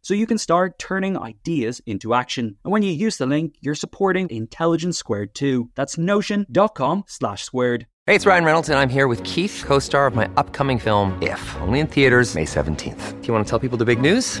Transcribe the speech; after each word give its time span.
So 0.00 0.14
you 0.14 0.26
can 0.26 0.38
start 0.38 0.54
start 0.54 0.78
turning 0.78 1.18
ideas 1.18 1.82
into 1.84 2.14
action. 2.14 2.56
And 2.64 2.72
when 2.72 2.82
you 2.82 2.92
use 2.92 3.18
the 3.18 3.26
link, 3.26 3.56
you're 3.60 3.74
supporting 3.74 4.30
Intelligence 4.30 4.96
Squared 4.96 5.34
too. 5.34 5.68
That's 5.74 5.98
notion.com 5.98 7.04
slash 7.06 7.44
squared. 7.44 7.86
Hey, 8.06 8.14
it's 8.14 8.26
Ryan 8.26 8.44
Reynolds, 8.44 8.68
and 8.68 8.78
I'm 8.78 8.90
here 8.90 9.08
with 9.08 9.22
Keith, 9.24 9.64
co 9.66 9.78
star 9.80 10.06
of 10.06 10.14
my 10.14 10.28
upcoming 10.36 10.78
film, 10.78 11.18
If, 11.22 11.56
only 11.62 11.80
in 11.80 11.86
theaters, 11.86 12.34
May 12.34 12.46
17th. 12.46 13.20
Do 13.20 13.26
you 13.26 13.34
want 13.34 13.46
to 13.46 13.50
tell 13.50 13.58
people 13.58 13.78
the 13.78 13.84
big 13.84 14.00
news? 14.00 14.40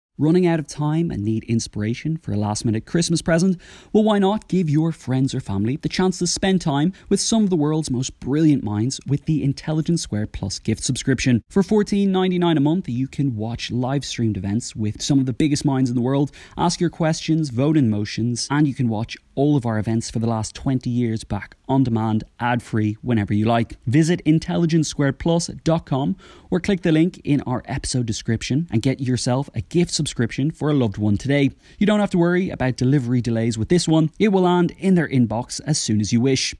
Running 0.17 0.45
out 0.45 0.59
of 0.59 0.67
time 0.67 1.09
and 1.09 1.23
need 1.23 1.45
inspiration 1.45 2.17
for 2.17 2.33
a 2.33 2.37
last 2.37 2.65
minute 2.65 2.85
Christmas 2.85 3.21
present? 3.21 3.59
Well, 3.93 4.03
why 4.03 4.19
not 4.19 4.49
give 4.49 4.69
your 4.69 4.91
friends 4.91 5.33
or 5.33 5.39
family 5.39 5.77
the 5.77 5.87
chance 5.87 6.19
to 6.19 6.27
spend 6.27 6.59
time 6.59 6.91
with 7.07 7.21
some 7.21 7.45
of 7.45 7.49
the 7.49 7.55
world's 7.55 7.89
most 7.89 8.19
brilliant 8.19 8.61
minds 8.61 8.99
with 9.07 9.23
the 9.25 9.41
Intelligence 9.41 10.01
Squared 10.01 10.33
Plus 10.33 10.59
gift 10.59 10.83
subscription? 10.83 11.41
For 11.49 11.63
$14.99 11.63 12.57
a 12.57 12.59
month, 12.59 12.89
you 12.89 13.07
can 13.07 13.37
watch 13.37 13.71
live 13.71 14.03
streamed 14.03 14.35
events 14.35 14.75
with 14.75 15.01
some 15.01 15.17
of 15.17 15.27
the 15.27 15.33
biggest 15.33 15.63
minds 15.63 15.89
in 15.89 15.95
the 15.95 16.01
world, 16.01 16.31
ask 16.57 16.81
your 16.81 16.89
questions, 16.89 17.49
vote 17.49 17.77
in 17.77 17.89
motions, 17.89 18.49
and 18.51 18.67
you 18.67 18.75
can 18.75 18.89
watch 18.89 19.15
all 19.35 19.55
of 19.55 19.65
our 19.65 19.79
events 19.79 20.09
for 20.09 20.19
the 20.19 20.27
last 20.27 20.55
20 20.55 20.89
years 20.89 21.23
back 21.23 21.55
on 21.67 21.83
demand, 21.83 22.23
ad 22.39 22.61
free, 22.61 22.97
whenever 23.01 23.33
you 23.33 23.45
like. 23.45 23.77
Visit 23.85 24.23
intelligencesquaredplus.com 24.25 26.15
or 26.49 26.59
click 26.59 26.81
the 26.81 26.91
link 26.91 27.21
in 27.23 27.41
our 27.41 27.63
episode 27.65 28.05
description 28.05 28.67
and 28.71 28.81
get 28.81 28.99
yourself 28.99 29.49
a 29.55 29.61
gift 29.61 29.91
subscription 29.91 30.51
for 30.51 30.69
a 30.69 30.73
loved 30.73 30.97
one 30.97 31.17
today. 31.17 31.51
You 31.77 31.87
don't 31.87 31.99
have 31.99 32.11
to 32.11 32.17
worry 32.17 32.49
about 32.49 32.77
delivery 32.77 33.21
delays 33.21 33.57
with 33.57 33.69
this 33.69 33.87
one, 33.87 34.11
it 34.19 34.29
will 34.29 34.43
land 34.43 34.71
in 34.77 34.95
their 34.95 35.07
inbox 35.07 35.61
as 35.65 35.77
soon 35.77 36.01
as 36.01 36.11
you 36.11 36.21
wish. 36.21 36.53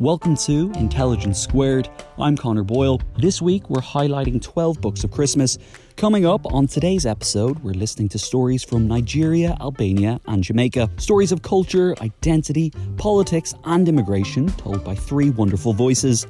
Welcome 0.00 0.36
to 0.36 0.70
Intelligence 0.76 1.40
Squared. 1.40 1.88
I'm 2.20 2.36
Connor 2.36 2.62
Boyle. 2.62 3.00
This 3.16 3.42
week 3.42 3.68
we're 3.68 3.80
highlighting 3.80 4.40
12 4.40 4.80
books 4.80 5.02
of 5.02 5.10
Christmas. 5.10 5.58
Coming 5.96 6.24
up 6.24 6.46
on 6.54 6.68
today's 6.68 7.04
episode, 7.04 7.58
we're 7.64 7.72
listening 7.72 8.08
to 8.10 8.18
stories 8.20 8.62
from 8.62 8.86
Nigeria, 8.86 9.56
Albania, 9.60 10.20
and 10.26 10.44
Jamaica. 10.44 10.88
Stories 10.98 11.32
of 11.32 11.42
culture, 11.42 11.96
identity, 12.00 12.72
politics, 12.96 13.56
and 13.64 13.88
immigration 13.88 14.46
told 14.50 14.84
by 14.84 14.94
three 14.94 15.30
wonderful 15.30 15.72
voices. 15.72 16.28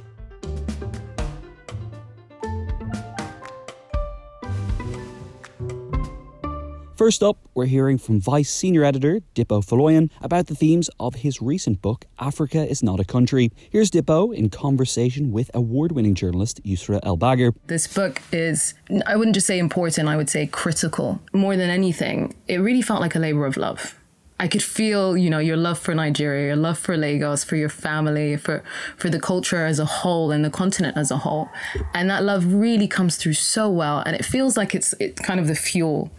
First 6.99 7.23
up, 7.23 7.37
we're 7.53 7.65
hearing 7.65 7.97
from 7.97 8.19
Vice 8.19 8.49
Senior 8.49 8.83
Editor 8.83 9.21
Dipo 9.33 9.65
Faloyin 9.65 10.09
about 10.21 10.47
the 10.47 10.53
themes 10.53 10.89
of 10.99 11.15
his 11.15 11.41
recent 11.41 11.81
book, 11.81 12.03
Africa 12.19 12.69
is 12.69 12.83
Not 12.83 12.99
a 12.99 13.05
Country. 13.05 13.53
Here's 13.69 13.89
Dipo 13.89 14.35
in 14.35 14.49
conversation 14.49 15.31
with 15.31 15.49
award 15.53 15.93
winning 15.93 16.13
journalist 16.13 16.61
Yousra 16.65 16.99
Elbagir. 17.03 17.55
This 17.67 17.87
book 17.87 18.21
is, 18.33 18.73
I 19.05 19.15
wouldn't 19.15 19.35
just 19.35 19.47
say 19.47 19.59
important, 19.59 20.09
I 20.09 20.17
would 20.17 20.29
say 20.29 20.45
critical. 20.45 21.21
More 21.31 21.55
than 21.55 21.69
anything, 21.69 22.35
it 22.49 22.57
really 22.57 22.81
felt 22.81 22.99
like 22.99 23.15
a 23.15 23.19
labor 23.19 23.45
of 23.45 23.55
love. 23.55 23.97
I 24.37 24.49
could 24.49 24.63
feel, 24.63 25.15
you 25.15 25.29
know, 25.29 25.39
your 25.39 25.55
love 25.55 25.79
for 25.79 25.95
Nigeria, 25.95 26.47
your 26.47 26.57
love 26.57 26.77
for 26.77 26.97
Lagos, 26.97 27.45
for 27.45 27.55
your 27.55 27.69
family, 27.69 28.35
for 28.35 28.61
for 28.97 29.09
the 29.09 29.21
culture 29.21 29.65
as 29.65 29.79
a 29.79 29.85
whole 29.85 30.31
and 30.31 30.43
the 30.43 30.49
continent 30.49 30.97
as 30.97 31.11
a 31.11 31.17
whole. 31.17 31.47
And 31.93 32.09
that 32.09 32.23
love 32.23 32.53
really 32.53 32.89
comes 32.89 33.15
through 33.15 33.35
so 33.35 33.69
well 33.69 33.99
and 34.05 34.17
it 34.17 34.25
feels 34.25 34.57
like 34.57 34.75
it's 34.75 34.93
it's 34.99 35.21
kind 35.21 35.39
of 35.39 35.47
the 35.47 35.55
fuel 35.55 36.11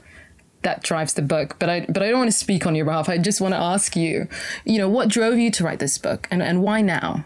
that 0.63 0.83
drives 0.83 1.15
the 1.15 1.23
book. 1.23 1.57
But 1.59 1.69
I 1.69 1.87
but 1.89 2.03
I 2.03 2.11
don't 2.11 2.19
want 2.19 2.31
to 2.31 2.37
speak 2.37 2.67
on 2.67 2.75
your 2.75 2.85
behalf. 2.85 3.09
I 3.09 3.19
just 3.19 3.41
want 3.41 3.55
to 3.55 3.61
ask 3.61 3.97
you, 3.97 4.29
you 4.65 4.79
know, 4.79 4.89
what 4.89 5.09
drove 5.09 5.39
you 5.39 5.51
to 5.53 5.65
write 5.65 5.79
this 5.79 5.99
book 5.99 6.29
and, 6.31 6.43
and 6.43 6.63
why 6.63 6.81
now? 6.81 7.25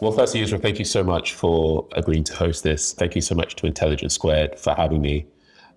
Well, 0.00 0.12
firstly, 0.12 0.40
Yousra, 0.40 0.60
thank 0.60 0.78
you 0.78 0.84
so 0.84 1.04
much 1.04 1.32
for 1.32 1.86
agreeing 1.92 2.24
to 2.24 2.34
host 2.34 2.62
this. 2.62 2.92
Thank 2.92 3.14
you 3.14 3.20
so 3.20 3.34
much 3.34 3.56
to 3.56 3.66
Intelligence 3.66 4.14
Squared 4.14 4.58
for 4.58 4.74
having 4.74 5.00
me. 5.00 5.26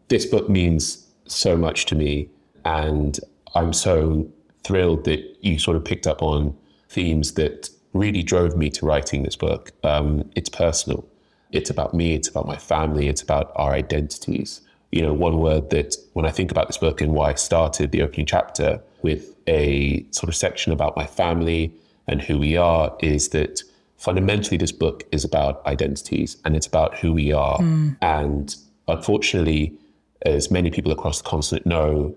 This 0.08 0.26
book 0.26 0.50
means 0.50 1.08
so 1.28 1.56
much 1.56 1.86
to 1.88 1.96
me, 1.96 2.30
and 2.66 3.20
I'm 3.56 3.74
so 3.74 4.28
thrilled 4.64 5.06
that 5.06 5.24
you 5.42 5.60
sort 5.60 5.78
of 5.78 5.86
picked 5.86 6.08
up 6.08 6.22
on 6.22 6.58
themes 6.90 7.34
that 7.34 7.70
really 7.94 8.24
drove 8.24 8.58
me 8.58 8.70
to 8.72 8.86
writing 8.86 9.24
this 9.24 9.36
book. 9.36 9.72
Um, 9.84 10.30
it's 10.36 10.50
personal. 10.50 11.08
It's 11.52 11.70
about 11.70 11.94
me. 11.94 12.14
It's 12.14 12.28
about 12.28 12.48
my 12.48 12.58
family. 12.58 13.08
It's 13.08 13.22
about 13.22 13.52
our 13.56 13.72
identities 13.72 14.62
you 14.98 15.04
know, 15.04 15.14
one 15.14 15.38
word 15.38 15.70
that 15.70 15.96
when 16.14 16.26
I 16.26 16.32
think 16.32 16.50
about 16.50 16.66
this 16.66 16.78
book 16.78 17.02
and 17.02 17.14
why 17.14 17.30
I 17.30 17.36
started 17.36 17.92
the 17.92 18.02
opening 18.02 18.26
chapter 18.26 18.82
with 19.04 19.36
a 19.48 20.04
sort 20.10 20.28
of 20.28 20.36
section 20.36 20.74
about 20.74 20.98
my 20.98 21.06
family 21.06 21.72
and 22.08 22.20
who 22.20 22.40
we 22.40 22.58
are 22.58 22.98
is 23.00 23.30
that 23.30 23.62
fundamentally 23.98 24.58
this 24.58 24.72
book 24.72 25.04
is 25.12 25.24
about 25.24 25.64
identities 25.68 26.38
and 26.44 26.56
it's 26.56 26.66
about 26.66 26.98
who 26.98 27.14
we 27.14 27.32
are. 27.32 27.60
Mm. 27.60 27.96
And 28.02 28.56
unfortunately, 28.88 29.78
as 30.24 30.50
many 30.50 30.72
people 30.72 30.92
across 30.92 31.22
the 31.22 31.30
continent 31.30 31.68
know, 31.68 32.16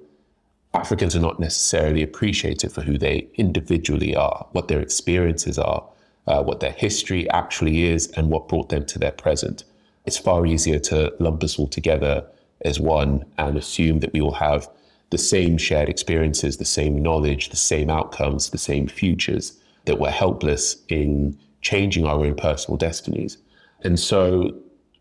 Africans 0.73 1.15
are 1.15 1.21
not 1.21 1.39
necessarily 1.39 2.03
appreciated 2.03 2.73
for 2.73 2.81
who 2.81 2.97
they 2.97 3.29
individually 3.35 4.17
are, 4.17 4.47
what 4.53 4.69
their 4.69 4.81
experiences 4.81 5.59
are, 5.59 5.87
uh, 6.27 6.43
what 6.43 6.61
their 6.61 6.73
history 6.73 7.29
actually 7.29 7.85
is, 7.85 8.07
and 8.13 8.31
what 8.31 8.49
brought 8.49 8.71
them 8.71 8.87
to 8.87 8.99
their 8.99 9.13
present. 9.13 9.65
It's 10.07 10.17
far 10.17 10.47
easier 10.47 10.79
to 10.79 11.13
lump 11.21 11.45
us 11.45 11.59
all 11.59 11.69
together 11.69 12.25
as 12.63 12.81
one 12.81 13.25
and 13.39 13.57
assume 13.57 14.01
that 14.01 14.13
we 14.13 14.21
will 14.21 14.35
have 14.35 14.69
the 15.11 15.19
same 15.19 15.59
shared 15.59 15.89
experiences, 15.89 16.57
the 16.57 16.65
same 16.65 17.03
knowledge, 17.03 17.49
the 17.49 17.57
same 17.57 17.91
outcomes, 17.91 18.51
the 18.51 18.59
same 18.59 18.87
futures, 18.87 19.59
that 19.87 19.99
we're 19.99 20.11
helpless 20.11 20.77
in 20.89 21.37
changing 21.63 22.07
our 22.07 22.25
own 22.25 22.35
personal 22.35 22.77
destinies. 22.77 23.39
And 23.83 23.99
so, 23.99 24.55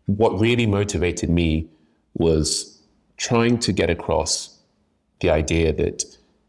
what 0.06 0.38
really 0.40 0.66
motivated 0.66 1.30
me 1.30 1.68
was 2.14 2.82
trying 3.16 3.58
to 3.58 3.72
get 3.72 3.90
across 3.90 4.58
the 5.20 5.30
idea 5.30 5.72
that 5.72 6.04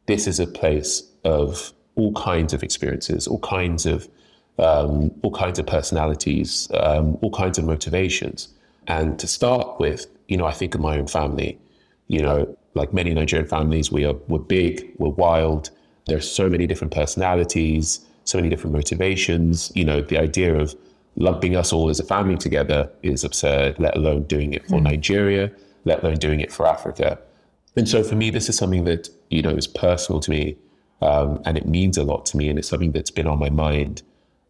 this 0.08 0.26
is 0.26 0.40
a 0.40 0.48
place 0.48 1.04
of 1.24 1.74
all 1.96 2.14
kinds 2.14 2.54
of 2.54 2.64
experiences, 2.64 3.28
all 3.28 3.40
kinds 3.40 3.86
of 3.86 4.08
um, 4.58 5.12
all 5.24 5.32
kinds 5.32 5.60
of 5.60 5.66
personalities, 5.66 6.70
um, 6.76 7.18
all 7.22 7.32
kinds 7.32 7.58
of 7.58 7.66
motivations. 7.66 8.50
And 8.92 9.18
to 9.20 9.28
start 9.28 9.80
with, 9.80 10.06
you 10.28 10.36
know, 10.36 10.46
I 10.46 10.52
think 10.52 10.76
of 10.76 10.82
my 10.82 10.98
own 10.98 11.08
family. 11.08 11.58
You 12.10 12.22
know, 12.22 12.58
like 12.74 12.92
many 12.94 13.14
Nigerian 13.14 13.48
families, 13.48 13.90
we 13.90 14.04
are 14.04 14.16
we're 14.28 14.40
big, 14.40 14.92
we're 14.98 15.16
wild. 15.28 15.70
There's 16.08 16.30
so 16.30 16.50
many 16.50 16.68
different 16.68 16.94
personalities, 16.94 18.06
so 18.26 18.38
many 18.38 18.50
different 18.50 18.76
motivations. 18.76 19.72
You 19.76 19.86
know, 19.86 20.02
the 20.02 20.18
idea 20.18 20.56
of 20.56 20.76
lumping 21.16 21.56
us 21.56 21.72
all 21.72 21.90
as 21.90 22.02
a 22.02 22.04
family 22.04 22.36
together 22.36 22.90
is 23.02 23.24
absurd, 23.24 23.80
let 23.80 23.96
alone 23.96 24.24
doing 24.24 24.54
it 24.54 24.68
for 24.68 24.80
mm. 24.80 24.84
Nigeria, 24.84 25.50
let 25.86 26.04
alone 26.04 26.18
doing 26.18 26.42
it 26.42 26.52
for 26.52 26.68
Africa. 26.68 27.18
And 27.78 27.88
so 27.88 28.04
for 28.04 28.16
me, 28.16 28.30
this 28.30 28.50
is 28.50 28.58
something 28.58 28.84
that, 28.84 29.08
you 29.30 29.42
know, 29.42 29.52
is 29.52 29.68
personal 29.68 30.20
to 30.20 30.30
me 30.30 30.58
um, 31.02 31.42
and 31.46 31.58
it 31.58 31.66
means 31.66 31.98
a 31.98 32.04
lot 32.04 32.26
to 32.28 32.38
me. 32.38 32.50
And 32.50 32.60
it's 32.60 32.68
something 32.68 32.92
that's 32.92 33.12
been 33.12 33.28
on 33.28 33.40
my 33.40 33.50
mind 33.50 34.02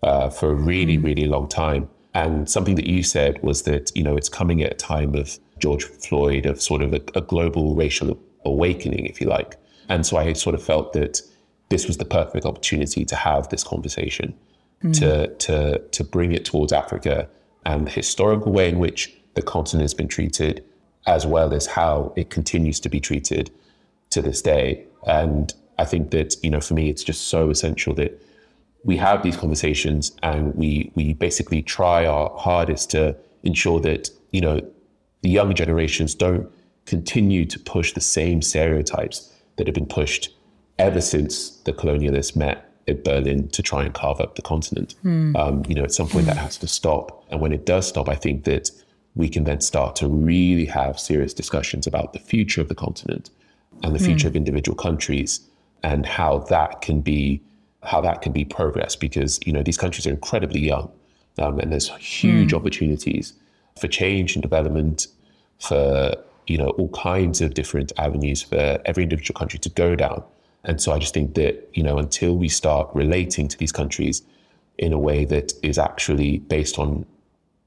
uh, 0.02 0.32
for 0.32 0.50
a 0.50 0.56
really, 0.56 0.98
mm. 0.98 1.04
really 1.04 1.28
long 1.28 1.48
time. 1.48 1.90
And 2.14 2.50
something 2.50 2.76
that 2.76 2.88
you 2.88 3.04
said 3.04 3.42
was 3.42 3.64
that, 3.64 3.92
you 3.96 4.04
know, 4.04 4.18
it's 4.18 4.30
coming 4.30 4.62
at 4.62 4.72
a 4.74 4.76
time 4.76 5.16
of 5.16 5.40
George 5.60 5.86
Floyd, 5.86 6.46
of 6.46 6.62
sort 6.62 6.82
of 6.82 6.94
a, 6.94 7.02
a 7.16 7.22
global 7.22 7.76
racial 7.76 8.20
awakening, 8.44 9.06
if 9.06 9.22
you 9.22 9.28
like. 9.28 9.58
And 9.88 10.06
so 10.06 10.18
I 10.18 10.34
sort 10.34 10.56
of 10.56 10.64
felt 10.64 10.94
that 10.94 11.22
this 11.70 11.88
was 11.88 11.98
the 11.98 12.06
perfect 12.06 12.46
opportunity 12.46 13.06
to 13.06 13.16
have 13.16 13.48
this 13.50 13.64
conversation, 13.64 14.34
mm. 14.84 14.98
to, 15.00 15.34
to, 15.36 15.80
to 15.80 16.04
bring 16.04 16.34
it 16.34 16.44
towards 16.44 16.74
Africa 16.74 17.30
and 17.66 17.88
the 17.88 17.92
historical 17.92 18.52
way 18.52 18.70
in 18.70 18.80
which 18.80 19.14
the 19.36 19.42
continent 19.42 19.84
has 19.84 19.94
been 19.94 20.08
treated, 20.08 20.64
as 21.08 21.26
well 21.26 21.54
as 21.54 21.66
how 21.66 22.14
it 22.18 22.30
continues 22.30 22.80
to 22.82 22.90
be 22.90 23.00
treated 23.00 23.52
to 24.10 24.22
this 24.22 24.42
day. 24.42 24.84
And 25.08 25.54
I 25.78 25.86
think 25.86 26.12
that, 26.12 26.36
you 26.44 26.50
know, 26.50 26.60
for 26.60 26.74
me, 26.74 26.90
it's 26.90 27.04
just 27.04 27.30
so 27.30 27.50
essential 27.50 27.94
that 27.96 28.22
we 28.84 28.98
have 28.98 29.24
these 29.24 29.38
conversations 29.38 30.12
and 30.24 30.56
we 30.56 30.92
we 30.96 31.14
basically 31.14 31.62
try 31.62 32.06
our 32.06 32.36
hardest 32.38 32.92
to 32.92 33.16
ensure 33.44 33.80
that, 33.82 34.10
you 34.32 34.42
know, 34.42 34.60
the 35.22 35.30
younger 35.30 35.54
generations 35.54 36.16
don't 36.16 36.50
continue 36.86 37.46
to 37.46 37.60
push 37.60 37.94
the 37.94 38.02
same 38.02 38.42
stereotypes 38.42 39.34
that 39.58 39.68
have 39.68 39.76
been 39.76 39.86
pushed 39.86 40.30
ever 40.80 41.02
since 41.02 41.52
the 41.62 41.74
colonialists 41.74 42.36
met 42.36 42.72
at 42.88 43.04
Berlin 43.04 43.48
to 43.50 43.62
try 43.62 43.84
and 43.84 43.94
carve 43.94 44.20
up 44.20 44.36
the 44.36 44.42
continent. 44.42 44.96
Mm. 45.06 45.38
Um, 45.38 45.64
you 45.68 45.76
know, 45.76 45.84
at 45.84 45.92
some 45.92 46.08
point 46.08 46.26
mm. 46.26 46.30
that 46.30 46.38
has 46.38 46.58
to 46.58 46.68
stop. 46.68 47.24
And 47.30 47.40
when 47.40 47.52
it 47.52 47.66
does 47.66 47.88
stop, 47.88 48.10
I 48.10 48.16
think 48.16 48.46
that 48.46 48.72
we 49.16 49.30
can 49.30 49.44
then 49.44 49.62
start 49.62 49.96
to 49.98 50.08
really 50.08 50.66
have 50.66 51.00
serious 51.00 51.34
discussions 51.34 51.86
about 51.86 52.14
the 52.14 52.20
future 52.20 52.62
of 52.62 52.70
the 52.70 52.76
continent 52.76 53.30
and 53.84 53.94
the 53.94 54.00
hmm. 54.00 54.06
future 54.06 54.28
mm. 54.28 54.32
of 54.32 54.36
individual 54.38 54.76
countries 54.76 55.42
and 55.84 56.06
how 56.06 56.40
that 56.50 56.82
can 56.82 57.02
be 57.02 57.42
how 57.84 58.02
that 58.02 58.22
can 58.22 58.32
be 58.32 58.46
progressed 58.46 59.00
because 59.00 59.40
you 59.46 59.54
know 59.54 59.64
these 59.64 59.78
countries 59.78 60.06
are 60.06 60.12
incredibly 60.12 60.60
young 60.60 60.92
um, 61.40 61.60
and 61.60 61.72
there's 61.72 61.90
huge 61.96 62.52
mm. 62.52 62.58
opportunities 62.58 63.34
for 63.80 63.88
change 63.88 64.36
and 64.36 64.42
development 64.42 65.08
for 65.60 66.14
you 66.48 66.58
know 66.58 66.70
all 66.72 66.90
kinds 66.90 67.42
of 67.42 67.54
different 67.54 67.92
avenues 67.98 68.42
for 68.42 68.80
every 68.86 69.04
individual 69.04 69.38
country 69.38 69.60
to 69.60 69.70
go 69.70 69.96
down 69.96 70.24
and 70.64 70.82
so 70.82 70.92
i 70.92 71.00
just 71.00 71.14
think 71.14 71.34
that 71.36 71.70
you 71.74 71.84
know 71.84 71.98
until 71.98 72.36
we 72.36 72.48
start 72.48 72.90
relating 72.94 73.48
to 73.48 73.58
these 73.58 73.72
countries 73.72 74.22
in 74.78 74.94
a 74.94 75.00
way 75.00 75.26
that 75.26 75.54
is 75.64 75.78
actually 75.78 76.40
based 76.40 76.78
on 76.78 77.06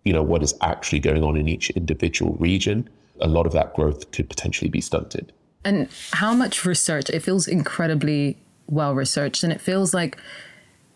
you 0.04 0.12
know 0.12 0.22
what 0.22 0.42
is 0.42 0.54
actually 0.60 1.00
going 1.00 1.24
on 1.24 1.36
in 1.36 1.48
each 1.48 1.70
individual 1.70 2.34
region 2.34 2.88
a 3.20 3.28
lot 3.28 3.46
of 3.46 3.52
that 3.52 3.74
growth 3.74 4.10
could 4.12 4.28
potentially 4.28 4.70
be 4.70 4.80
stunted 4.80 5.32
and 5.64 5.88
how 6.12 6.34
much 6.34 6.66
research? 6.66 7.08
It 7.08 7.20
feels 7.20 7.48
incredibly 7.48 8.36
well 8.66 8.94
researched, 8.94 9.42
and 9.42 9.52
it 9.52 9.60
feels 9.60 9.94
like, 9.94 10.16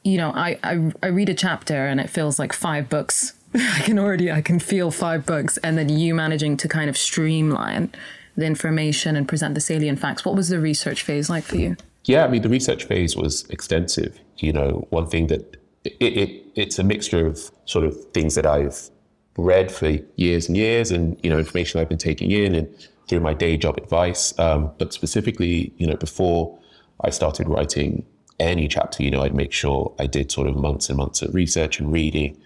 you 0.04 0.16
know, 0.16 0.30
I, 0.30 0.58
I 0.62 0.92
I 1.02 1.06
read 1.08 1.28
a 1.28 1.34
chapter 1.34 1.86
and 1.86 2.00
it 2.00 2.10
feels 2.10 2.38
like 2.38 2.52
five 2.52 2.88
books. 2.88 3.34
I 3.54 3.80
can 3.80 3.98
already 3.98 4.30
I 4.30 4.42
can 4.42 4.58
feel 4.58 4.90
five 4.90 5.26
books, 5.26 5.56
and 5.58 5.78
then 5.78 5.88
you 5.88 6.14
managing 6.14 6.56
to 6.58 6.68
kind 6.68 6.90
of 6.90 6.96
streamline 6.96 7.92
the 8.36 8.46
information 8.46 9.16
and 9.16 9.26
present 9.26 9.54
the 9.54 9.60
salient 9.60 9.98
facts. 9.98 10.24
What 10.24 10.36
was 10.36 10.48
the 10.48 10.60
research 10.60 11.02
phase 11.02 11.28
like 11.28 11.44
for 11.44 11.56
you? 11.56 11.76
Yeah, 12.04 12.24
I 12.24 12.28
mean, 12.28 12.42
the 12.42 12.48
research 12.48 12.84
phase 12.84 13.16
was 13.16 13.44
extensive. 13.50 14.18
You 14.38 14.52
know, 14.52 14.86
one 14.90 15.08
thing 15.08 15.26
that 15.26 15.56
it, 15.84 15.96
it, 16.00 16.44
it's 16.54 16.78
a 16.78 16.84
mixture 16.84 17.26
of 17.26 17.50
sort 17.64 17.84
of 17.84 17.96
things 18.12 18.34
that 18.36 18.46
I've 18.46 18.90
read 19.36 19.70
for 19.70 19.98
years 20.16 20.48
and 20.48 20.56
years, 20.56 20.90
and 20.90 21.18
you 21.22 21.30
know, 21.30 21.38
information 21.38 21.80
I've 21.80 21.88
been 21.88 21.98
taking 21.98 22.30
in, 22.30 22.54
and 22.54 22.88
through 23.08 23.20
my 23.20 23.34
day 23.34 23.56
job 23.56 23.76
advice. 23.76 24.38
Um, 24.38 24.70
but 24.78 24.92
specifically, 24.92 25.72
you 25.78 25.86
know, 25.86 25.96
before 25.96 26.57
I 27.02 27.10
started 27.10 27.48
writing 27.48 28.04
any 28.40 28.68
chapter, 28.68 29.02
you 29.02 29.10
know, 29.10 29.22
I'd 29.22 29.34
make 29.34 29.52
sure 29.52 29.94
I 29.98 30.06
did 30.06 30.30
sort 30.30 30.46
of 30.46 30.56
months 30.56 30.88
and 30.88 30.98
months 30.98 31.22
of 31.22 31.34
research 31.34 31.80
and 31.80 31.92
reading 31.92 32.36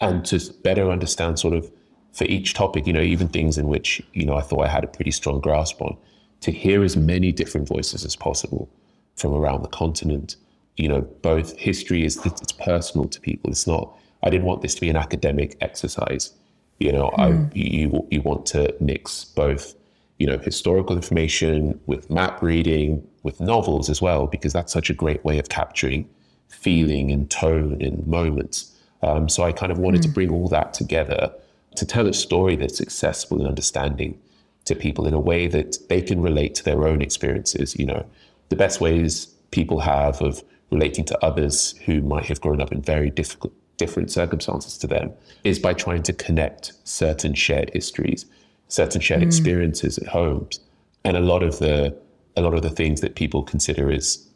and 0.00 0.24
to 0.26 0.40
better 0.62 0.90
understand 0.90 1.38
sort 1.38 1.54
of 1.54 1.70
for 2.12 2.24
each 2.24 2.54
topic, 2.54 2.86
you 2.86 2.92
know, 2.92 3.00
even 3.00 3.28
things 3.28 3.58
in 3.58 3.66
which, 3.66 4.02
you 4.12 4.24
know, 4.24 4.36
I 4.36 4.40
thought 4.40 4.64
I 4.64 4.68
had 4.68 4.84
a 4.84 4.88
pretty 4.88 5.10
strong 5.10 5.40
grasp 5.40 5.80
on, 5.82 5.96
to 6.42 6.52
hear 6.52 6.84
as 6.84 6.96
many 6.96 7.32
different 7.32 7.66
voices 7.66 8.04
as 8.04 8.14
possible 8.14 8.70
from 9.16 9.32
around 9.32 9.62
the 9.62 9.68
continent. 9.68 10.36
You 10.76 10.88
know, 10.88 11.00
both 11.00 11.56
history 11.56 12.04
is 12.04 12.24
it's 12.24 12.52
personal 12.52 13.08
to 13.08 13.20
people. 13.20 13.50
It's 13.50 13.66
not 13.66 13.96
I 14.22 14.30
didn't 14.30 14.46
want 14.46 14.62
this 14.62 14.74
to 14.74 14.80
be 14.80 14.88
an 14.88 14.96
academic 14.96 15.56
exercise. 15.60 16.32
You 16.78 16.92
know, 16.92 17.10
mm. 17.10 17.18
I 17.18 17.32
hmm. 17.32 17.48
you 17.54 18.06
you 18.10 18.22
want 18.22 18.46
to 18.46 18.74
mix 18.80 19.24
both 19.24 19.74
you 20.18 20.26
know, 20.26 20.38
historical 20.38 20.96
information, 20.96 21.80
with 21.86 22.08
map 22.10 22.42
reading, 22.42 23.06
with 23.22 23.40
novels 23.40 23.90
as 23.90 24.00
well, 24.00 24.26
because 24.26 24.52
that's 24.52 24.72
such 24.72 24.90
a 24.90 24.94
great 24.94 25.24
way 25.24 25.38
of 25.38 25.48
capturing 25.48 26.08
feeling 26.48 27.10
and 27.10 27.30
tone 27.30 27.82
and 27.82 28.06
moments. 28.06 28.72
Um, 29.02 29.28
so 29.28 29.42
I 29.42 29.52
kind 29.52 29.72
of 29.72 29.78
wanted 29.78 30.00
mm. 30.00 30.04
to 30.04 30.08
bring 30.10 30.30
all 30.30 30.48
that 30.48 30.72
together 30.72 31.32
to 31.76 31.84
tell 31.84 32.06
a 32.06 32.12
story 32.12 32.56
that's 32.56 32.80
accessible 32.80 33.38
and 33.38 33.48
understanding 33.48 34.18
to 34.64 34.74
people 34.74 35.06
in 35.06 35.14
a 35.14 35.20
way 35.20 35.46
that 35.48 35.76
they 35.88 36.00
can 36.00 36.22
relate 36.22 36.54
to 36.54 36.64
their 36.64 36.86
own 36.86 37.02
experiences. 37.02 37.76
You 37.78 37.86
know, 37.86 38.06
the 38.48 38.56
best 38.56 38.80
ways 38.80 39.26
people 39.50 39.80
have 39.80 40.22
of 40.22 40.42
relating 40.70 41.04
to 41.06 41.24
others 41.24 41.76
who 41.84 42.00
might 42.00 42.26
have 42.26 42.40
grown 42.40 42.60
up 42.60 42.72
in 42.72 42.80
very 42.80 43.10
difficult, 43.10 43.52
different 43.76 44.10
circumstances 44.10 44.78
to 44.78 44.86
them 44.86 45.12
is 45.42 45.58
by 45.58 45.74
trying 45.74 46.02
to 46.04 46.12
connect 46.12 46.72
certain 46.84 47.34
shared 47.34 47.70
histories 47.74 48.26
certain 48.74 49.00
shared 49.00 49.22
mm. 49.22 49.26
experiences 49.26 49.98
at 49.98 50.08
homes, 50.08 50.58
and 51.04 51.16
a 51.16 51.20
lot 51.20 51.42
of 51.42 51.58
the 51.58 51.96
a 52.36 52.42
lot 52.42 52.54
of 52.54 52.62
the 52.62 52.70
things 52.70 53.00
that 53.00 53.14
people 53.14 53.42
consider 53.42 53.92
as 53.92 54.28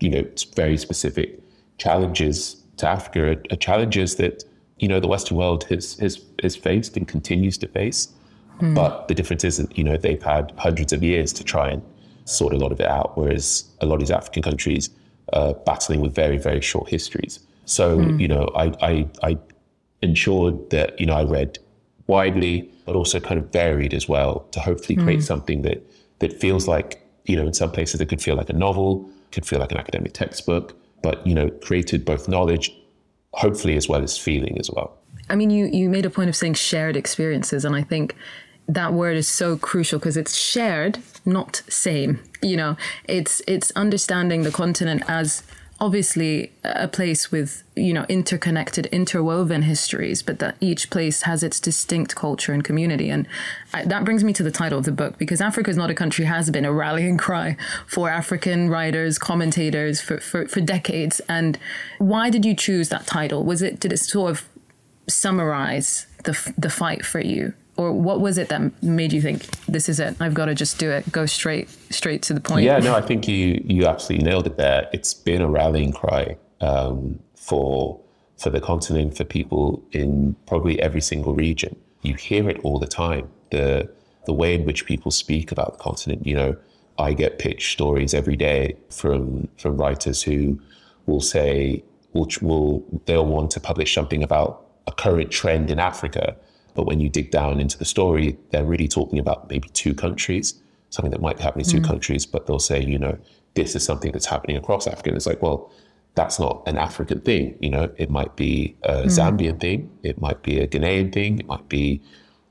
you 0.00 0.10
know 0.10 0.24
very 0.54 0.76
specific 0.76 1.40
challenges 1.78 2.62
to 2.76 2.86
Africa 2.86 3.20
are, 3.30 3.42
are 3.50 3.56
challenges 3.56 4.16
that 4.16 4.44
you 4.78 4.88
know 4.88 5.00
the 5.00 5.08
Western 5.08 5.36
world 5.38 5.64
has 5.64 5.94
has 5.98 6.20
has 6.42 6.54
faced 6.54 6.96
and 6.96 7.08
continues 7.08 7.56
to 7.58 7.68
face. 7.68 8.08
Mm. 8.60 8.74
But 8.74 9.08
the 9.08 9.14
difference 9.14 9.44
is 9.44 9.56
that 9.56 9.76
you 9.78 9.84
know 9.84 9.96
they've 9.96 10.22
had 10.22 10.52
hundreds 10.58 10.92
of 10.92 11.02
years 11.02 11.32
to 11.34 11.44
try 11.44 11.70
and 11.70 11.82
sort 12.24 12.52
a 12.52 12.58
lot 12.58 12.72
of 12.72 12.80
it 12.80 12.86
out, 12.86 13.16
whereas 13.16 13.64
a 13.80 13.86
lot 13.86 13.94
of 13.94 14.00
these 14.00 14.10
African 14.10 14.42
countries 14.42 14.90
are 15.32 15.54
battling 15.70 16.00
with 16.00 16.14
very 16.14 16.36
very 16.36 16.60
short 16.60 16.90
histories. 16.90 17.40
So 17.64 17.98
mm. 17.98 18.20
you 18.20 18.28
know 18.28 18.44
I, 18.54 18.66
I 18.90 18.92
I 19.30 19.38
ensured 20.02 20.56
that 20.70 21.00
you 21.00 21.06
know 21.06 21.14
I 21.14 21.24
read 21.24 21.58
widely, 22.06 22.70
but 22.86 22.96
also 22.96 23.20
kind 23.20 23.40
of 23.40 23.52
varied 23.52 23.94
as 23.94 24.08
well 24.08 24.46
to 24.52 24.60
hopefully 24.60 24.96
create 24.96 25.20
mm. 25.20 25.24
something 25.24 25.62
that 25.62 25.86
that 26.18 26.40
feels 26.40 26.68
like, 26.68 27.04
you 27.24 27.36
know, 27.36 27.46
in 27.46 27.52
some 27.52 27.70
places 27.70 28.00
it 28.00 28.08
could 28.08 28.22
feel 28.22 28.36
like 28.36 28.50
a 28.50 28.52
novel, 28.54 29.08
could 29.32 29.46
feel 29.46 29.58
like 29.58 29.72
an 29.72 29.78
academic 29.78 30.12
textbook, 30.12 30.76
but 31.02 31.26
you 31.26 31.34
know, 31.34 31.48
created 31.62 32.04
both 32.04 32.28
knowledge, 32.28 32.72
hopefully 33.34 33.76
as 33.76 33.88
well 33.88 34.02
as 34.02 34.16
feeling 34.16 34.58
as 34.58 34.70
well. 34.70 34.96
I 35.28 35.36
mean, 35.36 35.50
you 35.50 35.66
you 35.66 35.88
made 35.88 36.06
a 36.06 36.10
point 36.10 36.28
of 36.28 36.36
saying 36.36 36.54
shared 36.54 36.96
experiences, 36.96 37.64
and 37.64 37.74
I 37.74 37.82
think 37.82 38.16
that 38.68 38.92
word 38.92 39.16
is 39.16 39.28
so 39.28 39.56
crucial 39.56 39.98
because 39.98 40.16
it's 40.16 40.34
shared, 40.34 40.98
not 41.24 41.62
same. 41.68 42.22
You 42.42 42.56
know, 42.56 42.76
it's 43.04 43.42
it's 43.46 43.70
understanding 43.72 44.42
the 44.42 44.50
continent 44.50 45.02
as 45.08 45.42
obviously 45.82 46.52
a 46.62 46.86
place 46.86 47.32
with 47.32 47.64
you 47.74 47.92
know 47.92 48.06
interconnected 48.08 48.86
interwoven 48.86 49.62
histories 49.62 50.22
but 50.22 50.38
that 50.38 50.56
each 50.60 50.90
place 50.90 51.22
has 51.22 51.42
its 51.42 51.58
distinct 51.58 52.14
culture 52.14 52.52
and 52.52 52.62
community. 52.62 53.10
And 53.10 53.26
I, 53.74 53.84
that 53.86 54.04
brings 54.04 54.22
me 54.22 54.32
to 54.34 54.44
the 54.44 54.52
title 54.52 54.78
of 54.78 54.84
the 54.84 54.92
book 54.92 55.18
because 55.18 55.40
africa 55.40 55.70
is 55.70 55.76
not 55.76 55.90
a 55.90 55.94
country 55.94 56.24
has 56.24 56.50
been 56.50 56.64
a 56.64 56.72
rallying 56.72 57.18
cry 57.18 57.56
for 57.88 58.08
african 58.08 58.70
writers 58.70 59.18
commentators 59.18 60.00
for, 60.00 60.20
for, 60.20 60.46
for 60.46 60.60
decades. 60.60 61.20
And 61.28 61.58
why 61.98 62.30
did 62.30 62.44
you 62.44 62.54
choose 62.54 62.88
that 62.90 63.04
title? 63.04 63.42
Was 63.42 63.60
it 63.60 63.80
did 63.80 63.92
it 63.92 63.98
sort 63.98 64.30
of 64.30 64.48
summarize 65.08 66.06
the, 66.22 66.54
the 66.56 66.70
fight 66.70 67.04
for 67.04 67.20
you 67.20 67.54
or 67.76 67.92
what 67.92 68.20
was 68.20 68.38
it 68.38 68.48
that 68.48 68.82
made 68.82 69.12
you 69.12 69.22
think 69.22 69.46
this 69.66 69.88
is 69.88 69.98
it. 69.98 70.16
I've 70.20 70.34
got 70.34 70.46
to 70.46 70.54
just 70.54 70.78
do 70.78 70.90
it. 70.90 71.10
Go 71.10 71.26
straight 71.26 71.68
straight 71.90 72.22
to 72.22 72.32
the 72.32 72.40
point 72.40 72.64
yeah 72.64 72.78
no 72.78 72.94
i 72.94 73.02
think 73.02 73.28
you 73.28 73.62
you 73.66 73.86
absolutely 73.86 74.24
nailed 74.24 74.46
it 74.46 74.56
there. 74.56 74.88
It's 74.92 75.14
been 75.14 75.42
a 75.42 75.48
rallying 75.48 75.92
cry 75.92 76.36
um, 76.60 77.18
for 77.34 78.00
for 78.38 78.50
the 78.50 78.60
continent 78.60 79.16
for 79.16 79.24
people 79.24 79.82
in 79.92 80.34
probably 80.46 80.80
every 80.80 81.00
single 81.00 81.34
region. 81.34 81.76
You 82.02 82.14
hear 82.14 82.48
it 82.48 82.58
all 82.64 82.78
the 82.78 82.86
time. 82.86 83.28
The 83.50 83.88
the 84.24 84.32
way 84.32 84.54
in 84.54 84.64
which 84.64 84.86
people 84.86 85.10
speak 85.10 85.52
about 85.52 85.72
the 85.72 85.78
continent 85.78 86.26
you 86.26 86.34
know 86.34 86.56
i 86.98 87.12
get 87.12 87.38
pitched 87.38 87.72
stories 87.72 88.14
every 88.14 88.36
day 88.36 88.76
from 88.90 89.48
from 89.58 89.76
writers 89.76 90.22
who 90.22 90.60
will 91.06 91.20
say 91.20 91.82
will, 92.12 92.28
will 92.40 92.84
they'll 93.06 93.26
want 93.26 93.50
to 93.50 93.60
publish 93.60 93.94
something 93.94 94.22
about 94.22 94.66
a 94.86 94.92
current 94.92 95.30
trend 95.30 95.70
in 95.70 95.78
africa 95.78 96.36
but 96.74 96.86
when 96.86 97.00
you 97.00 97.08
dig 97.08 97.30
down 97.30 97.60
into 97.60 97.78
the 97.78 97.84
story, 97.84 98.36
they're 98.50 98.64
really 98.64 98.88
talking 98.88 99.18
about 99.18 99.48
maybe 99.50 99.68
two 99.70 99.94
countries, 99.94 100.54
something 100.90 101.10
that 101.10 101.20
might 101.20 101.36
be 101.36 101.42
happening 101.42 101.66
in 101.66 101.70
mm. 101.70 101.74
two 101.74 101.86
countries, 101.86 102.26
but 102.26 102.46
they'll 102.46 102.58
say, 102.58 102.82
you 102.82 102.98
know, 102.98 103.18
this 103.54 103.74
is 103.76 103.84
something 103.84 104.12
that's 104.12 104.26
happening 104.26 104.56
across 104.56 104.86
Africa. 104.86 105.10
And 105.10 105.16
it's 105.16 105.26
like, 105.26 105.42
well, 105.42 105.70
that's 106.14 106.38
not 106.38 106.62
an 106.66 106.78
African 106.78 107.20
thing. 107.20 107.56
You 107.60 107.70
know, 107.70 107.90
it 107.96 108.10
might 108.10 108.36
be 108.36 108.76
a 108.82 109.02
mm. 109.02 109.04
Zambian 109.06 109.60
thing, 109.60 109.90
it 110.02 110.20
might 110.20 110.42
be 110.42 110.60
a 110.60 110.66
Ghanaian 110.66 111.12
thing, 111.12 111.40
it 111.40 111.46
might 111.46 111.68
be, 111.68 112.00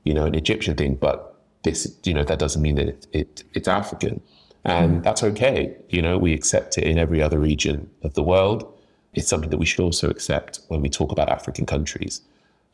you 0.04 0.14
know, 0.14 0.26
an 0.26 0.34
Egyptian 0.34 0.76
thing, 0.76 0.94
but 0.94 1.36
this, 1.62 1.96
you 2.04 2.14
know, 2.14 2.24
that 2.24 2.38
doesn't 2.38 2.60
mean 2.60 2.76
that 2.76 2.88
it, 2.88 3.06
it 3.12 3.44
it's 3.54 3.68
African. 3.68 4.20
And 4.64 5.00
mm. 5.00 5.02
that's 5.02 5.22
okay. 5.24 5.76
You 5.88 6.02
know, 6.02 6.18
we 6.18 6.32
accept 6.34 6.78
it 6.78 6.84
in 6.84 6.98
every 6.98 7.20
other 7.20 7.38
region 7.38 7.90
of 8.02 8.14
the 8.14 8.22
world. 8.22 8.72
It's 9.14 9.28
something 9.28 9.50
that 9.50 9.58
we 9.58 9.66
should 9.66 9.80
also 9.80 10.08
accept 10.08 10.60
when 10.68 10.80
we 10.80 10.88
talk 10.88 11.12
about 11.12 11.28
African 11.28 11.66
countries. 11.66 12.22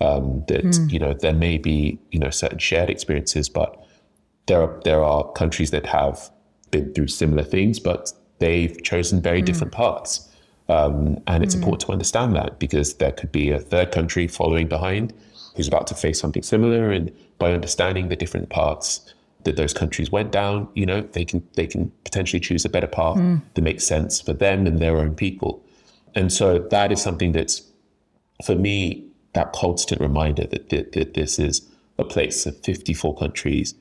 Um, 0.00 0.45
that 0.47 0.62
Hmm. 0.76 0.88
you 0.90 0.99
know 1.00 1.12
there 1.12 1.33
may 1.35 1.59
be 1.59 1.99
you 2.12 2.21
know 2.21 2.31
certain 2.31 2.59
shared 2.59 2.88
experiences, 2.88 3.49
but 3.49 3.76
there 4.47 4.62
are 4.62 4.81
there 4.85 5.02
are 5.02 5.25
countries 5.33 5.71
that 5.73 5.87
have 5.87 6.31
been 6.71 6.93
through 6.95 7.09
similar 7.09 7.43
things, 7.43 7.81
but 7.81 8.12
they've 8.38 8.81
chosen 8.85 9.21
very 9.21 9.43
different 9.43 9.73
paths. 9.73 10.28
Um, 10.69 11.19
and 11.26 11.43
it's 11.43 11.55
important 11.55 11.81
to 11.87 11.93
understand 11.93 12.37
that 12.37 12.59
because 12.59 12.95
there 12.95 13.11
could 13.12 13.33
be 13.33 13.50
a 13.50 13.59
third 13.59 13.90
country 13.90 14.28
following 14.28 14.69
behind 14.69 15.14
who's 15.57 15.67
about 15.67 15.87
to 15.88 15.95
face 15.95 16.21
something 16.21 16.43
similar. 16.43 16.93
And 16.93 17.11
by 17.38 17.52
understanding 17.52 18.09
the 18.09 18.17
different 18.17 18.50
paths 18.50 19.14
that 19.45 19.57
those 19.57 19.73
countries 19.73 20.12
went 20.12 20.31
down, 20.31 20.69
you 20.75 20.85
know, 20.87 21.00
they 21.12 21.25
can 21.25 21.43
they 21.55 21.67
can 21.67 21.90
potentially 22.05 22.38
choose 22.38 22.64
a 22.64 22.69
better 22.69 22.87
path 22.87 23.19
that 23.55 23.62
makes 23.62 23.85
sense 23.85 24.21
for 24.21 24.35
them 24.35 24.67
and 24.67 24.78
their 24.78 24.99
own 24.99 25.14
people. 25.17 25.61
And 26.14 26.33
so 26.33 26.59
that 26.59 26.93
is 26.93 27.00
something 27.02 27.33
that's 27.33 27.62
for 28.45 28.55
me 28.55 29.05
that 29.35 29.53
constant 29.53 30.01
reminder 30.01 30.47
that, 30.47 30.71
that, 30.71 30.93
that 30.93 31.15
this 31.15 31.39
is 31.39 31.63
a 31.99 32.05
place 32.05 32.47
of 32.47 32.57
54 32.61 33.17
countries, 33.17 33.75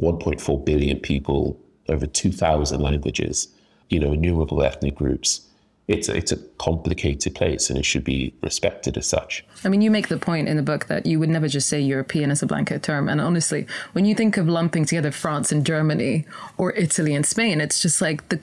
1.4 0.00 0.64
billion 0.64 0.98
people, 1.00 1.58
over 1.88 2.06
2,000 2.06 2.80
languages, 2.80 3.48
you 3.88 3.98
know, 3.98 4.12
innumerable 4.12 4.62
ethnic 4.62 4.94
groups. 4.94 5.48
It's 5.88 6.08
a, 6.08 6.16
it's 6.16 6.30
a 6.30 6.36
complicated 6.58 7.34
place 7.34 7.68
and 7.68 7.78
it 7.78 7.84
should 7.84 8.04
be 8.04 8.32
respected 8.40 8.96
as 8.96 9.06
such. 9.06 9.44
I 9.64 9.68
mean, 9.68 9.82
you 9.82 9.90
make 9.90 10.08
the 10.08 10.16
point 10.16 10.48
in 10.48 10.56
the 10.56 10.62
book 10.62 10.86
that 10.86 11.06
you 11.06 11.18
would 11.18 11.28
never 11.28 11.48
just 11.48 11.68
say 11.68 11.80
European 11.80 12.30
as 12.30 12.40
a 12.40 12.46
blanket 12.46 12.82
term. 12.84 13.08
And 13.08 13.20
honestly, 13.20 13.66
when 13.92 14.04
you 14.04 14.14
think 14.14 14.36
of 14.36 14.48
lumping 14.48 14.84
together 14.84 15.10
France 15.10 15.50
and 15.50 15.66
Germany 15.66 16.24
or 16.56 16.72
Italy 16.72 17.14
and 17.14 17.26
Spain, 17.26 17.60
it's 17.60 17.80
just 17.80 18.00
like 18.00 18.28
the, 18.28 18.36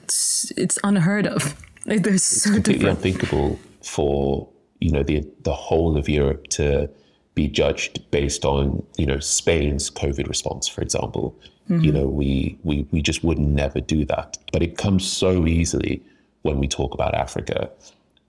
it's 0.56 0.78
unheard 0.84 1.26
of. 1.26 1.54
Like, 1.86 2.02
They're 2.02 2.18
so 2.18 2.52
completely 2.52 2.74
different. 2.74 2.98
unthinkable 2.98 3.58
for 3.82 4.49
you 4.80 4.90
know 4.90 5.02
the 5.02 5.26
the 5.42 5.54
whole 5.54 5.96
of 5.96 6.08
Europe 6.08 6.48
to 6.48 6.88
be 7.34 7.48
judged 7.48 8.10
based 8.10 8.44
on 8.44 8.84
you 8.96 9.06
know 9.06 9.18
Spain's 9.18 9.90
COVID 9.90 10.28
response, 10.28 10.68
for 10.68 10.82
example. 10.82 11.36
You 11.70 11.92
know, 11.92 12.08
we 12.08 12.58
we 12.64 12.84
we 12.90 13.00
just 13.00 13.22
would 13.22 13.38
never 13.38 13.80
do 13.80 14.04
that. 14.06 14.38
But 14.52 14.60
it 14.60 14.76
comes 14.76 15.06
so 15.06 15.46
easily 15.46 16.02
when 16.42 16.58
we 16.58 16.66
talk 16.66 16.94
about 16.94 17.14
Africa, 17.14 17.70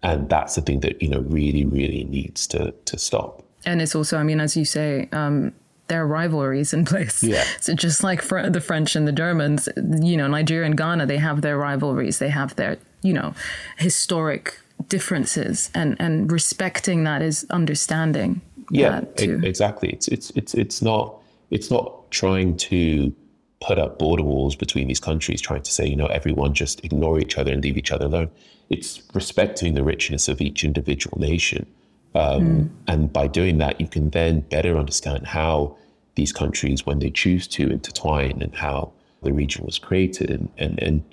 and 0.03 0.29
that's 0.29 0.53
the 0.53 0.61
thing 0.61 0.81
that 0.81 1.01
you 1.01 1.09
know 1.09 1.21
really 1.21 1.65
really 1.65 2.03
needs 2.03 2.45
to 2.47 2.71
to 2.85 2.99
stop. 2.99 3.43
And 3.65 3.81
it's 3.81 3.95
also, 3.95 4.19
I 4.19 4.23
mean, 4.23 4.39
as 4.39 4.55
you 4.55 4.63
say, 4.63 5.09
um, 5.11 5.53
there 5.87 6.01
are 6.03 6.07
rivalries 6.07 6.73
in 6.73 6.85
place. 6.85 7.23
Yeah. 7.23 7.43
So 7.61 7.73
just 7.73 8.03
like 8.03 8.21
for 8.21 8.49
the 8.49 8.61
French 8.61 8.95
and 8.95 9.07
the 9.07 9.11
Germans, 9.11 9.67
you 9.75 10.17
know, 10.17 10.27
Nigeria 10.27 10.65
and 10.65 10.77
Ghana, 10.77 11.05
they 11.07 11.17
have 11.17 11.41
their 11.41 11.57
rivalries. 11.57 12.19
They 12.19 12.29
have 12.29 12.55
their, 12.55 12.77
you 13.01 13.13
know, 13.13 13.33
historic 13.77 14.59
differences, 14.91 15.71
and 15.73 15.95
and 15.99 16.31
respecting 16.31 17.05
that 17.05 17.21
is 17.21 17.45
understanding. 17.49 18.41
Yeah, 18.69 18.99
that 18.99 19.17
too. 19.17 19.39
exactly. 19.41 19.89
It's 19.89 20.07
it's 20.09 20.29
it's 20.31 20.53
it's 20.53 20.81
not 20.81 21.15
it's 21.49 21.71
not 21.71 22.11
trying 22.11 22.57
to 22.57 23.13
put 23.61 23.79
up 23.79 23.97
border 23.97 24.23
walls 24.23 24.55
between 24.55 24.87
these 24.89 24.99
countries, 24.99 25.39
trying 25.41 25.63
to 25.63 25.71
say 25.71 25.87
you 25.87 25.95
know 25.95 26.07
everyone 26.07 26.53
just 26.53 26.83
ignore 26.83 27.19
each 27.19 27.37
other 27.37 27.53
and 27.53 27.63
leave 27.63 27.77
each 27.77 27.91
other 27.91 28.05
alone. 28.05 28.29
It's 28.69 29.01
respecting 29.13 29.73
the 29.75 29.83
richness 29.83 30.27
of 30.27 30.41
each 30.41 30.63
individual 30.65 31.17
nation, 31.19 31.65
um, 32.13 32.69
and 32.87 33.11
by 33.11 33.27
doing 33.27 33.57
that, 33.59 33.79
you 33.79 33.87
can 33.87 34.09
then 34.09 34.41
better 34.41 34.77
understand 34.77 35.27
how 35.27 35.77
these 36.15 36.33
countries, 36.33 36.85
when 36.85 36.99
they 36.99 37.09
choose 37.09 37.47
to 37.47 37.69
intertwine, 37.69 38.41
and 38.41 38.53
how 38.53 38.91
the 39.23 39.31
region 39.31 39.65
was 39.65 39.79
created, 39.79 40.29
and 40.29 40.49
and 40.57 40.83
and 40.83 41.03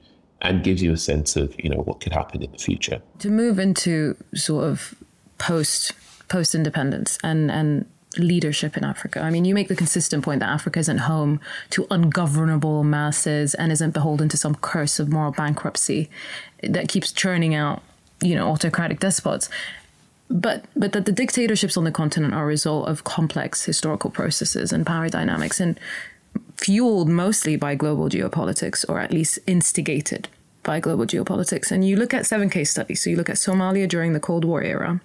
and 0.43 0.63
gives 0.63 0.83
you 0.83 0.93
a 0.93 0.97
sense 0.97 1.37
of 1.37 1.55
you 1.59 1.69
know 1.69 1.79
what 1.79 2.01
could 2.01 2.13
happen 2.13 2.43
in 2.43 2.51
the 2.53 2.59
future. 2.59 3.01
to 3.19 3.29
move 3.29 3.59
into 3.59 4.17
sort 4.35 4.65
of 4.65 4.95
post 5.39 5.93
post 6.29 6.55
independence 6.55 7.19
and 7.23 7.51
and 7.51 7.87
leadership 8.17 8.77
in 8.77 8.85
Africa. 8.85 9.21
I 9.21 9.31
mean, 9.31 9.45
you 9.45 9.55
make 9.55 9.69
the 9.69 9.77
consistent 9.77 10.25
point 10.25 10.41
that 10.41 10.49
Africa 10.49 10.79
isn't 10.81 10.99
home 10.99 11.41
to 11.71 11.87
ungovernable 11.91 12.83
masses 12.83 13.55
and 13.55 13.71
isn't 13.71 13.93
beholden 13.93 14.29
to 14.31 14.37
some 14.37 14.55
curse 14.57 14.99
of 14.99 15.09
moral 15.09 15.31
bankruptcy 15.33 16.09
that 16.63 16.89
keeps 16.89 17.13
churning 17.13 17.55
out, 17.55 17.83
you 18.23 18.35
know, 18.35 18.49
autocratic 18.49 18.99
despots. 18.99 19.49
But 20.31 20.65
but 20.77 20.93
that 20.93 21.07
the 21.07 21.13
dictatorships 21.13 21.77
on 21.77 21.85
the 21.85 21.93
continent 21.93 22.35
are 22.35 22.45
a 22.45 22.47
result 22.47 22.89
of 22.89 23.05
complex 23.05 23.65
historical 23.65 24.11
processes 24.11 24.73
and 24.73 24.87
power 24.87 25.09
dynamics 25.09 25.61
and 25.61 25.79
fueled 26.59 27.09
mostly 27.09 27.57
by 27.57 27.75
global 27.75 28.09
geopolitics, 28.09 28.85
or 28.89 28.99
at 28.99 29.13
least 29.13 29.39
instigated 29.47 30.29
by 30.65 30.81
global 30.81 31.07
geopolitics. 31.07 31.71
And 31.71 31.87
you 31.87 31.97
look 31.97 32.13
at 32.13 32.27
seven 32.27 32.51
case 32.51 32.71
studies. 32.71 33.03
So 33.03 33.11
you 33.11 33.17
look 33.17 33.31
at 33.31 33.37
Somalia 33.37 33.89
during 33.89 34.13
the 34.13 34.21
Cold 34.21 34.45
War 34.45 34.63
era, 34.63 35.01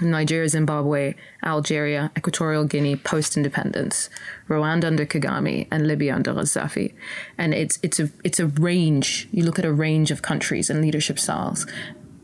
Nigeria, 0.00 0.48
Zimbabwe, 0.48 1.14
Algeria, 1.44 2.10
Equatorial 2.16 2.64
Guinea 2.64 2.96
post 2.96 3.36
independence, 3.36 4.08
Rwanda 4.48 4.84
under 4.84 5.04
Kagame, 5.04 5.66
and 5.70 5.86
Libya 5.86 6.14
under 6.14 6.32
Gaddafi. 6.32 6.94
And 7.36 7.52
it's 7.54 7.78
it's 7.82 7.98
a 7.98 8.10
it's 8.22 8.38
a 8.38 8.46
range. 8.46 9.28
You 9.32 9.44
look 9.44 9.58
at 9.58 9.64
a 9.64 9.72
range 9.72 10.10
of 10.10 10.22
countries 10.22 10.70
and 10.70 10.80
leadership 10.80 11.18
styles. 11.18 11.66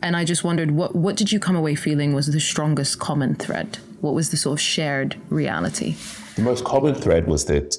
And 0.00 0.14
I 0.16 0.24
just 0.24 0.44
wondered 0.44 0.70
what 0.70 0.94
what 0.94 1.16
did 1.16 1.32
you 1.32 1.40
come 1.40 1.56
away 1.56 1.74
feeling 1.74 2.14
was 2.14 2.28
the 2.28 2.40
strongest 2.40 2.98
common 2.98 3.34
thread? 3.34 3.78
What 4.00 4.14
was 4.14 4.30
the 4.30 4.36
sort 4.36 4.58
of 4.58 4.60
shared 4.60 5.16
reality? 5.28 5.96
The 6.36 6.42
most 6.42 6.64
common 6.64 6.94
thread 6.94 7.26
was 7.26 7.46
that 7.46 7.76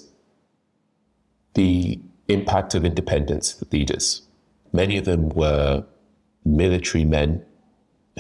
the 1.54 2.00
impact 2.28 2.76
of 2.76 2.86
independence 2.86 3.62
leaders, 3.72 4.22
many 4.72 4.98
of 4.98 5.06
them 5.06 5.30
were 5.30 5.84
military 6.46 7.06
men 7.06 7.44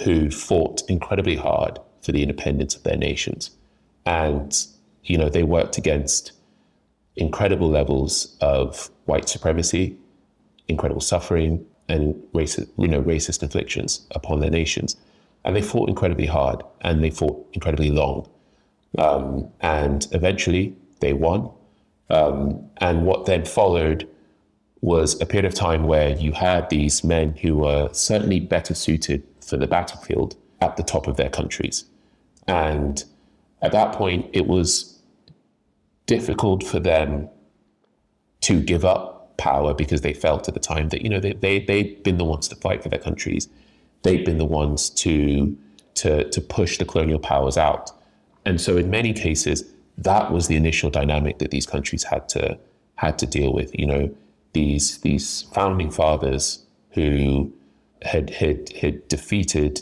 who 0.03 0.29
fought 0.31 0.81
incredibly 0.89 1.35
hard 1.35 1.79
for 2.01 2.11
the 2.11 2.21
independence 2.21 2.75
of 2.75 2.83
their 2.83 2.97
nations. 2.97 3.51
And, 4.05 4.55
you 5.03 5.17
know, 5.17 5.29
they 5.29 5.43
worked 5.43 5.77
against 5.77 6.31
incredible 7.15 7.69
levels 7.69 8.37
of 8.41 8.89
white 9.05 9.27
supremacy, 9.27 9.97
incredible 10.67 11.01
suffering, 11.01 11.65
and 11.89 12.15
racist, 12.33 12.69
you 12.77 12.87
know, 12.87 13.01
racist 13.01 13.43
afflictions 13.43 14.07
upon 14.11 14.39
their 14.39 14.49
nations. 14.49 14.95
And 15.43 15.55
they 15.55 15.61
fought 15.61 15.89
incredibly 15.89 16.27
hard 16.27 16.63
and 16.81 17.03
they 17.03 17.09
fought 17.09 17.45
incredibly 17.53 17.91
long. 17.91 18.29
Um, 18.97 19.49
and 19.61 20.07
eventually 20.11 20.75
they 20.99 21.13
won. 21.13 21.49
Um, 22.09 22.69
and 22.77 23.05
what 23.05 23.25
then 23.25 23.45
followed 23.45 24.07
was 24.81 25.19
a 25.21 25.25
period 25.25 25.45
of 25.45 25.53
time 25.53 25.83
where 25.83 26.15
you 26.17 26.31
had 26.31 26.69
these 26.69 27.03
men 27.03 27.35
who 27.35 27.57
were 27.57 27.89
certainly 27.91 28.39
better 28.39 28.73
suited 28.73 29.23
for 29.41 29.57
the 29.57 29.67
battlefield 29.67 30.35
at 30.61 30.77
the 30.77 30.83
top 30.83 31.07
of 31.07 31.17
their 31.17 31.29
countries. 31.29 31.85
And 32.47 33.03
at 33.61 33.71
that 33.73 33.93
point, 33.93 34.29
it 34.33 34.47
was 34.47 34.99
difficult 36.05 36.63
for 36.63 36.79
them 36.79 37.29
to 38.41 38.61
give 38.61 38.85
up 38.85 39.37
power 39.37 39.73
because 39.73 40.01
they 40.01 40.13
felt 40.13 40.47
at 40.47 40.53
the 40.53 40.59
time 40.59 40.89
that, 40.89 41.01
you 41.01 41.09
know, 41.09 41.19
they, 41.19 41.33
they, 41.33 41.59
they'd 41.59 42.01
been 42.03 42.17
the 42.17 42.25
ones 42.25 42.47
to 42.47 42.55
fight 42.55 42.81
for 42.81 42.89
their 42.89 42.99
countries. 42.99 43.47
They'd 44.03 44.25
been 44.25 44.37
the 44.37 44.45
ones 44.45 44.89
to, 44.91 45.57
to, 45.95 46.29
to 46.29 46.41
push 46.41 46.77
the 46.77 46.85
colonial 46.85 47.19
powers 47.19 47.57
out. 47.57 47.91
And 48.45 48.59
so 48.59 48.77
in 48.77 48.89
many 48.89 49.13
cases, 49.13 49.65
that 50.03 50.31
was 50.31 50.47
the 50.47 50.55
initial 50.55 50.89
dynamic 50.89 51.39
that 51.39 51.51
these 51.51 51.65
countries 51.65 52.03
had 52.03 52.29
to 52.29 52.57
had 52.95 53.17
to 53.19 53.25
deal 53.25 53.53
with. 53.53 53.77
You 53.77 53.85
know, 53.85 54.15
these 54.53 54.99
these 54.99 55.43
founding 55.53 55.91
fathers 55.91 56.65
who 56.91 57.51
had 58.01 58.29
had 58.29 58.69
had 58.73 59.07
defeated 59.07 59.81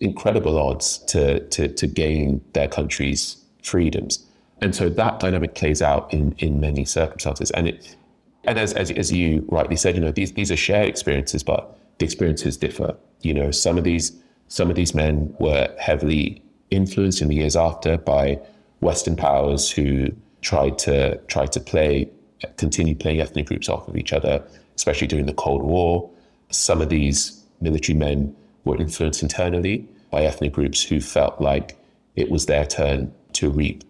incredible 0.00 0.58
odds 0.58 0.98
to 0.98 1.40
to 1.48 1.68
to 1.68 1.86
gain 1.86 2.40
their 2.52 2.68
country's 2.68 3.36
freedoms. 3.62 4.24
And 4.60 4.74
so 4.74 4.88
that 4.88 5.20
dynamic 5.20 5.54
plays 5.54 5.82
out 5.82 6.12
in 6.12 6.34
in 6.38 6.60
many 6.60 6.84
circumstances. 6.84 7.50
And 7.52 7.68
it 7.68 7.96
and 8.44 8.58
as 8.58 8.72
as, 8.72 8.90
as 8.90 9.12
you 9.12 9.46
rightly 9.48 9.76
said, 9.76 9.94
you 9.94 10.00
know, 10.00 10.12
these 10.12 10.32
these 10.32 10.50
are 10.50 10.56
shared 10.56 10.88
experiences, 10.88 11.42
but 11.42 11.78
the 11.98 12.04
experiences 12.04 12.56
differ. 12.56 12.96
You 13.20 13.34
know, 13.34 13.50
some 13.50 13.78
of 13.78 13.84
these 13.84 14.12
some 14.48 14.70
of 14.70 14.76
these 14.76 14.94
men 14.94 15.34
were 15.38 15.74
heavily 15.78 16.42
influenced 16.70 17.22
in 17.22 17.28
the 17.28 17.36
years 17.36 17.56
after 17.56 17.98
by 17.98 18.40
Western 18.82 19.16
powers 19.16 19.70
who 19.70 20.08
tried 20.42 20.76
to 20.76 21.16
tried 21.28 21.52
to 21.52 21.60
play 21.60 22.10
continue 22.56 22.94
playing 22.94 23.20
ethnic 23.20 23.46
groups 23.46 23.68
off 23.68 23.86
of 23.88 23.96
each 23.96 24.12
other, 24.12 24.42
especially 24.74 25.06
during 25.06 25.26
the 25.26 25.32
Cold 25.32 25.62
War. 25.62 26.10
Some 26.50 26.82
of 26.82 26.88
these 26.88 27.44
military 27.60 27.96
men 27.96 28.34
were 28.64 28.76
influenced 28.76 29.22
internally 29.22 29.88
by 30.10 30.24
ethnic 30.24 30.52
groups 30.52 30.82
who 30.82 31.00
felt 31.00 31.40
like 31.40 31.78
it 32.16 32.30
was 32.30 32.46
their 32.46 32.66
turn 32.66 33.14
to 33.34 33.48
reap 33.48 33.84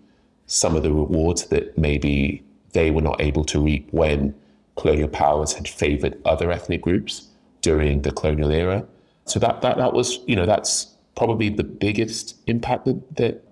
some 0.47 0.77
of 0.77 0.83
the 0.83 0.93
rewards 0.93 1.47
that 1.47 1.77
maybe 1.79 2.45
they 2.73 2.91
were 2.91 3.01
not 3.01 3.21
able 3.21 3.45
to 3.45 3.61
reap 3.61 3.89
when 3.93 4.35
colonial 4.77 5.09
powers 5.09 5.55
had 5.55 5.67
favored 5.67 6.21
other 6.27 6.53
ethnic 6.53 6.83
groups 6.83 7.29
during 7.63 8.03
the 8.03 8.13
colonial 8.13 8.51
era. 8.51 8.87
So 9.25 9.41
that 9.41 9.63
that 9.63 9.79
that 9.79 9.95
was, 9.95 10.19
you 10.27 10.37
know, 10.37 10.45
that's 10.45 10.95
probably 11.15 11.49
the 11.49 11.65
biggest 11.65 12.37
impact 12.47 12.85
that, 12.85 13.17
that 13.17 13.45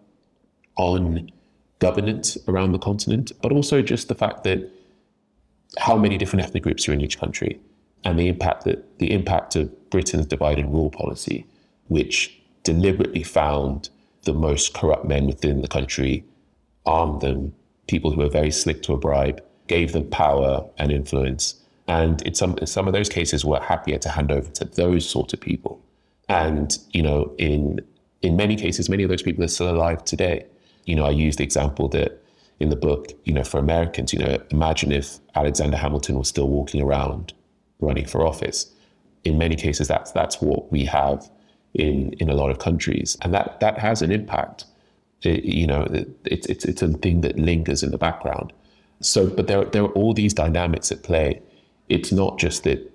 on 0.77 1.31
governance 1.79 2.37
around 2.49 2.73
the 2.73 2.79
continent, 2.79 3.33
but 3.43 3.53
also 3.53 3.83
just 3.83 4.09
the 4.09 4.15
fact 4.15 4.45
that 4.45 4.71
how 5.79 5.97
many 5.97 6.19
different 6.19 6.45
ethnic 6.45 6.63
groups 6.63 6.89
are 6.89 6.93
in 6.93 7.01
each 7.01 7.19
country 7.19 7.61
and 8.05 8.19
the 8.19 8.29
impact 8.29 8.65
that 8.65 8.99
the 8.99 9.13
impact 9.13 9.57
of 9.57 9.91
Britain's 9.91 10.27
divide 10.27 10.59
and 10.59 10.73
rule 10.73 10.91
policy, 10.91 11.47
which 11.89 12.41
deliberately 12.63 13.23
found 13.23 13.91
the 14.23 14.35
most 14.35 14.75
corrupt 14.75 15.05
men 15.05 15.27
within 15.27 15.63
the 15.63 15.69
country, 15.69 16.25
armed 16.87 17.21
them, 17.21 17.53
people 17.89 18.11
who 18.11 18.19
were 18.19 18.29
very 18.29 18.51
slick 18.51 18.83
to 18.83 18.93
a 18.93 18.97
bribe, 18.97 19.43
gave 19.67 19.93
them 19.93 20.09
power 20.11 20.69
and 20.79 20.93
influence. 20.93 21.55
And 21.89 22.23
in 22.23 22.35
some, 22.35 22.57
in 22.59 22.67
some 22.67 22.87
of 22.87 22.93
those 22.93 23.09
cases, 23.09 23.45
were 23.45 23.61
happier 23.61 23.99
to 23.99 24.09
hand 24.09 24.31
over 24.31 24.49
to 24.51 24.65
those 24.65 25.09
sort 25.09 25.33
of 25.33 25.41
people. 25.41 25.81
And, 26.29 26.77
you 26.93 27.03
know, 27.03 27.35
in, 27.39 27.81
in 28.23 28.37
many 28.37 28.57
cases, 28.57 28.89
many 28.89 29.03
of 29.03 29.11
those 29.11 29.23
people 29.23 29.43
are 29.43 29.49
still 29.49 29.71
alive 29.71 30.05
today. 30.05 30.47
You 30.91 30.97
know, 30.97 31.05
I 31.05 31.11
use 31.11 31.37
the 31.37 31.45
example 31.45 31.89
that 31.91 32.23
in 32.59 32.69
the 32.69 32.77
book, 32.77 33.13
you 33.25 33.33
know, 33.33 33.45
for 33.45 33.59
Americans, 33.59 34.13
you 34.13 34.19
know, 34.19 34.39
imagine 34.51 34.93
if 34.93 35.19
Alexander 35.35 35.77
Hamilton 35.77 36.19
was 36.19 36.29
still 36.29 36.49
walking 36.49 36.83
around 36.83 37.33
running 37.81 38.07
for 38.07 38.27
office. 38.27 38.71
In 39.25 39.39
many 39.39 39.57
cases, 39.57 39.89
that's, 39.89 40.13
that's 40.13 40.41
what 40.41 40.71
we 40.71 40.85
have 40.87 41.31
in 41.75 42.13
in 42.15 42.29
a 42.29 42.35
lot 42.35 42.51
of 42.51 42.59
countries, 42.59 43.17
and 43.23 43.33
that 43.33 43.61
that 43.61 43.79
has 43.79 44.03
an 44.03 44.11
impact. 44.11 44.65
It, 45.23 45.45
you 45.45 45.67
know, 45.67 45.83
it, 45.83 46.09
it's 46.25 46.47
it's 46.47 46.65
it's 46.65 46.83
a 46.83 46.89
thing 46.89 47.21
that 47.21 47.39
lingers 47.39 47.83
in 47.83 47.91
the 47.91 47.99
background. 47.99 48.53
So, 49.01 49.29
but 49.29 49.47
there 49.47 49.65
there 49.65 49.83
are 49.83 49.93
all 49.93 50.15
these 50.15 50.35
dynamics 50.35 50.91
at 50.91 51.03
play. 51.03 51.41
It's 51.89 52.13
not 52.13 52.39
just 52.39 52.65
that 52.65 52.93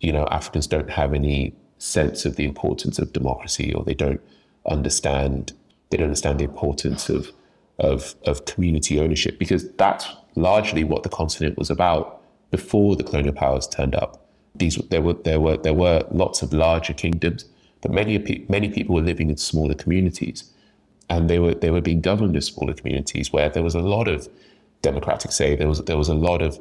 you 0.00 0.12
know 0.12 0.26
Africans 0.30 0.66
don't 0.66 0.90
have 0.90 1.14
any 1.14 1.54
sense 1.78 2.26
of 2.26 2.36
the 2.36 2.44
importance 2.44 2.98
of 2.98 3.12
democracy, 3.12 3.72
or 3.72 3.84
they 3.84 3.94
don't 3.94 4.20
understand 4.66 5.52
they 5.90 5.96
don't 5.96 6.06
understand 6.06 6.38
the 6.38 6.44
importance 6.44 7.08
of 7.08 7.32
of 7.78 8.14
of 8.26 8.44
community 8.44 9.00
ownership, 9.00 9.38
because 9.38 9.70
that's 9.72 10.06
largely 10.34 10.84
what 10.84 11.02
the 11.02 11.08
continent 11.08 11.58
was 11.58 11.70
about 11.70 12.22
before 12.50 12.96
the 12.96 13.04
colonial 13.04 13.34
powers 13.34 13.66
turned 13.66 13.94
up. 13.94 14.26
These 14.54 14.76
there 14.90 15.02
were 15.02 15.14
there 15.14 15.40
were 15.40 15.56
there 15.56 15.74
were 15.74 16.06
lots 16.10 16.42
of 16.42 16.52
larger 16.52 16.92
kingdoms 16.92 17.44
but 17.80 17.92
many 17.92 18.44
many 18.48 18.68
people 18.68 18.94
were 18.94 19.02
living 19.02 19.30
in 19.30 19.36
smaller 19.36 19.74
communities, 19.74 20.50
and 21.08 21.30
they 21.30 21.38
were 21.38 21.54
they 21.54 21.70
were 21.70 21.80
being 21.80 22.00
governed 22.00 22.36
as 22.36 22.46
smaller 22.46 22.74
communities 22.74 23.32
where 23.32 23.48
there 23.48 23.62
was 23.62 23.74
a 23.74 23.80
lot 23.80 24.08
of 24.08 24.28
democratic 24.82 25.32
say. 25.32 25.54
There 25.56 25.68
was 25.68 25.82
there 25.84 25.96
was 25.96 26.08
a 26.08 26.14
lot 26.14 26.42
of 26.42 26.58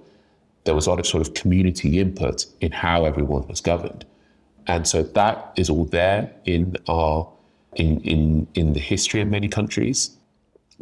there 0.65 0.75
was 0.75 0.85
a 0.85 0.89
lot 0.89 0.99
of 0.99 1.07
sort 1.07 1.27
of 1.27 1.33
community 1.33 1.99
input 1.99 2.45
in 2.61 2.71
how 2.71 3.05
everyone 3.05 3.47
was 3.47 3.61
governed, 3.61 4.05
and 4.67 4.87
so 4.87 5.01
that 5.03 5.53
is 5.55 5.69
all 5.69 5.85
there 5.85 6.31
in 6.45 6.75
our 6.87 7.27
in 7.75 7.99
in 8.01 8.47
in 8.53 8.73
the 8.73 8.79
history 8.79 9.21
of 9.21 9.27
many 9.27 9.47
countries, 9.47 10.15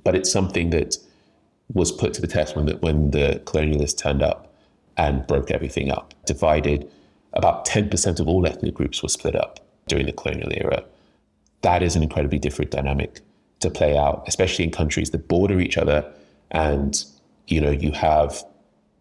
but 0.04 0.16
it's 0.16 0.32
something 0.32 0.70
that 0.72 0.98
was 1.74 1.92
put 1.92 2.14
to 2.14 2.22
the 2.22 2.28
test 2.28 2.56
when 2.56 2.66
the, 2.66 2.78
when 2.78 3.12
the 3.12 3.42
colonialists 3.46 3.98
turned 3.98 4.22
up 4.22 4.54
and 4.98 5.25
broke 5.28 5.52
everything 5.52 5.92
up, 5.92 6.14
divided. 6.25 6.90
About 7.34 7.66
10% 7.66 8.20
of 8.20 8.28
all 8.28 8.46
ethnic 8.46 8.74
groups 8.74 9.04
were 9.04 9.10
split 9.10 9.36
up 9.36 9.60
during 9.88 10.06
the 10.06 10.14
colonial 10.14 10.52
era. 10.54 10.84
That 11.62 11.84
is 11.84 11.96
an 11.96 12.04
incredibly 12.04 12.40
different 12.40 12.72
dynamic 12.72 13.20
to 13.60 13.70
play 13.70 13.98
out, 13.98 14.24
especially 14.28 14.66
in 14.66 14.72
countries 14.72 15.10
that 15.10 15.28
border 15.28 15.60
each 15.60 15.78
other 15.78 16.10
and 16.52 17.04
you 17.48 17.60
know 17.60 17.72
you 17.72 17.92
have 17.92 18.44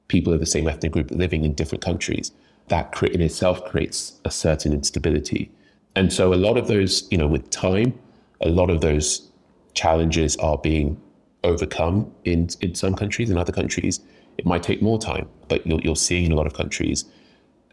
people 0.08 0.32
of 0.32 0.40
the 0.40 0.46
same 0.46 0.68
ethnic 0.68 0.92
group 0.92 1.10
living 1.10 1.44
in 1.44 1.54
different 1.54 1.82
countries. 1.82 2.32
That 2.68 3.02
in 3.02 3.20
itself 3.20 3.64
creates 3.64 4.20
a 4.24 4.30
certain 4.30 4.72
instability. 4.72 5.50
And 5.96 6.12
so 6.12 6.32
a 6.32 6.36
lot 6.36 6.56
of 6.56 6.66
those, 6.66 7.06
you 7.10 7.18
know, 7.18 7.26
with 7.26 7.50
time, 7.50 7.98
a 8.40 8.48
lot 8.48 8.70
of 8.70 8.80
those 8.80 9.28
challenges 9.74 10.36
are 10.36 10.58
being 10.58 11.00
overcome 11.42 12.12
in, 12.24 12.48
in 12.60 12.74
some 12.74 12.94
countries. 12.94 13.30
In 13.30 13.36
other 13.36 13.52
countries, 13.52 14.00
it 14.38 14.46
might 14.46 14.62
take 14.62 14.82
more 14.82 14.98
time. 14.98 15.28
But 15.48 15.66
you're, 15.66 15.80
you're 15.80 15.96
seeing 15.96 16.26
in 16.26 16.32
a 16.32 16.34
lot 16.34 16.46
of 16.46 16.54
countries, 16.54 17.04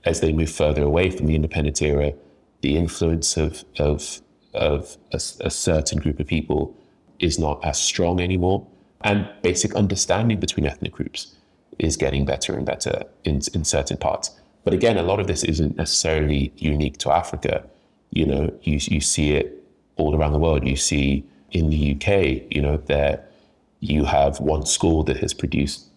as 0.04 0.20
they 0.20 0.34
move 0.34 0.50
further 0.50 0.84
away 0.84 1.10
from 1.10 1.28
the 1.28 1.36
independence 1.36 1.82
era, 1.82 2.14
the 2.62 2.78
influence 2.78 3.38
of 3.38 3.64
of 3.80 4.22
of 4.54 4.98
a, 5.14 5.22
a, 5.40 5.50
certain 5.50 5.98
group 5.98 6.20
of 6.20 6.28
people 6.28 6.76
is 7.20 7.40
not 7.40 7.64
as 7.64 7.82
strong 7.82 8.20
anymore, 8.20 8.68
and 9.02 9.28
basic 9.42 9.74
understanding 9.76 10.40
between 10.40 10.66
ethnic 10.66 10.92
groups 10.92 11.36
is 11.80 11.96
getting 11.96 12.26
better 12.26 12.54
and 12.54 12.66
better 12.66 13.04
in 13.24 13.42
in 13.54 13.64
certain 13.64 13.98
parts. 13.98 14.32
But 14.64 14.74
again, 14.74 14.98
a 14.98 15.04
lot 15.04 15.20
of 15.20 15.28
this 15.28 15.44
isn't 15.44 15.78
necessarily 15.78 16.52
unique 16.58 16.98
to 17.00 17.12
Africa. 17.12 17.66
You 18.12 18.26
know, 18.26 18.54
you 18.64 18.80
you 18.82 19.02
see 19.02 19.32
it 19.32 19.64
all 19.96 20.16
around 20.16 20.34
the 20.34 20.40
world. 20.40 20.68
You 20.68 20.76
see 20.76 21.24
in 21.52 21.70
the 21.70 21.96
UK, 21.96 22.44
you 22.50 22.62
know, 22.62 22.78
there 22.78 23.24
you 23.80 24.06
have 24.06 24.40
one 24.40 24.66
school 24.66 25.04
that 25.04 25.18
has 25.18 25.34
produced 25.34 25.88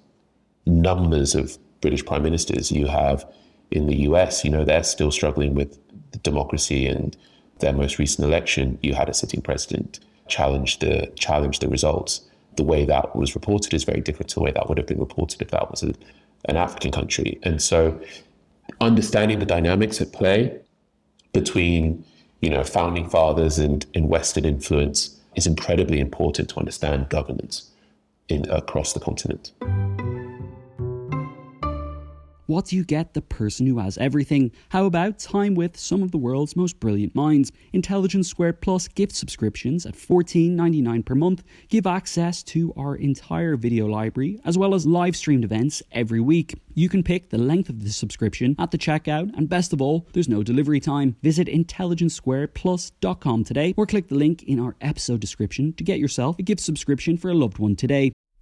numbers 0.67 1.35
of 1.35 1.59
British 1.81 2.05
prime 2.05 2.23
ministers. 2.23 2.73
You 2.73 2.87
have 2.87 3.25
in 3.71 3.87
the 3.87 3.97
US, 4.09 4.45
you 4.45 4.51
know, 4.51 4.65
they're 4.65 4.85
still 4.85 5.11
struggling 5.11 5.55
with 5.55 5.79
democracy 6.23 6.87
and 6.87 7.17
their 7.61 7.73
most 7.73 7.99
recent 7.99 8.27
election, 8.27 8.79
you 8.83 8.95
had 8.95 9.09
a 9.09 9.15
sitting 9.15 9.41
president 9.41 10.01
challenge 10.27 10.79
the 10.79 11.11
challenge 11.17 11.59
the 11.61 11.69
results. 11.69 12.23
The 12.57 12.65
way 12.65 12.85
that 12.85 13.15
was 13.15 13.35
reported 13.35 13.75
is 13.75 13.85
very 13.85 14.01
different 14.01 14.31
to 14.31 14.37
the 14.37 14.43
way 14.43 14.53
that 14.53 14.69
would 14.69 14.79
have 14.79 14.87
been 14.87 15.01
reported 15.01 15.43
if 15.43 15.51
that 15.51 15.71
was 15.71 15.83
a, 15.83 15.93
an 16.49 16.57
African 16.57 16.91
country. 16.91 17.39
And 17.43 17.61
so, 17.61 18.01
understanding 18.81 19.39
the 19.39 19.47
dynamics 19.47 20.01
at 20.01 20.13
play 20.13 20.59
between 21.33 22.05
you 22.41 22.51
know 22.51 22.65
founding 22.65 23.09
fathers 23.09 23.59
and, 23.59 23.85
and 23.95 24.09
Western 24.09 24.45
influence 24.45 25.19
is 25.37 25.47
incredibly 25.47 26.01
important 26.01 26.49
to 26.51 26.59
understand 26.59 27.09
governance 27.09 27.71
in 28.29 28.49
across 28.51 28.93
the 28.93 29.01
continent. 29.01 29.53
What 32.47 32.67
do 32.67 32.77
you 32.77 32.85
get? 32.85 33.15
The 33.15 33.23
person 33.23 33.67
who 33.67 33.79
has 33.79 33.97
everything. 33.97 34.53
How 34.69 34.85
about 34.85 35.19
time 35.19 35.55
with 35.55 35.79
some 35.79 36.03
of 36.03 36.11
the 36.11 36.19
world's 36.19 36.57
most 36.57 36.79
brilliant 36.79 37.15
minds? 37.15 37.51
Intelligence 37.73 38.29
Squared 38.29 38.61
Plus 38.61 38.87
gift 38.87 39.15
subscriptions 39.15 39.87
at 39.87 39.95
$14.99 39.95 41.07
per 41.07 41.15
month 41.15 41.43
give 41.69 41.87
access 41.87 42.43
to 42.45 42.75
our 42.77 42.97
entire 42.97 43.57
video 43.57 43.87
library 43.87 44.39
as 44.45 44.59
well 44.59 44.75
as 44.75 44.85
live 44.87 45.17
streamed 45.17 45.45
events 45.45 45.83
every 45.91 46.21
week. 46.21 46.55
You 46.75 46.91
can 46.91 47.03
pick 47.03 47.31
the 47.31 47.39
length 47.39 47.71
of 47.71 47.83
the 47.83 47.91
subscription 47.91 48.57
at 48.59 48.73
the 48.73 48.79
checkout, 48.79 49.33
and 49.37 49.49
best 49.49 49.73
of 49.73 49.81
all, 49.81 50.07
there's 50.13 50.29
no 50.29 50.43
delivery 50.43 50.81
time. 50.81 51.17
Visit 51.23 51.49
intelligencesquaredplus.com 51.49 53.45
today 53.45 53.75
or 53.77 53.87
click 53.87 54.09
the 54.09 54.17
link 54.17 54.43
in 54.43 54.61
our 54.61 54.77
episode 54.81 55.21
description 55.21 55.73
to 55.75 55.85
get 55.85 55.99
yourself 55.99 56.39
a 56.39 56.43
gift 56.43 56.61
subscription 56.61 57.17
for 57.17 57.31
a 57.31 57.35
loved 57.35 57.59
one 57.59 57.77
today. 57.77 58.13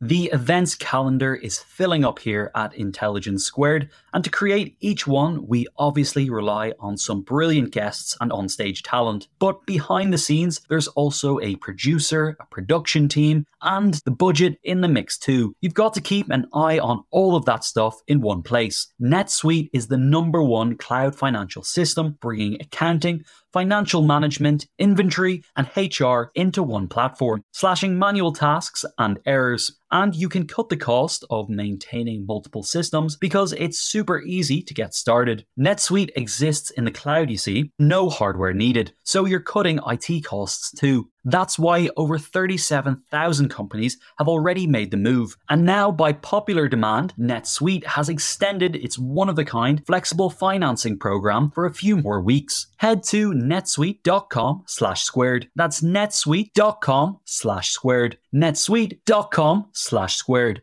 The 0.00 0.26
events 0.26 0.76
calendar 0.76 1.34
is 1.34 1.58
filling 1.58 2.04
up 2.04 2.20
here 2.20 2.52
at 2.54 2.72
Intelligence 2.72 3.44
Squared, 3.44 3.90
and 4.18 4.24
to 4.24 4.30
create 4.30 4.76
each 4.80 5.06
one, 5.06 5.46
we 5.46 5.68
obviously 5.76 6.28
rely 6.28 6.72
on 6.80 6.96
some 6.96 7.20
brilliant 7.22 7.70
guests 7.70 8.16
and 8.20 8.32
onstage 8.32 8.80
talent. 8.82 9.28
But 9.38 9.64
behind 9.64 10.12
the 10.12 10.18
scenes, 10.18 10.60
there's 10.68 10.88
also 10.88 11.38
a 11.38 11.54
producer, 11.54 12.36
a 12.40 12.46
production 12.46 13.08
team, 13.08 13.46
and 13.62 13.94
the 14.04 14.10
budget 14.10 14.58
in 14.64 14.80
the 14.80 14.88
mix 14.88 15.18
too. 15.18 15.54
You've 15.60 15.74
got 15.74 15.94
to 15.94 16.00
keep 16.00 16.30
an 16.30 16.48
eye 16.52 16.80
on 16.80 17.04
all 17.12 17.36
of 17.36 17.44
that 17.44 17.62
stuff 17.62 18.00
in 18.08 18.20
one 18.20 18.42
place. 18.42 18.88
NetSuite 19.00 19.70
is 19.72 19.86
the 19.86 19.96
number 19.96 20.42
one 20.42 20.76
cloud 20.76 21.14
financial 21.14 21.62
system, 21.62 22.18
bringing 22.20 22.60
accounting, 22.60 23.22
financial 23.52 24.02
management, 24.02 24.66
inventory, 24.78 25.42
and 25.56 25.68
HR 25.76 26.30
into 26.34 26.62
one 26.62 26.88
platform, 26.88 27.42
slashing 27.52 27.98
manual 27.98 28.32
tasks 28.32 28.84
and 28.98 29.18
errors. 29.26 29.72
And 29.90 30.14
you 30.14 30.28
can 30.28 30.46
cut 30.46 30.68
the 30.68 30.76
cost 30.76 31.24
of 31.30 31.48
maintaining 31.48 32.26
multiple 32.26 32.62
systems 32.62 33.16
because 33.16 33.54
it's 33.54 33.78
super 33.78 34.07
super 34.08 34.22
easy 34.22 34.62
to 34.62 34.72
get 34.72 34.94
started. 34.94 35.44
NetSuite 35.60 36.10
exists 36.16 36.70
in 36.70 36.84
the 36.84 36.90
cloud, 36.90 37.28
you 37.30 37.36
see, 37.36 37.70
no 37.78 38.08
hardware 38.08 38.54
needed, 38.54 38.94
so 39.04 39.26
you're 39.26 39.38
cutting 39.38 39.80
IT 39.86 40.24
costs 40.24 40.70
too. 40.70 41.10
That's 41.24 41.58
why 41.58 41.90
over 41.98 42.16
37,000 42.16 43.50
companies 43.50 43.98
have 44.18 44.28
already 44.28 44.66
made 44.66 44.90
the 44.90 44.96
move. 44.96 45.36
And 45.50 45.66
now, 45.66 45.90
by 45.90 46.14
popular 46.14 46.68
demand, 46.68 47.12
NetSuite 47.18 47.84
has 47.84 48.08
extended 48.08 48.76
its 48.76 48.98
one 48.98 49.28
of 49.28 49.38
a 49.38 49.44
kind 49.44 49.84
flexible 49.86 50.30
financing 50.30 50.98
program 50.98 51.50
for 51.50 51.66
a 51.66 51.74
few 51.74 51.98
more 51.98 52.22
weeks. 52.22 52.68
Head 52.78 53.02
to 53.08 53.32
netsuite.com 53.32 54.62
slash 54.66 55.02
squared. 55.02 55.48
That's 55.54 55.82
netsuite.com 55.82 57.18
slash 57.26 57.70
squared. 57.72 58.16
netsuite.com 58.32 59.66
slash 59.72 60.16
squared. 60.16 60.62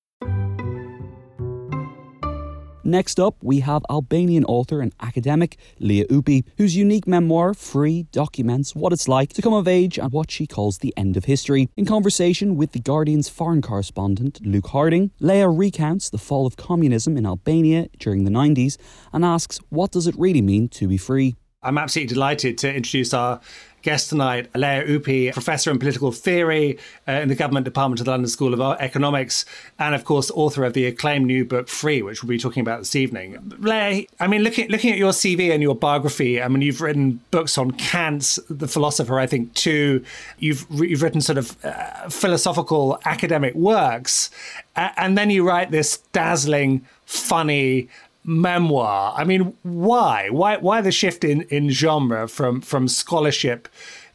Next 2.83 3.19
up, 3.19 3.35
we 3.43 3.59
have 3.59 3.83
Albanian 3.91 4.43
author 4.45 4.81
and 4.81 4.91
academic 4.99 5.57
Lea 5.79 6.05
Ypi, 6.09 6.43
whose 6.57 6.75
unique 6.75 7.05
memoir, 7.05 7.53
Free, 7.53 8.07
documents 8.11 8.75
what 8.75 8.91
it's 8.91 9.07
like 9.07 9.33
to 9.33 9.41
come 9.41 9.53
of 9.53 9.67
age 9.67 9.99
and 9.99 10.11
what 10.11 10.31
she 10.31 10.47
calls 10.47 10.79
the 10.79 10.93
end 10.97 11.15
of 11.15 11.25
history. 11.25 11.69
In 11.77 11.85
conversation 11.85 12.55
with 12.55 12.71
The 12.71 12.79
Guardian's 12.79 13.29
foreign 13.29 13.61
correspondent, 13.61 14.39
Luke 14.43 14.67
Harding, 14.67 15.11
Leah 15.19 15.49
recounts 15.49 16.09
the 16.09 16.17
fall 16.17 16.47
of 16.47 16.57
communism 16.57 17.17
in 17.17 17.25
Albania 17.25 17.87
during 17.99 18.23
the 18.23 18.31
90s 18.31 18.77
and 19.13 19.23
asks 19.23 19.59
what 19.69 19.91
does 19.91 20.07
it 20.07 20.15
really 20.17 20.41
mean 20.41 20.67
to 20.69 20.87
be 20.87 20.97
free? 20.97 21.35
I'm 21.63 21.77
absolutely 21.77 22.15
delighted 22.15 22.57
to 22.59 22.73
introduce 22.73 23.13
our 23.13 23.39
guest 23.81 24.09
tonight, 24.09 24.49
Lea 24.55 24.83
Ypi, 24.95 25.31
professor 25.31 25.71
in 25.71 25.79
political 25.79 26.11
theory 26.11 26.77
uh, 27.07 27.13
in 27.13 27.27
the 27.27 27.35
government 27.35 27.65
department 27.65 27.99
of 27.99 28.05
the 28.05 28.11
London 28.11 28.27
School 28.27 28.53
of 28.53 28.79
Economics, 28.79 29.45
and 29.79 29.95
of 29.95 30.05
course, 30.05 30.31
author 30.31 30.63
of 30.63 30.73
the 30.73 30.85
acclaimed 30.85 31.25
new 31.25 31.45
book 31.45 31.67
Free, 31.67 32.01
which 32.01 32.23
we'll 32.23 32.29
be 32.29 32.37
talking 32.37 32.61
about 32.61 32.79
this 32.79 32.95
evening. 32.95 33.37
Leah, 33.59 34.05
I 34.19 34.27
mean, 34.27 34.43
looking 34.43 34.69
looking 34.69 34.91
at 34.91 34.97
your 34.97 35.11
CV 35.11 35.51
and 35.51 35.61
your 35.61 35.75
biography, 35.75 36.41
I 36.41 36.47
mean, 36.47 36.61
you've 36.61 36.81
written 36.81 37.21
books 37.31 37.57
on 37.57 37.71
Kant, 37.71 38.37
the 38.49 38.67
philosopher, 38.67 39.19
I 39.19 39.27
think, 39.27 39.53
too. 39.53 40.03
You've 40.39 40.65
you've 40.71 41.01
written 41.01 41.21
sort 41.21 41.37
of 41.37 41.57
uh, 41.65 42.09
philosophical 42.09 42.99
academic 43.05 43.55
works, 43.55 44.29
uh, 44.75 44.89
and 44.97 45.17
then 45.17 45.29
you 45.29 45.47
write 45.47 45.71
this 45.71 45.97
dazzling, 46.13 46.85
funny 47.05 47.89
memoir. 48.23 49.13
I 49.15 49.23
mean, 49.23 49.53
why? 49.63 50.29
Why? 50.29 50.57
Why 50.57 50.81
the 50.81 50.91
shift 50.91 51.23
in, 51.23 51.41
in 51.43 51.69
genre 51.69 52.27
from 52.27 52.61
from 52.61 52.87
scholarship 52.87 53.67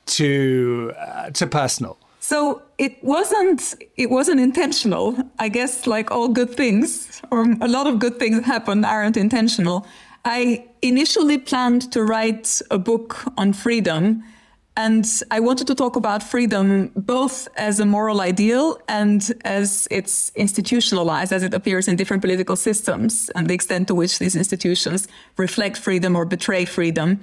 to 0.07 0.93
uh, 0.99 1.31
to 1.31 1.47
personal? 1.47 1.99
So 2.21 2.63
it 2.79 3.03
wasn't 3.05 3.75
it 3.97 4.11
wasn't 4.11 4.41
intentional. 4.41 5.17
I 5.39 5.49
guess 5.49 5.87
like 5.87 6.11
all 6.11 6.29
good 6.29 6.51
things, 6.51 7.23
or 7.31 7.47
a 7.61 7.69
lot 7.69 7.87
of 7.87 7.99
good 7.99 8.19
things 8.19 8.45
happen 8.45 8.85
aren't 8.85 9.17
intentional. 9.17 9.87
I 10.25 10.67
initially 10.83 11.39
planned 11.39 11.93
to 11.93 12.03
write 12.03 12.61
a 12.71 12.79
book 12.79 13.25
on 13.37 13.53
freedom 13.53 14.25
and 14.77 15.07
I 15.31 15.41
wanted 15.41 15.67
to 15.69 15.75
talk 15.75 15.97
about 15.97 16.23
freedom 16.23 16.91
both 16.95 17.49
as 17.57 17.81
a 17.81 17.87
moral 17.87 18.21
ideal 18.21 18.79
and 18.89 19.33
as 19.45 19.89
it's 19.91 20.31
institutionalized, 20.35 21.33
as 21.33 21.43
it 21.43 21.55
appears 21.55 21.89
in 21.89 21.97
different 21.97 22.23
political 22.23 22.57
systems, 22.57 23.31
and 23.35 23.49
the 23.49 23.55
extent 23.55 23.89
to 23.89 23.95
which 23.95 24.19
these 24.19 24.37
institutions 24.37 25.09
reflect 25.39 25.79
freedom 25.79 26.15
or 26.15 26.25
betray 26.25 26.67
freedom. 26.67 27.21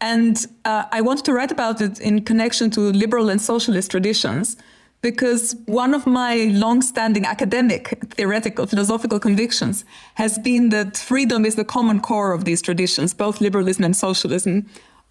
And 0.00 0.44
uh, 0.64 0.84
I 0.92 1.00
wanted 1.00 1.24
to 1.26 1.32
write 1.32 1.52
about 1.52 1.80
it 1.80 2.00
in 2.00 2.24
connection 2.24 2.70
to 2.72 2.80
liberal 2.80 3.30
and 3.30 3.40
socialist 3.40 3.90
traditions, 3.92 4.56
because 5.00 5.54
one 5.66 5.94
of 5.94 6.06
my 6.06 6.50
long-standing 6.52 7.24
academic, 7.24 8.02
theoretical, 8.10 8.66
philosophical 8.66 9.20
convictions 9.20 9.84
has 10.14 10.38
been 10.38 10.70
that 10.70 10.96
freedom 10.96 11.44
is 11.44 11.54
the 11.54 11.64
common 11.64 12.00
core 12.00 12.32
of 12.32 12.44
these 12.44 12.60
traditions, 12.60 13.14
both 13.14 13.40
liberalism 13.40 13.84
and 13.84 13.94
socialism 13.94 14.66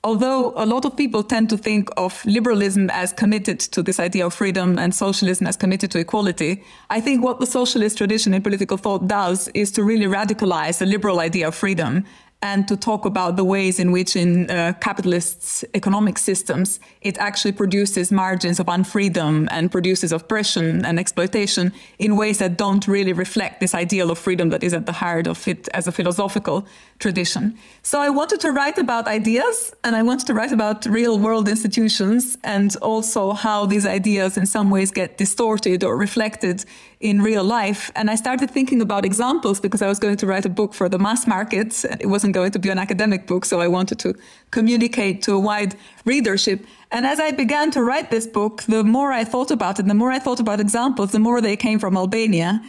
although 0.05 0.53
a 0.55 0.67
lot 0.67 0.85
of 0.85 0.95
people 0.95 1.23
tend 1.23 1.49
to 1.49 1.57
think 1.57 1.89
of 1.97 2.23
liberalism 2.25 2.91
as 2.91 3.11
committed 3.11 3.59
to 3.59 3.81
this 3.81 3.99
idea 3.99 4.23
of 4.27 4.33
freedom 4.35 4.77
and 4.77 4.93
socialism 4.93 5.47
as 5.47 5.57
committed 5.57 5.89
to 5.89 5.97
equality, 5.97 6.63
I 6.91 7.01
think 7.01 7.23
what 7.23 7.39
the 7.39 7.47
socialist 7.47 7.97
tradition 7.97 8.35
in 8.35 8.43
political 8.43 8.77
thought 8.77 9.07
does 9.07 9.49
is 9.55 9.71
to 9.71 9.83
really 9.83 10.05
radicalize 10.05 10.77
the 10.77 10.85
liberal 10.85 11.19
idea 11.19 11.47
of 11.47 11.55
freedom 11.55 12.05
and 12.45 12.67
to 12.67 12.77
talk 12.77 13.05
about 13.05 13.31
the 13.37 13.43
ways 13.43 13.79
in 13.79 13.91
which 13.91 14.15
in 14.15 14.29
uh, 14.51 14.73
capitalist 14.79 15.65
economic 15.73 16.17
systems 16.29 16.79
it 17.01 17.17
actually 17.17 17.51
produces 17.51 18.11
margins 18.11 18.59
of 18.59 18.67
unfreedom 18.67 19.47
and 19.49 19.71
produces 19.71 20.11
oppression 20.11 20.85
and 20.85 20.99
exploitation 20.99 21.73
in 21.97 22.15
ways 22.15 22.37
that 22.37 22.51
don't 22.55 22.87
really 22.87 23.13
reflect 23.13 23.59
this 23.59 23.73
ideal 23.73 24.11
of 24.11 24.17
freedom 24.19 24.49
that 24.49 24.63
is 24.63 24.73
at 24.73 24.85
the 24.85 24.91
heart 24.91 25.27
of 25.27 25.47
it 25.47 25.67
as 25.73 25.87
a 25.87 25.91
philosophical 25.91 26.67
tradition. 26.99 27.57
So 27.81 27.99
I 27.99 28.09
wanted 28.09 28.39
to 28.41 28.51
write 28.51 28.77
about 28.77 29.07
ideas 29.07 29.73
and 29.83 29.95
I 29.95 30.03
wanted 30.03 30.27
to 30.27 30.33
write 30.33 30.51
about 30.51 30.85
real 30.85 31.17
world 31.17 31.47
institutions 31.49 32.37
and 32.43 32.75
also 32.91 33.33
how 33.33 33.65
these 33.65 33.85
ideas 33.87 34.37
in 34.37 34.45
some 34.45 34.69
ways 34.69 34.91
get 34.91 35.17
distorted 35.17 35.83
or 35.83 35.97
reflected 35.97 36.63
in 37.05 37.21
real 37.21 37.43
life. 37.43 37.91
And 37.95 38.09
I 38.09 38.15
started 38.15 38.49
thinking 38.49 38.81
about 38.81 39.05
examples 39.05 39.59
because 39.59 39.81
I 39.83 39.87
was 39.87 39.99
going 39.99 40.17
to 40.17 40.25
write 40.25 40.45
a 40.45 40.49
book 40.49 40.73
for 40.73 40.89
the 40.89 40.97
mass 40.97 41.27
market. 41.27 41.85
It 41.99 42.07
wasn't 42.07 42.33
going 42.33 42.51
to 42.51 42.59
be 42.59 42.69
an 42.69 42.79
academic 42.79 43.27
book, 43.27 43.45
so 43.45 43.61
I 43.61 43.67
wanted 43.67 43.99
to 43.99 44.15
communicate 44.49 45.21
to 45.23 45.33
a 45.33 45.39
wide 45.39 45.75
readership. 46.03 46.65
And 46.91 47.05
as 47.05 47.19
I 47.19 47.29
began 47.31 47.69
to 47.71 47.83
write 47.83 48.09
this 48.09 48.25
book, 48.25 48.63
the 48.63 48.83
more 48.83 49.11
I 49.11 49.23
thought 49.23 49.51
about 49.51 49.79
it, 49.79 49.85
the 49.85 49.93
more 49.93 50.11
I 50.11 50.19
thought 50.19 50.39
about 50.39 50.59
examples, 50.59 51.11
the 51.11 51.19
more 51.19 51.41
they 51.41 51.55
came 51.55 51.77
from 51.79 51.95
Albania. 51.95 52.61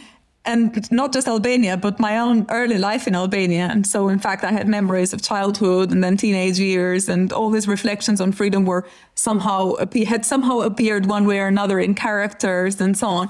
And 0.45 0.89
not 0.91 1.11
just 1.11 1.27
Albania, 1.27 1.75
but 1.75 1.99
my 1.99 2.19
own 2.19 2.45
early 2.49 2.77
life 2.77 3.05
in 3.05 3.15
Albania. 3.15 3.67
And 3.69 3.85
so, 3.85 4.07
in 4.07 4.19
fact, 4.19 4.45
I 4.45 4.51
had 4.53 4.65
memories 4.65 5.11
of 5.11 5.21
childhood 5.21 5.91
and 5.91 6.01
then 6.01 6.15
teenage 6.15 6.57
years, 6.57 7.09
and 7.09 7.33
all 7.33 7.49
these 7.49 7.67
reflections 7.67 8.21
on 8.21 8.31
freedom 8.31 8.63
were 8.63 8.85
somehow 9.15 9.73
had 10.05 10.25
somehow 10.25 10.59
appeared 10.59 11.05
one 11.05 11.25
way 11.25 11.39
or 11.39 11.47
another 11.47 11.79
in 11.79 11.95
characters 11.95 12.79
and 12.79 12.95
so 12.97 13.07
on. 13.07 13.29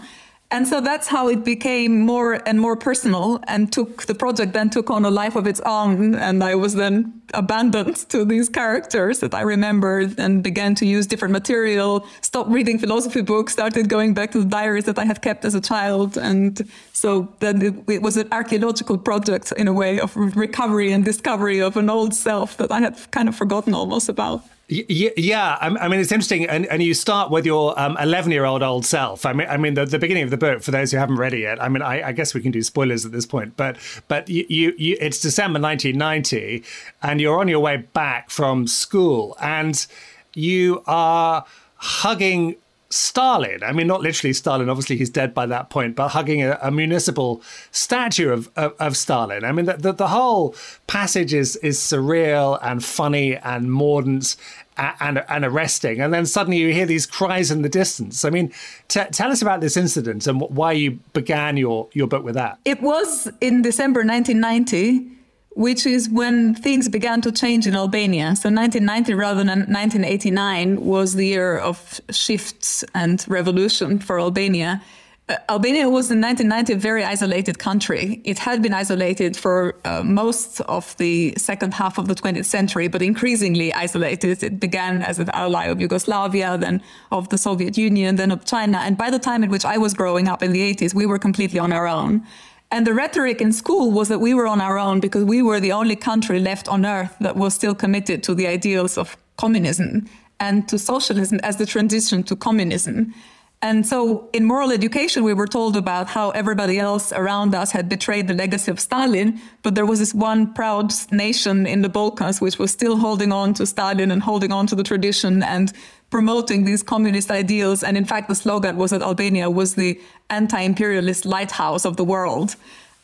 And 0.49 0.65
so 0.65 0.79
that's 0.79 1.07
how 1.07 1.27
it 1.27 1.43
became 1.43 1.99
more 1.99 2.39
and 2.47 2.57
more 2.59 2.77
personal 2.77 3.41
and 3.47 3.69
took 3.71 4.05
the 4.05 4.15
project 4.15 4.53
then 4.53 4.69
took 4.69 4.89
on 4.89 5.03
a 5.03 5.11
life 5.11 5.35
of 5.35 5.45
its 5.45 5.59
own. 5.65 6.15
And 6.15 6.41
I 6.41 6.55
was 6.55 6.73
then 6.75 7.21
abandoned 7.33 7.97
to 8.09 8.23
these 8.23 8.47
characters 8.47 9.19
that 9.19 9.33
I 9.33 9.41
remembered 9.41 10.17
and 10.17 10.41
began 10.41 10.73
to 10.75 10.85
use 10.85 11.05
different 11.05 11.33
material, 11.33 12.07
stopped 12.21 12.49
reading 12.49 12.79
philosophy 12.79 13.21
books, 13.21 13.51
started 13.51 13.89
going 13.89 14.13
back 14.13 14.31
to 14.31 14.39
the 14.39 14.45
diaries 14.45 14.85
that 14.85 14.97
I 14.97 15.03
had 15.03 15.21
kept 15.21 15.43
as 15.43 15.53
a 15.53 15.59
child. 15.59 16.17
And 16.17 16.65
so 16.93 17.27
then 17.39 17.61
it, 17.61 17.73
it 17.89 18.01
was 18.01 18.15
an 18.15 18.29
archaeological 18.31 18.97
project 18.97 19.51
in 19.51 19.67
a 19.67 19.73
way 19.73 19.99
of 19.99 20.15
recovery 20.15 20.93
and 20.93 21.03
discovery 21.03 21.59
of 21.59 21.75
an 21.75 21.89
old 21.89 22.13
self 22.13 22.55
that 22.55 22.71
I 22.71 22.79
had 22.79 23.11
kind 23.11 23.27
of 23.27 23.35
forgotten 23.35 23.73
almost 23.73 24.07
about. 24.07 24.43
Yeah, 24.69 25.57
I 25.61 25.87
mean 25.87 26.01
it's 26.01 26.11
interesting, 26.11 26.45
and, 26.45 26.65
and 26.65 26.83
you 26.83 26.93
start 26.93 27.31
with 27.31 27.45
your 27.45 27.73
eleven-year-old 27.77 28.61
um, 28.61 28.69
old 28.69 28.85
self. 28.85 29.25
I 29.25 29.31
mean, 29.31 29.47
I 29.47 29.55
mean 29.55 29.75
the, 29.75 29.85
the 29.85 29.97
beginning 29.97 30.23
of 30.23 30.29
the 30.29 30.37
book 30.37 30.61
for 30.61 30.71
those 30.71 30.91
who 30.91 30.97
haven't 30.97 31.15
read 31.15 31.33
it 31.33 31.39
yet. 31.39 31.63
I 31.63 31.69
mean, 31.69 31.81
I, 31.81 32.09
I 32.09 32.11
guess 32.11 32.33
we 32.33 32.41
can 32.41 32.51
do 32.51 32.61
spoilers 32.61 33.05
at 33.05 33.13
this 33.13 33.25
point, 33.25 33.55
but 33.55 33.77
but 34.09 34.27
you, 34.27 34.45
you, 34.49 34.73
you, 34.77 34.97
it's 34.99 35.21
December 35.21 35.61
1990, 35.61 36.65
and 37.01 37.21
you're 37.21 37.39
on 37.39 37.47
your 37.47 37.61
way 37.61 37.77
back 37.77 38.29
from 38.29 38.67
school, 38.67 39.37
and 39.39 39.87
you 40.33 40.83
are 40.85 41.45
hugging 41.75 42.57
Stalin. 42.89 43.63
I 43.63 43.73
mean, 43.73 43.87
not 43.87 44.01
literally 44.01 44.33
Stalin. 44.33 44.69
Obviously, 44.69 44.97
he's 44.97 45.09
dead 45.09 45.33
by 45.33 45.45
that 45.47 45.69
point, 45.69 45.95
but 45.95 46.09
hugging 46.09 46.41
a, 46.41 46.57
a 46.61 46.71
municipal 46.71 47.41
statue 47.71 48.29
of, 48.29 48.49
of, 48.55 48.73
of, 48.79 48.95
Stalin. 48.95 49.43
I 49.43 49.51
mean, 49.51 49.65
the, 49.65 49.73
the, 49.73 49.91
the, 49.91 50.07
whole 50.07 50.55
passage 50.87 51.33
is 51.33 51.57
is 51.57 51.79
surreal 51.79 52.57
and 52.61 52.83
funny 52.83 53.35
and 53.35 53.71
mordant 53.71 54.37
and, 54.77 55.23
and, 55.27 55.43
arresting. 55.43 55.99
And 55.99 56.13
then 56.13 56.25
suddenly 56.25 56.57
you 56.57 56.71
hear 56.71 56.85
these 56.85 57.05
cries 57.05 57.51
in 57.51 57.61
the 57.61 57.69
distance. 57.69 58.23
I 58.23 58.29
mean, 58.29 58.53
t- 58.87 59.03
tell 59.11 59.31
us 59.31 59.41
about 59.41 59.59
this 59.59 59.75
incident 59.75 60.27
and 60.27 60.39
why 60.39 60.71
you 60.71 60.99
began 61.13 61.57
your 61.57 61.89
your 61.93 62.07
book 62.07 62.23
with 62.23 62.35
that. 62.35 62.59
It 62.63 62.81
was 62.81 63.29
in 63.41 63.61
December 63.61 64.01
1990 64.05 65.16
which 65.57 65.87
is 65.87 66.07
when 66.07 66.53
things 66.53 66.87
began 66.87 67.19
to 67.19 67.31
change 67.31 67.65
in 67.65 67.75
Albania. 67.75 68.35
So 68.35 68.47
1990 68.47 69.15
rather 69.15 69.43
than 69.43 69.61
1989 69.61 70.85
was 70.85 71.15
the 71.15 71.25
year 71.25 71.57
of 71.57 71.99
shifts 72.11 72.83
and 72.93 73.25
revolution 73.27 73.97
for 73.97 74.19
Albania. 74.19 74.83
uh, 75.29 75.37
Albania 75.49 75.89
was 75.89 76.11
in 76.11 76.21
1990 76.21 76.73
a 76.73 76.75
very 76.75 77.03
isolated 77.03 77.57
country. 77.57 78.21
It 78.23 78.37
had 78.37 78.61
been 78.61 78.71
isolated 78.71 79.35
for 79.35 79.75
uh, 79.83 80.03
most 80.03 80.61
of 80.77 80.95
the 80.97 81.33
second 81.37 81.73
half 81.73 81.97
of 81.97 82.07
the 82.07 82.13
20th 82.13 82.45
century, 82.45 82.87
but 82.87 83.01
increasingly 83.01 83.73
isolated. 83.73 84.43
It 84.43 84.59
began 84.59 85.01
as 85.01 85.17
an 85.17 85.31
ally 85.33 85.65
of 85.65 85.81
Yugoslavia, 85.81 86.59
then 86.59 86.83
of 87.11 87.29
the 87.29 87.37
Soviet 87.39 87.79
Union, 87.79 88.15
then 88.17 88.29
of 88.29 88.45
China. 88.45 88.77
And 88.77 88.95
by 88.95 89.09
the 89.09 89.19
time 89.19 89.43
in 89.43 89.49
which 89.49 89.65
I 89.65 89.79
was 89.79 89.95
growing 89.95 90.27
up 90.27 90.43
in 90.43 90.51
the 90.51 90.61
80s, 90.71 90.93
we 90.93 91.07
were 91.07 91.17
completely 91.17 91.57
on 91.57 91.73
our 91.73 91.87
own. 91.87 92.21
And 92.69 92.85
the 92.85 92.93
rhetoric 92.93 93.41
in 93.41 93.53
school 93.53 93.91
was 93.91 94.09
that 94.09 94.19
we 94.19 94.33
were 94.33 94.47
on 94.47 94.59
our 94.59 94.77
own 94.77 94.99
because 94.99 95.23
we 95.23 95.41
were 95.41 95.59
the 95.59 95.71
only 95.71 95.95
country 95.95 96.39
left 96.39 96.67
on 96.67 96.85
earth 96.85 97.15
that 97.21 97.35
was 97.35 97.53
still 97.53 97.73
committed 97.73 98.23
to 98.23 98.35
the 98.35 98.47
ideals 98.47 98.97
of 98.97 99.15
communism 99.37 100.07
and 100.39 100.67
to 100.67 100.77
socialism 100.77 101.39
as 101.43 101.57
the 101.57 101.65
transition 101.65 102.23
to 102.23 102.35
communism. 102.35 103.13
And 103.61 103.87
so 103.87 104.29
in 104.33 104.45
moral 104.45 104.71
education, 104.71 105.23
we 105.23 105.33
were 105.33 105.47
told 105.47 105.75
about 105.75 106.07
how 106.07 106.29
everybody 106.31 106.77
else 106.77 107.11
around 107.11 107.55
us 107.55 107.71
had 107.71 107.89
betrayed 107.89 108.27
the 108.27 108.35
legacy 108.35 108.69
of 108.69 108.79
Stalin, 108.79 109.41
but 109.63 109.73
there 109.73 109.85
was 109.85 109.97
this 109.97 110.13
one 110.13 110.53
proud 110.53 110.93
nation 111.11 111.65
in 111.65 111.81
the 111.81 111.89
Balkans 111.89 112.39
which 112.39 112.59
was 112.59 112.71
still 112.71 112.97
holding 112.97 113.31
on 113.31 113.55
to 113.55 113.65
Stalin 113.65 114.11
and 114.11 114.21
holding 114.21 114.51
on 114.51 114.67
to 114.67 114.75
the 114.75 114.83
tradition 114.83 115.41
and 115.41 115.73
promoting 116.11 116.65
these 116.65 116.83
communist 116.83 117.31
ideals. 117.31 117.83
And 117.83 117.97
in 117.97 118.05
fact, 118.05 118.27
the 118.27 118.35
slogan 118.35 118.77
was 118.77 118.91
that 118.91 119.01
Albania 119.01 119.49
was 119.49 119.73
the 119.73 119.99
anti-imperialist 120.29 121.25
lighthouse 121.25 121.83
of 121.83 121.97
the 121.97 122.03
world. 122.03 122.55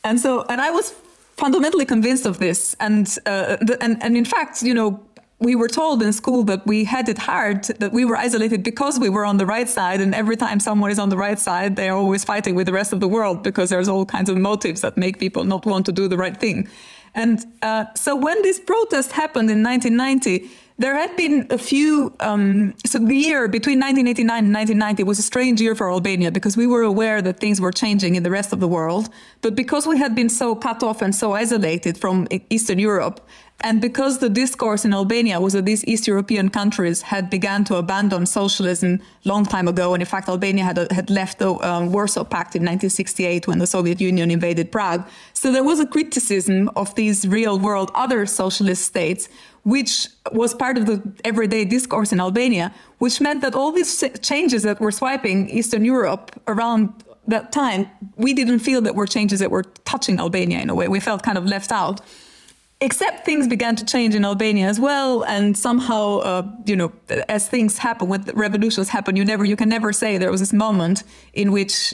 And 0.03 0.19
so, 0.19 0.45
and 0.49 0.61
I 0.61 0.69
was 0.69 0.93
fundamentally 1.35 1.85
convinced 1.85 2.27
of 2.27 2.37
this. 2.37 2.75
And, 2.79 3.17
uh, 3.25 3.57
and, 3.81 4.01
and 4.03 4.15
in 4.15 4.25
fact, 4.25 4.61
you 4.61 4.75
know, 4.75 5.03
we 5.43 5.55
were 5.55 5.67
told 5.67 6.01
in 6.01 6.13
school 6.13 6.43
that 6.43 6.65
we 6.65 6.85
had 6.85 7.09
it 7.09 7.17
hard, 7.17 7.65
that 7.79 7.91
we 7.91 8.05
were 8.05 8.15
isolated 8.15 8.63
because 8.63 8.99
we 8.99 9.09
were 9.09 9.25
on 9.25 9.37
the 9.37 9.45
right 9.45 9.67
side. 9.67 9.99
And 10.01 10.15
every 10.15 10.37
time 10.37 10.59
someone 10.59 10.89
is 10.89 10.99
on 10.99 11.09
the 11.09 11.17
right 11.17 11.37
side, 11.37 11.75
they're 11.75 11.95
always 11.95 12.23
fighting 12.23 12.55
with 12.55 12.65
the 12.65 12.73
rest 12.73 12.93
of 12.93 12.99
the 12.99 13.07
world 13.07 13.43
because 13.43 13.69
there's 13.69 13.89
all 13.89 14.05
kinds 14.05 14.29
of 14.29 14.37
motives 14.37 14.81
that 14.81 14.97
make 14.97 15.19
people 15.19 15.43
not 15.43 15.65
want 15.65 15.85
to 15.85 15.91
do 15.91 16.07
the 16.07 16.17
right 16.17 16.37
thing. 16.37 16.67
And 17.15 17.45
uh, 17.61 17.85
so 17.95 18.15
when 18.15 18.41
this 18.41 18.59
protest 18.59 19.11
happened 19.11 19.51
in 19.51 19.61
1990, 19.61 20.49
there 20.79 20.95
had 20.95 21.15
been 21.15 21.45
a 21.51 21.57
few. 21.57 22.15
Um, 22.19 22.73
so 22.85 22.97
the 22.97 23.15
year 23.15 23.47
between 23.47 23.79
1989 23.79 24.45
and 24.45 24.53
1990 24.53 25.03
was 25.03 25.19
a 25.19 25.21
strange 25.21 25.61
year 25.61 25.75
for 25.75 25.91
Albania 25.91 26.31
because 26.31 26.57
we 26.57 26.65
were 26.65 26.81
aware 26.81 27.21
that 27.21 27.39
things 27.39 27.61
were 27.61 27.71
changing 27.71 28.15
in 28.15 28.23
the 28.23 28.31
rest 28.31 28.53
of 28.53 28.59
the 28.59 28.67
world. 28.67 29.09
But 29.41 29.55
because 29.55 29.85
we 29.85 29.99
had 29.99 30.15
been 30.15 30.29
so 30.29 30.55
cut 30.55 30.81
off 30.81 31.01
and 31.01 31.13
so 31.13 31.33
isolated 31.33 31.97
from 31.97 32.27
Eastern 32.49 32.79
Europe, 32.79 33.21
and 33.63 33.79
because 33.79 34.19
the 34.19 34.29
discourse 34.29 34.83
in 34.83 34.93
Albania 34.93 35.39
was 35.39 35.53
that 35.53 35.63
these 35.63 35.85
East 35.85 36.05
European 36.05 36.49
countries 36.49 37.01
had 37.01 37.29
begun 37.29 37.63
to 37.63 37.77
abandon 37.77 38.25
socialism 38.25 38.99
long 39.23 39.45
time 39.45 39.69
ago, 39.69 39.93
and 39.93 40.03
in 40.03 40.05
fact 40.05 40.27
Albania 40.27 40.65
had, 40.65 40.91
had 40.91 41.09
left 41.09 41.39
the 41.39 41.51
um, 41.65 41.91
Warsaw 41.93 42.25
Pact 42.25 42.57
in 42.57 42.61
1968 42.61 43.47
when 43.47 43.59
the 43.59 43.67
Soviet 43.67 44.01
Union 44.01 44.29
invaded 44.29 44.69
Prague. 44.69 45.07
So 45.31 45.53
there 45.53 45.63
was 45.63 45.79
a 45.79 45.87
criticism 45.87 46.69
of 46.75 46.93
these 46.95 47.25
real 47.25 47.57
world 47.57 47.89
other 47.95 48.25
socialist 48.25 48.83
states, 48.83 49.29
which 49.63 50.09
was 50.33 50.53
part 50.53 50.77
of 50.77 50.85
the 50.85 51.01
everyday 51.23 51.63
discourse 51.63 52.11
in 52.11 52.19
Albania, 52.19 52.73
which 52.97 53.21
meant 53.21 53.39
that 53.41 53.55
all 53.55 53.71
these 53.71 54.03
changes 54.21 54.63
that 54.63 54.81
were 54.81 54.91
swiping 54.91 55.49
Eastern 55.49 55.85
Europe 55.85 56.37
around 56.47 56.91
that 57.27 57.53
time, 57.53 57.89
we 58.17 58.33
didn't 58.33 58.59
feel 58.59 58.81
that 58.81 58.95
were 58.95 59.07
changes 59.07 59.39
that 59.39 59.49
were 59.49 59.63
touching 59.85 60.19
Albania 60.19 60.59
in 60.59 60.69
a 60.69 60.75
way. 60.75 60.89
We 60.89 60.99
felt 60.99 61.23
kind 61.23 61.37
of 61.37 61.45
left 61.45 61.71
out 61.71 62.01
except 62.83 63.25
things 63.25 63.47
began 63.47 63.75
to 63.77 63.85
change 63.85 64.13
in 64.13 64.25
Albania 64.25 64.67
as 64.67 64.79
well. 64.79 65.23
And 65.23 65.57
somehow, 65.57 66.17
uh, 66.17 66.47
you 66.65 66.75
know, 66.75 66.91
as 67.29 67.47
things 67.47 67.77
happen, 67.77 68.09
when 68.09 68.23
revolutions 68.33 68.89
happen, 68.89 69.15
you 69.15 69.23
never, 69.23 69.45
you 69.45 69.55
can 69.55 69.69
never 69.69 69.93
say 69.93 70.17
there 70.17 70.31
was 70.31 70.41
this 70.41 70.53
moment 70.53 71.03
in 71.33 71.51
which 71.53 71.93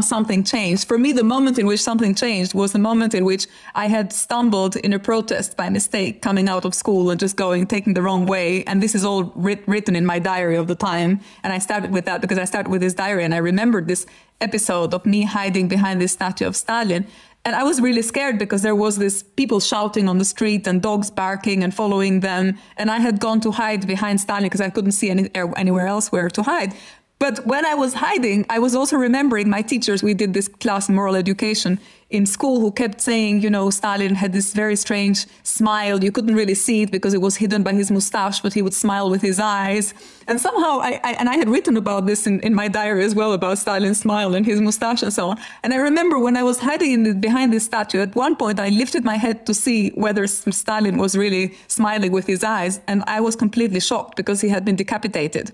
something 0.00 0.42
changed. 0.42 0.88
For 0.88 0.98
me, 0.98 1.12
the 1.12 1.22
moment 1.22 1.58
in 1.58 1.66
which 1.66 1.80
something 1.80 2.14
changed 2.14 2.54
was 2.54 2.72
the 2.72 2.78
moment 2.78 3.14
in 3.14 3.24
which 3.24 3.46
I 3.74 3.86
had 3.86 4.12
stumbled 4.12 4.76
in 4.76 4.92
a 4.92 4.98
protest 4.98 5.56
by 5.56 5.68
mistake 5.68 6.22
coming 6.22 6.48
out 6.48 6.64
of 6.64 6.74
school 6.74 7.10
and 7.10 7.20
just 7.20 7.36
going, 7.36 7.66
taking 7.66 7.94
the 7.94 8.02
wrong 8.02 8.26
way. 8.26 8.64
And 8.64 8.82
this 8.82 8.94
is 8.94 9.04
all 9.04 9.24
writ- 9.36 9.62
written 9.68 9.94
in 9.94 10.06
my 10.06 10.18
diary 10.18 10.56
of 10.56 10.66
the 10.66 10.74
time. 10.74 11.20
And 11.42 11.52
I 11.52 11.58
started 11.58 11.92
with 11.92 12.06
that 12.06 12.22
because 12.22 12.38
I 12.38 12.46
started 12.46 12.70
with 12.70 12.80
this 12.80 12.94
diary 12.94 13.24
and 13.24 13.34
I 13.34 13.38
remembered 13.38 13.86
this 13.86 14.06
episode 14.40 14.94
of 14.94 15.04
me 15.06 15.22
hiding 15.22 15.68
behind 15.68 16.00
this 16.00 16.12
statue 16.12 16.46
of 16.46 16.56
Stalin 16.56 17.06
and 17.44 17.54
I 17.54 17.62
was 17.62 17.80
really 17.80 18.02
scared 18.02 18.38
because 18.38 18.62
there 18.62 18.74
was 18.74 18.96
this 18.96 19.22
people 19.22 19.60
shouting 19.60 20.08
on 20.08 20.18
the 20.18 20.24
street 20.24 20.66
and 20.66 20.80
dogs 20.80 21.10
barking 21.10 21.62
and 21.62 21.74
following 21.74 22.20
them. 22.20 22.58
And 22.78 22.90
I 22.90 22.98
had 22.98 23.20
gone 23.20 23.40
to 23.42 23.50
hide 23.50 23.86
behind 23.86 24.20
Stalin 24.20 24.44
because 24.44 24.62
I 24.62 24.70
couldn't 24.70 24.92
see 24.92 25.10
any, 25.10 25.30
anywhere 25.34 25.86
else 25.86 26.10
where 26.10 26.30
to 26.30 26.42
hide. 26.42 26.72
But 27.18 27.46
when 27.46 27.64
I 27.64 27.74
was 27.74 27.94
hiding, 27.94 28.44
I 28.50 28.58
was 28.58 28.74
also 28.74 28.96
remembering 28.96 29.48
my 29.48 29.62
teachers. 29.62 30.02
We 30.02 30.14
did 30.14 30.34
this 30.34 30.48
class 30.48 30.88
in 30.88 30.94
moral 30.94 31.14
education 31.14 31.78
in 32.10 32.26
school 32.26 32.60
who 32.60 32.70
kept 32.70 33.00
saying, 33.00 33.40
you 33.40 33.50
know, 33.50 33.70
Stalin 33.70 34.14
had 34.14 34.32
this 34.32 34.52
very 34.52 34.76
strange 34.76 35.26
smile. 35.42 36.02
You 36.02 36.12
couldn't 36.12 36.34
really 36.34 36.54
see 36.54 36.82
it 36.82 36.90
because 36.90 37.14
it 37.14 37.20
was 37.20 37.36
hidden 37.36 37.62
by 37.62 37.72
his 37.72 37.90
mustache, 37.90 38.40
but 38.40 38.52
he 38.52 38.62
would 38.62 38.74
smile 38.74 39.10
with 39.10 39.22
his 39.22 39.40
eyes. 39.40 39.94
And 40.28 40.40
somehow, 40.40 40.80
I, 40.80 41.00
I 41.02 41.12
and 41.14 41.28
I 41.28 41.36
had 41.36 41.48
written 41.48 41.76
about 41.76 42.06
this 42.06 42.26
in, 42.26 42.40
in 42.40 42.54
my 42.54 42.68
diary 42.68 43.04
as 43.04 43.14
well 43.14 43.32
about 43.32 43.58
Stalin's 43.58 44.00
smile 44.00 44.34
and 44.34 44.44
his 44.44 44.60
mustache 44.60 45.02
and 45.02 45.12
so 45.12 45.30
on. 45.30 45.38
And 45.62 45.72
I 45.72 45.76
remember 45.76 46.18
when 46.18 46.36
I 46.36 46.42
was 46.42 46.58
hiding 46.58 47.04
the, 47.04 47.14
behind 47.14 47.52
this 47.52 47.64
statue, 47.64 48.00
at 48.00 48.14
one 48.14 48.36
point 48.36 48.60
I 48.60 48.68
lifted 48.68 49.04
my 49.04 49.16
head 49.16 49.46
to 49.46 49.54
see 49.54 49.90
whether 49.90 50.26
Stalin 50.26 50.98
was 50.98 51.16
really 51.16 51.54
smiling 51.68 52.12
with 52.12 52.26
his 52.26 52.44
eyes. 52.44 52.80
And 52.86 53.02
I 53.06 53.20
was 53.20 53.34
completely 53.34 53.80
shocked 53.80 54.16
because 54.16 54.40
he 54.40 54.48
had 54.50 54.64
been 54.64 54.76
decapitated. 54.76 55.52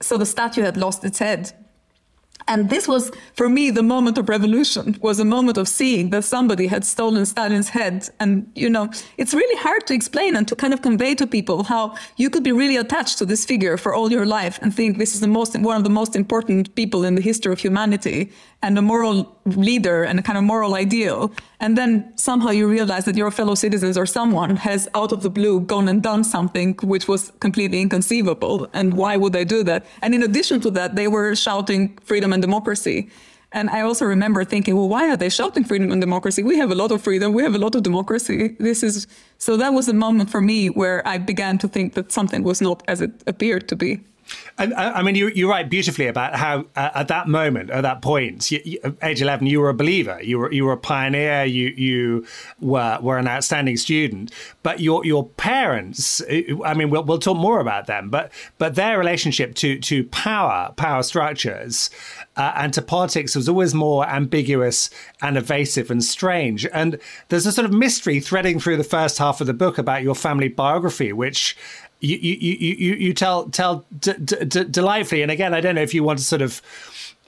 So 0.00 0.16
the 0.16 0.26
statue 0.26 0.62
had 0.62 0.76
lost 0.76 1.04
its 1.04 1.18
head. 1.18 1.52
And 2.48 2.68
this 2.68 2.88
was, 2.88 3.12
for 3.34 3.48
me, 3.48 3.70
the 3.70 3.82
moment 3.82 4.18
of 4.18 4.28
revolution, 4.28 4.98
was 5.00 5.20
a 5.20 5.24
moment 5.24 5.56
of 5.56 5.68
seeing 5.68 6.10
that 6.10 6.24
somebody 6.24 6.66
had 6.66 6.84
stolen 6.84 7.24
Stalin's 7.26 7.68
head. 7.68 8.08
And, 8.18 8.50
you 8.54 8.68
know, 8.68 8.90
it's 9.18 9.34
really 9.34 9.56
hard 9.60 9.86
to 9.86 9.94
explain 9.94 10.34
and 10.34 10.48
to 10.48 10.56
kind 10.56 10.72
of 10.72 10.82
convey 10.82 11.14
to 11.14 11.26
people 11.26 11.62
how 11.64 11.96
you 12.16 12.28
could 12.28 12.42
be 12.42 12.52
really 12.52 12.76
attached 12.76 13.18
to 13.18 13.26
this 13.26 13.44
figure 13.44 13.76
for 13.76 13.94
all 13.94 14.10
your 14.10 14.26
life 14.26 14.58
and 14.62 14.74
think 14.74 14.98
this 14.98 15.14
is 15.14 15.20
the 15.20 15.28
most, 15.28 15.56
one 15.60 15.76
of 15.76 15.84
the 15.84 15.90
most 15.90 16.16
important 16.16 16.74
people 16.74 17.04
in 17.04 17.14
the 17.14 17.22
history 17.22 17.52
of 17.52 17.60
humanity 17.60 18.32
and 18.62 18.76
a 18.78 18.82
moral 18.82 19.39
leader 19.56 20.04
and 20.04 20.18
a 20.18 20.22
kind 20.22 20.38
of 20.38 20.44
moral 20.44 20.74
ideal. 20.74 21.32
And 21.60 21.76
then 21.76 22.12
somehow 22.16 22.50
you 22.50 22.68
realize 22.68 23.04
that 23.04 23.16
your 23.16 23.30
fellow 23.30 23.54
citizens 23.54 23.96
or 23.96 24.06
someone 24.06 24.56
has 24.56 24.88
out 24.94 25.12
of 25.12 25.22
the 25.22 25.30
blue 25.30 25.60
gone 25.60 25.88
and 25.88 26.02
done 26.02 26.24
something 26.24 26.74
which 26.82 27.08
was 27.08 27.32
completely 27.40 27.80
inconceivable. 27.80 28.68
And 28.72 28.94
why 28.94 29.16
would 29.16 29.32
they 29.32 29.44
do 29.44 29.62
that? 29.64 29.86
And 30.02 30.14
in 30.14 30.22
addition 30.22 30.60
to 30.62 30.70
that, 30.72 30.96
they 30.96 31.08
were 31.08 31.34
shouting 31.34 31.98
freedom 32.04 32.32
and 32.32 32.42
democracy. 32.42 33.10
And 33.52 33.68
I 33.70 33.80
also 33.80 34.04
remember 34.04 34.44
thinking, 34.44 34.76
well, 34.76 34.88
why 34.88 35.10
are 35.10 35.16
they 35.16 35.28
shouting 35.28 35.64
freedom 35.64 35.90
and 35.90 36.00
democracy? 36.00 36.42
We 36.42 36.56
have 36.58 36.70
a 36.70 36.74
lot 36.74 36.92
of 36.92 37.02
freedom. 37.02 37.32
We 37.32 37.42
have 37.42 37.54
a 37.54 37.58
lot 37.58 37.74
of 37.74 37.82
democracy. 37.82 38.56
This 38.60 38.82
is 38.82 39.08
so 39.38 39.56
that 39.56 39.72
was 39.72 39.88
a 39.88 39.92
moment 39.92 40.30
for 40.30 40.40
me 40.40 40.68
where 40.68 41.06
I 41.06 41.18
began 41.18 41.58
to 41.58 41.68
think 41.68 41.94
that 41.94 42.12
something 42.12 42.44
was 42.44 42.60
not 42.60 42.82
as 42.86 43.00
it 43.00 43.10
appeared 43.26 43.68
to 43.68 43.76
be. 43.76 44.00
And 44.58 44.74
I 44.74 45.02
mean, 45.02 45.14
you, 45.14 45.28
you 45.28 45.48
write 45.48 45.70
beautifully 45.70 46.06
about 46.06 46.34
how 46.34 46.66
uh, 46.76 46.90
at 46.94 47.08
that 47.08 47.28
moment, 47.28 47.70
at 47.70 47.80
that 47.80 48.02
point, 48.02 48.50
you, 48.50 48.60
you, 48.64 48.96
age 49.02 49.22
eleven, 49.22 49.46
you 49.46 49.60
were 49.60 49.70
a 49.70 49.74
believer. 49.74 50.20
You 50.22 50.38
were 50.38 50.52
you 50.52 50.66
were 50.66 50.72
a 50.72 50.76
pioneer. 50.76 51.44
You 51.44 51.68
you 51.68 52.26
were 52.60 52.98
were 53.00 53.16
an 53.16 53.26
outstanding 53.26 53.78
student. 53.78 54.32
But 54.62 54.80
your 54.80 55.04
your 55.06 55.26
parents, 55.26 56.20
uh, 56.20 56.62
I 56.64 56.74
mean, 56.74 56.90
we'll, 56.90 57.04
we'll 57.04 57.18
talk 57.18 57.38
more 57.38 57.60
about 57.60 57.86
them. 57.86 58.10
But 58.10 58.32
but 58.58 58.74
their 58.74 58.98
relationship 58.98 59.54
to 59.56 59.78
to 59.78 60.04
power, 60.04 60.72
power 60.76 61.02
structures, 61.02 61.88
uh, 62.36 62.52
and 62.56 62.74
to 62.74 62.82
politics 62.82 63.34
was 63.34 63.48
always 63.48 63.74
more 63.74 64.06
ambiguous 64.06 64.90
and 65.22 65.38
evasive 65.38 65.90
and 65.90 66.04
strange. 66.04 66.66
And 66.66 66.98
there's 67.28 67.46
a 67.46 67.52
sort 67.52 67.64
of 67.64 67.72
mystery 67.72 68.20
threading 68.20 68.60
through 68.60 68.76
the 68.76 68.84
first 68.84 69.16
half 69.18 69.40
of 69.40 69.46
the 69.46 69.54
book 69.54 69.78
about 69.78 70.02
your 70.02 70.14
family 70.14 70.48
biography, 70.48 71.12
which 71.12 71.56
you 72.00 72.16
you 72.16 72.76
you 72.76 72.94
you 72.94 73.14
tell 73.14 73.48
tell 73.50 73.84
d- 73.98 74.12
d- 74.24 74.44
d- 74.44 74.64
delightfully. 74.64 75.22
And 75.22 75.30
again, 75.30 75.54
I 75.54 75.60
don't 75.60 75.74
know 75.74 75.82
if 75.82 75.94
you 75.94 76.02
want 76.02 76.18
to 76.18 76.24
sort 76.24 76.42
of 76.42 76.62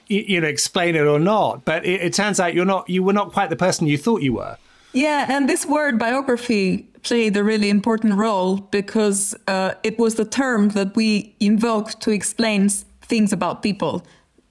you 0.09 0.41
know 0.41 0.49
explain 0.49 0.97
it 0.97 1.07
or 1.07 1.19
not, 1.19 1.65
but 1.65 1.85
it, 1.85 2.01
it 2.01 2.15
turns 2.15 2.41
out 2.41 2.55
you're 2.55 2.65
not 2.65 2.89
you 2.89 3.03
were 3.03 3.13
not 3.13 3.33
quite 3.33 3.51
the 3.51 3.57
person 3.57 3.87
you 3.87 3.99
thought 3.99 4.23
you 4.23 4.35
were. 4.35 4.57
Yeah, 4.93 5.27
and 5.29 5.49
this 5.49 5.65
word 5.65 5.99
biography 5.99 6.87
played 7.03 7.37
a 7.37 7.43
really 7.43 7.71
important 7.71 8.15
role 8.15 8.59
because 8.71 9.35
uh, 9.49 9.75
it 9.83 9.99
was 9.99 10.15
the 10.17 10.25
term 10.25 10.71
that 10.71 10.95
we 10.95 11.35
invoked 11.41 12.01
to 12.03 12.11
explain 12.11 12.69
things 13.01 13.33
about 13.33 13.63
people. 13.63 14.05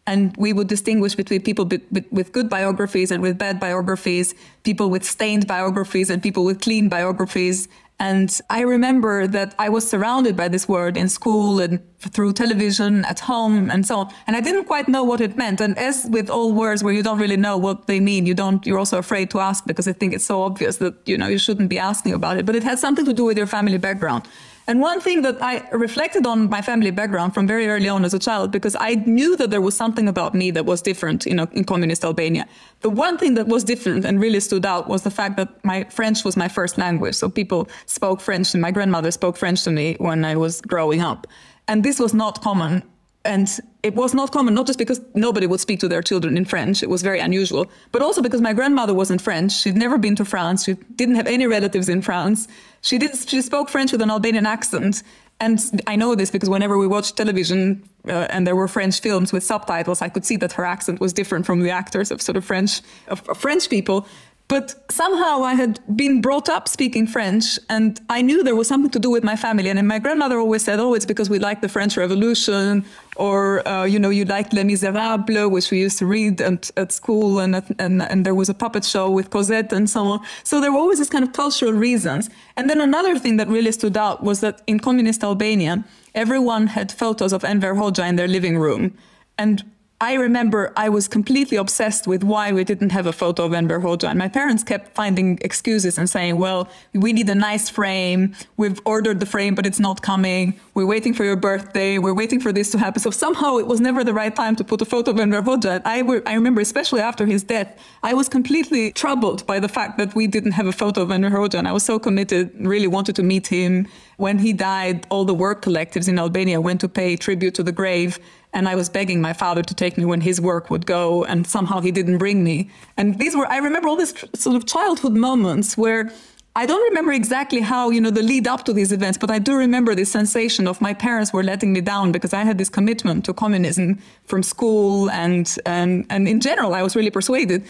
And 0.07 0.35
we 0.35 0.51
would 0.51 0.67
distinguish 0.67 1.13
between 1.13 1.41
people 1.41 1.69
with 2.11 2.31
good 2.31 2.49
biographies 2.49 3.11
and 3.11 3.21
with 3.21 3.37
bad 3.37 3.59
biographies, 3.59 4.33
people 4.63 4.89
with 4.89 5.03
stained 5.05 5.45
biographies 5.47 6.09
and 6.09 6.21
people 6.23 6.43
with 6.43 6.59
clean 6.59 6.89
biographies, 6.89 7.67
and 8.01 8.41
I 8.49 8.61
remember 8.61 9.27
that 9.27 9.53
I 9.59 9.69
was 9.69 9.87
surrounded 9.87 10.35
by 10.35 10.47
this 10.47 10.67
word 10.67 10.97
in 10.97 11.07
school 11.07 11.59
and 11.59 11.79
through 11.99 12.33
television, 12.33 13.05
at 13.05 13.19
home, 13.19 13.69
and 13.69 13.85
so 13.85 13.99
on. 13.99 14.13
And 14.25 14.35
I 14.35 14.41
didn't 14.41 14.65
quite 14.65 14.87
know 14.87 15.03
what 15.03 15.21
it 15.21 15.37
meant. 15.37 15.61
And 15.61 15.77
as 15.77 16.07
with 16.09 16.27
all 16.27 16.51
words 16.51 16.83
where 16.83 16.95
you 16.95 17.03
don't 17.03 17.19
really 17.19 17.37
know 17.37 17.57
what 17.57 17.85
they 17.85 17.99
mean, 17.99 18.25
you 18.25 18.33
don't, 18.33 18.65
you're 18.65 18.79
also 18.79 18.97
afraid 18.97 19.29
to 19.29 19.39
ask 19.39 19.67
because 19.67 19.87
I 19.87 19.93
think 19.93 20.15
it's 20.15 20.25
so 20.25 20.41
obvious 20.41 20.77
that, 20.77 20.95
you 21.05 21.15
know, 21.15 21.27
you 21.27 21.37
shouldn't 21.37 21.69
be 21.69 21.77
asking 21.77 22.13
about 22.13 22.37
it. 22.37 22.45
But 22.47 22.55
it 22.55 22.63
had 22.63 22.79
something 22.79 23.05
to 23.05 23.13
do 23.13 23.23
with 23.23 23.37
your 23.37 23.45
family 23.45 23.77
background. 23.77 24.23
And 24.67 24.79
one 24.79 25.01
thing 25.01 25.21
that 25.23 25.41
I 25.41 25.67
reflected 25.71 26.25
on 26.25 26.49
my 26.49 26.61
family 26.61 26.91
background 26.91 27.33
from 27.33 27.47
very 27.47 27.67
early 27.67 27.89
on 27.89 28.05
as 28.05 28.13
a 28.13 28.19
child, 28.19 28.51
because 28.51 28.75
I 28.79 28.95
knew 29.05 29.35
that 29.37 29.49
there 29.49 29.61
was 29.61 29.75
something 29.75 30.07
about 30.07 30.33
me 30.33 30.51
that 30.51 30.65
was 30.65 30.81
different, 30.81 31.25
in 31.25 31.63
communist 31.65 32.05
Albania. 32.05 32.47
The 32.81 32.89
one 32.89 33.17
thing 33.17 33.33
that 33.33 33.47
was 33.47 33.63
different 33.63 34.05
and 34.05 34.21
really 34.21 34.39
stood 34.39 34.65
out 34.65 34.87
was 34.87 35.01
the 35.01 35.11
fact 35.11 35.37
that 35.37 35.49
my 35.65 35.83
French 35.85 36.23
was 36.23 36.37
my 36.37 36.47
first 36.47 36.77
language. 36.77 37.15
So 37.15 37.27
people 37.29 37.67
spoke 37.85 38.21
French, 38.21 38.53
and 38.53 38.61
my 38.61 38.71
grandmother 38.71 39.11
spoke 39.11 39.35
French 39.37 39.63
to 39.63 39.71
me 39.71 39.95
when 39.99 40.23
I 40.23 40.35
was 40.35 40.61
growing 40.61 41.01
up. 41.01 41.27
And 41.67 41.83
this 41.83 41.99
was 41.99 42.13
not 42.13 42.41
common 42.41 42.83
and 43.23 43.59
it 43.83 43.93
was 43.95 44.13
not 44.13 44.31
common, 44.31 44.55
not 44.55 44.65
just 44.65 44.79
because 44.79 44.99
nobody 45.13 45.45
would 45.45 45.59
speak 45.59 45.79
to 45.79 45.87
their 45.87 46.01
children 46.01 46.37
in 46.37 46.45
French, 46.45 46.81
it 46.81 46.89
was 46.89 47.03
very 47.03 47.19
unusual, 47.19 47.69
but 47.91 48.01
also 48.01 48.21
because 48.21 48.41
my 48.41 48.53
grandmother 48.53 48.93
wasn't 48.93 49.21
French. 49.21 49.51
She'd 49.51 49.75
never 49.75 49.99
been 49.99 50.15
to 50.15 50.25
France. 50.25 50.63
She 50.63 50.73
didn't 50.95 51.15
have 51.15 51.27
any 51.27 51.45
relatives 51.45 51.87
in 51.87 52.01
France. 52.01 52.47
She, 52.81 52.97
did, 52.97 53.15
she 53.15 53.41
spoke 53.41 53.69
French 53.69 53.91
with 53.91 54.01
an 54.01 54.09
Albanian 54.09 54.45
accent. 54.45 55.03
And 55.39 55.81
I 55.87 55.95
know 55.95 56.13
this 56.13 56.29
because 56.29 56.49
whenever 56.49 56.77
we 56.77 56.87
watched 56.87 57.17
television 57.17 57.83
uh, 58.07 58.27
and 58.29 58.45
there 58.45 58.55
were 58.55 58.67
French 58.67 58.99
films 58.99 59.33
with 59.33 59.43
subtitles, 59.43 60.01
I 60.01 60.09
could 60.09 60.23
see 60.23 60.37
that 60.37 60.51
her 60.53 60.65
accent 60.65 60.99
was 60.99 61.13
different 61.13 61.45
from 61.45 61.61
the 61.61 61.71
actors 61.71 62.11
of 62.11 62.21
sort 62.21 62.37
of 62.37 62.45
French, 62.45 62.81
of, 63.07 63.27
of 63.27 63.37
French 63.37 63.69
people. 63.69 64.05
But 64.51 64.75
somehow 64.91 65.43
I 65.43 65.53
had 65.53 65.79
been 65.95 66.19
brought 66.19 66.49
up 66.49 66.67
speaking 66.67 67.07
French, 67.07 67.57
and 67.69 67.97
I 68.09 68.21
knew 68.21 68.43
there 68.43 68.57
was 68.61 68.67
something 68.67 68.91
to 68.91 68.99
do 68.99 69.09
with 69.09 69.23
my 69.23 69.37
family. 69.37 69.69
And 69.69 69.87
my 69.87 69.97
grandmother 69.97 70.37
always 70.39 70.61
said, 70.65 70.77
"Oh, 70.77 70.93
it's 70.93 71.05
because 71.05 71.29
we 71.29 71.39
like 71.39 71.61
the 71.61 71.69
French 71.69 71.95
Revolution, 71.95 72.83
or 73.15 73.65
uh, 73.65 73.85
you 73.85 73.97
know, 73.97 74.09
you 74.09 74.25
like 74.25 74.51
Les 74.51 74.65
Miserables, 74.65 75.49
which 75.49 75.71
we 75.71 75.79
used 75.79 75.99
to 75.99 76.05
read 76.05 76.41
at, 76.41 76.69
at 76.75 76.91
school, 76.91 77.39
and, 77.39 77.55
and 77.79 78.01
and 78.01 78.25
there 78.25 78.35
was 78.35 78.49
a 78.49 78.53
puppet 78.53 78.83
show 78.83 79.09
with 79.09 79.29
Cosette 79.29 79.71
and 79.71 79.89
so 79.89 80.01
on. 80.13 80.19
So 80.43 80.59
there 80.59 80.73
were 80.73 80.79
always 80.79 80.99
these 80.99 81.13
kind 81.15 81.23
of 81.23 81.31
cultural 81.31 81.71
reasons. 81.71 82.29
And 82.57 82.69
then 82.69 82.81
another 82.81 83.17
thing 83.17 83.37
that 83.37 83.47
really 83.47 83.71
stood 83.71 83.95
out 83.95 84.21
was 84.21 84.41
that 84.41 84.55
in 84.67 84.81
communist 84.81 85.23
Albania, 85.23 85.85
everyone 86.13 86.67
had 86.67 86.91
photos 86.91 87.31
of 87.31 87.45
Enver 87.45 87.73
Hoxha 87.75 88.05
in 88.09 88.17
their 88.17 88.27
living 88.27 88.57
room, 88.57 88.97
and 89.37 89.63
I 90.01 90.15
remember 90.15 90.73
I 90.75 90.89
was 90.89 91.07
completely 91.07 91.57
obsessed 91.57 92.07
with 92.07 92.23
why 92.23 92.51
we 92.51 92.63
didn't 92.63 92.89
have 92.89 93.05
a 93.05 93.13
photo 93.13 93.45
of 93.45 93.53
Enver 93.53 93.79
Hoxha. 93.79 94.09
And 94.09 94.17
my 94.17 94.27
parents 94.27 94.63
kept 94.63 94.95
finding 94.95 95.37
excuses 95.41 95.99
and 95.99 96.09
saying, 96.09 96.39
well, 96.39 96.67
we 96.93 97.13
need 97.13 97.29
a 97.29 97.35
nice 97.35 97.69
frame. 97.69 98.33
We've 98.57 98.81
ordered 98.83 99.19
the 99.19 99.27
frame, 99.27 99.53
but 99.53 99.67
it's 99.67 99.79
not 99.79 100.01
coming. 100.01 100.59
We're 100.73 100.87
waiting 100.87 101.13
for 101.13 101.23
your 101.23 101.35
birthday. 101.35 101.99
We're 101.99 102.15
waiting 102.15 102.39
for 102.39 102.51
this 102.51 102.71
to 102.71 102.79
happen. 102.79 102.99
So 102.99 103.11
somehow 103.11 103.57
it 103.57 103.67
was 103.67 103.79
never 103.79 104.03
the 104.03 104.13
right 104.13 104.35
time 104.35 104.55
to 104.55 104.63
put 104.63 104.81
a 104.81 104.85
photo 104.85 105.11
of 105.11 105.19
Enver 105.19 105.43
Hoxha. 105.43 105.83
I, 105.85 105.99
I 106.25 106.33
remember, 106.33 106.61
especially 106.61 107.01
after 107.01 107.27
his 107.27 107.43
death, 107.43 107.77
I 108.01 108.15
was 108.15 108.27
completely 108.27 108.93
troubled 108.93 109.45
by 109.45 109.59
the 109.59 109.69
fact 109.69 109.99
that 109.99 110.15
we 110.15 110.25
didn't 110.25 110.53
have 110.53 110.65
a 110.65 110.73
photo 110.73 111.03
of 111.03 111.11
Enver 111.11 111.29
Hoxha. 111.29 111.59
And 111.59 111.67
I 111.67 111.73
was 111.73 111.83
so 111.83 111.99
committed, 111.99 112.49
really 112.57 112.87
wanted 112.87 113.15
to 113.17 113.23
meet 113.23 113.45
him. 113.45 113.87
When 114.17 114.39
he 114.39 114.51
died, 114.51 115.05
all 115.11 115.25
the 115.25 115.35
work 115.35 115.61
collectives 115.61 116.07
in 116.07 116.17
Albania 116.17 116.59
went 116.59 116.81
to 116.81 116.89
pay 116.89 117.15
tribute 117.17 117.53
to 117.55 117.63
the 117.63 117.71
grave. 117.71 118.17
And 118.53 118.67
I 118.67 118.75
was 118.75 118.89
begging 118.89 119.21
my 119.21 119.33
father 119.33 119.63
to 119.63 119.73
take 119.73 119.97
me 119.97 120.05
when 120.05 120.21
his 120.21 120.41
work 120.41 120.69
would 120.69 120.85
go, 120.85 121.23
and 121.23 121.47
somehow 121.47 121.79
he 121.79 121.91
didn't 121.91 122.17
bring 122.17 122.43
me. 122.43 122.69
And 122.97 123.17
these 123.17 123.35
were, 123.35 123.47
I 123.47 123.57
remember 123.57 123.87
all 123.87 123.95
these 123.95 124.13
sort 124.35 124.55
of 124.55 124.65
childhood 124.65 125.13
moments 125.13 125.77
where 125.77 126.11
I 126.53 126.65
don't 126.65 126.83
remember 126.89 127.13
exactly 127.13 127.61
how, 127.61 127.91
you 127.91 128.01
know, 128.01 128.09
the 128.09 128.21
lead 128.21 128.45
up 128.45 128.65
to 128.65 128.73
these 128.73 128.91
events, 128.91 129.17
but 129.17 129.31
I 129.31 129.39
do 129.39 129.55
remember 129.55 129.95
this 129.95 130.11
sensation 130.11 130.67
of 130.67 130.81
my 130.81 130.93
parents 130.93 131.31
were 131.31 131.43
letting 131.43 131.71
me 131.71 131.79
down 131.79 132.11
because 132.11 132.33
I 132.33 132.43
had 132.43 132.57
this 132.57 132.67
commitment 132.67 133.23
to 133.25 133.33
communism 133.33 133.99
from 134.25 134.43
school 134.43 135.09
and, 135.11 135.55
and, 135.65 136.05
and 136.09 136.27
in 136.27 136.41
general, 136.41 136.73
I 136.73 136.81
was 136.81 136.93
really 136.93 137.09
persuaded. 137.09 137.63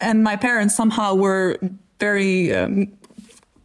And 0.00 0.24
my 0.24 0.34
parents 0.34 0.74
somehow 0.74 1.14
were 1.14 1.56
very 2.00 2.52
um, 2.52 2.88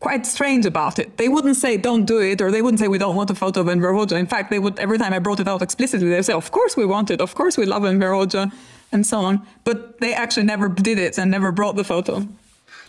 quite 0.01 0.25
strange 0.25 0.65
about 0.65 0.99
it. 0.99 1.15
They 1.15 1.29
wouldn't 1.29 1.55
say 1.55 1.77
don't 1.77 2.05
do 2.05 2.19
it, 2.19 2.41
or 2.41 2.51
they 2.51 2.61
wouldn't 2.61 2.79
say 2.79 2.89
we 2.89 2.97
don't 2.97 3.15
want 3.15 3.29
a 3.29 3.35
photo 3.35 3.61
of 3.61 3.69
Enver 3.69 3.93
Hoxha. 3.93 4.17
In 4.17 4.25
fact, 4.25 4.49
they 4.49 4.59
would 4.59 4.77
every 4.79 4.97
time 4.97 5.13
I 5.13 5.19
brought 5.19 5.39
it 5.39 5.47
out 5.47 5.61
explicitly, 5.61 6.09
they 6.09 6.21
say, 6.21 6.33
"Of 6.33 6.51
course 6.51 6.75
we 6.75 6.85
want 6.85 7.09
it. 7.09 7.21
Of 7.21 7.35
course 7.35 7.55
we 7.55 7.65
love 7.65 7.85
Enver 7.85 8.11
Hoxha," 8.11 8.51
and 8.91 9.05
so 9.05 9.19
on. 9.21 9.41
But 9.63 9.99
they 10.01 10.13
actually 10.13 10.47
never 10.47 10.67
did 10.67 10.99
it 10.99 11.17
and 11.17 11.31
never 11.31 11.51
brought 11.51 11.75
the 11.77 11.85
photo. 11.85 12.27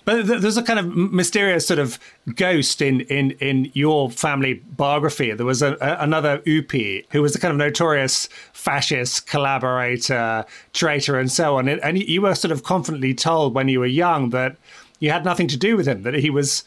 But 0.05 0.27
there's 0.27 0.57
a 0.57 0.65
kind 0.65 0.81
of 0.81 0.87
mysterious 0.97 1.65
sort 1.67 1.79
of 1.79 1.99
ghost 2.35 2.83
in 2.83 3.03
in 3.03 3.33
in 3.33 3.71
your 3.75 4.11
family 4.11 4.55
biography. 4.55 5.33
There 5.33 5.47
was 5.47 5.63
a, 5.63 5.77
a, 5.81 5.99
another 6.01 6.43
Ypi 6.45 7.07
who 7.11 7.23
was 7.23 7.37
a 7.37 7.39
kind 7.39 7.53
of 7.53 7.59
notorious 7.59 8.29
fascist 8.53 9.27
collaborator, 9.27 10.45
traitor, 10.73 11.21
and 11.21 11.31
so 11.31 11.57
on. 11.59 11.69
And 11.69 11.99
you 11.99 12.23
were 12.23 12.35
sort 12.35 12.53
of 12.53 12.63
confidently 12.65 13.15
told 13.15 13.55
when 13.55 13.69
you 13.69 13.81
were 13.81 13.87
young 13.87 14.31
that 14.31 14.57
you 14.99 15.11
had 15.11 15.25
nothing 15.25 15.47
to 15.49 15.57
do 15.57 15.77
with 15.77 15.87
him, 15.87 16.03
that 16.03 16.15
he 16.15 16.31
was 16.31 16.65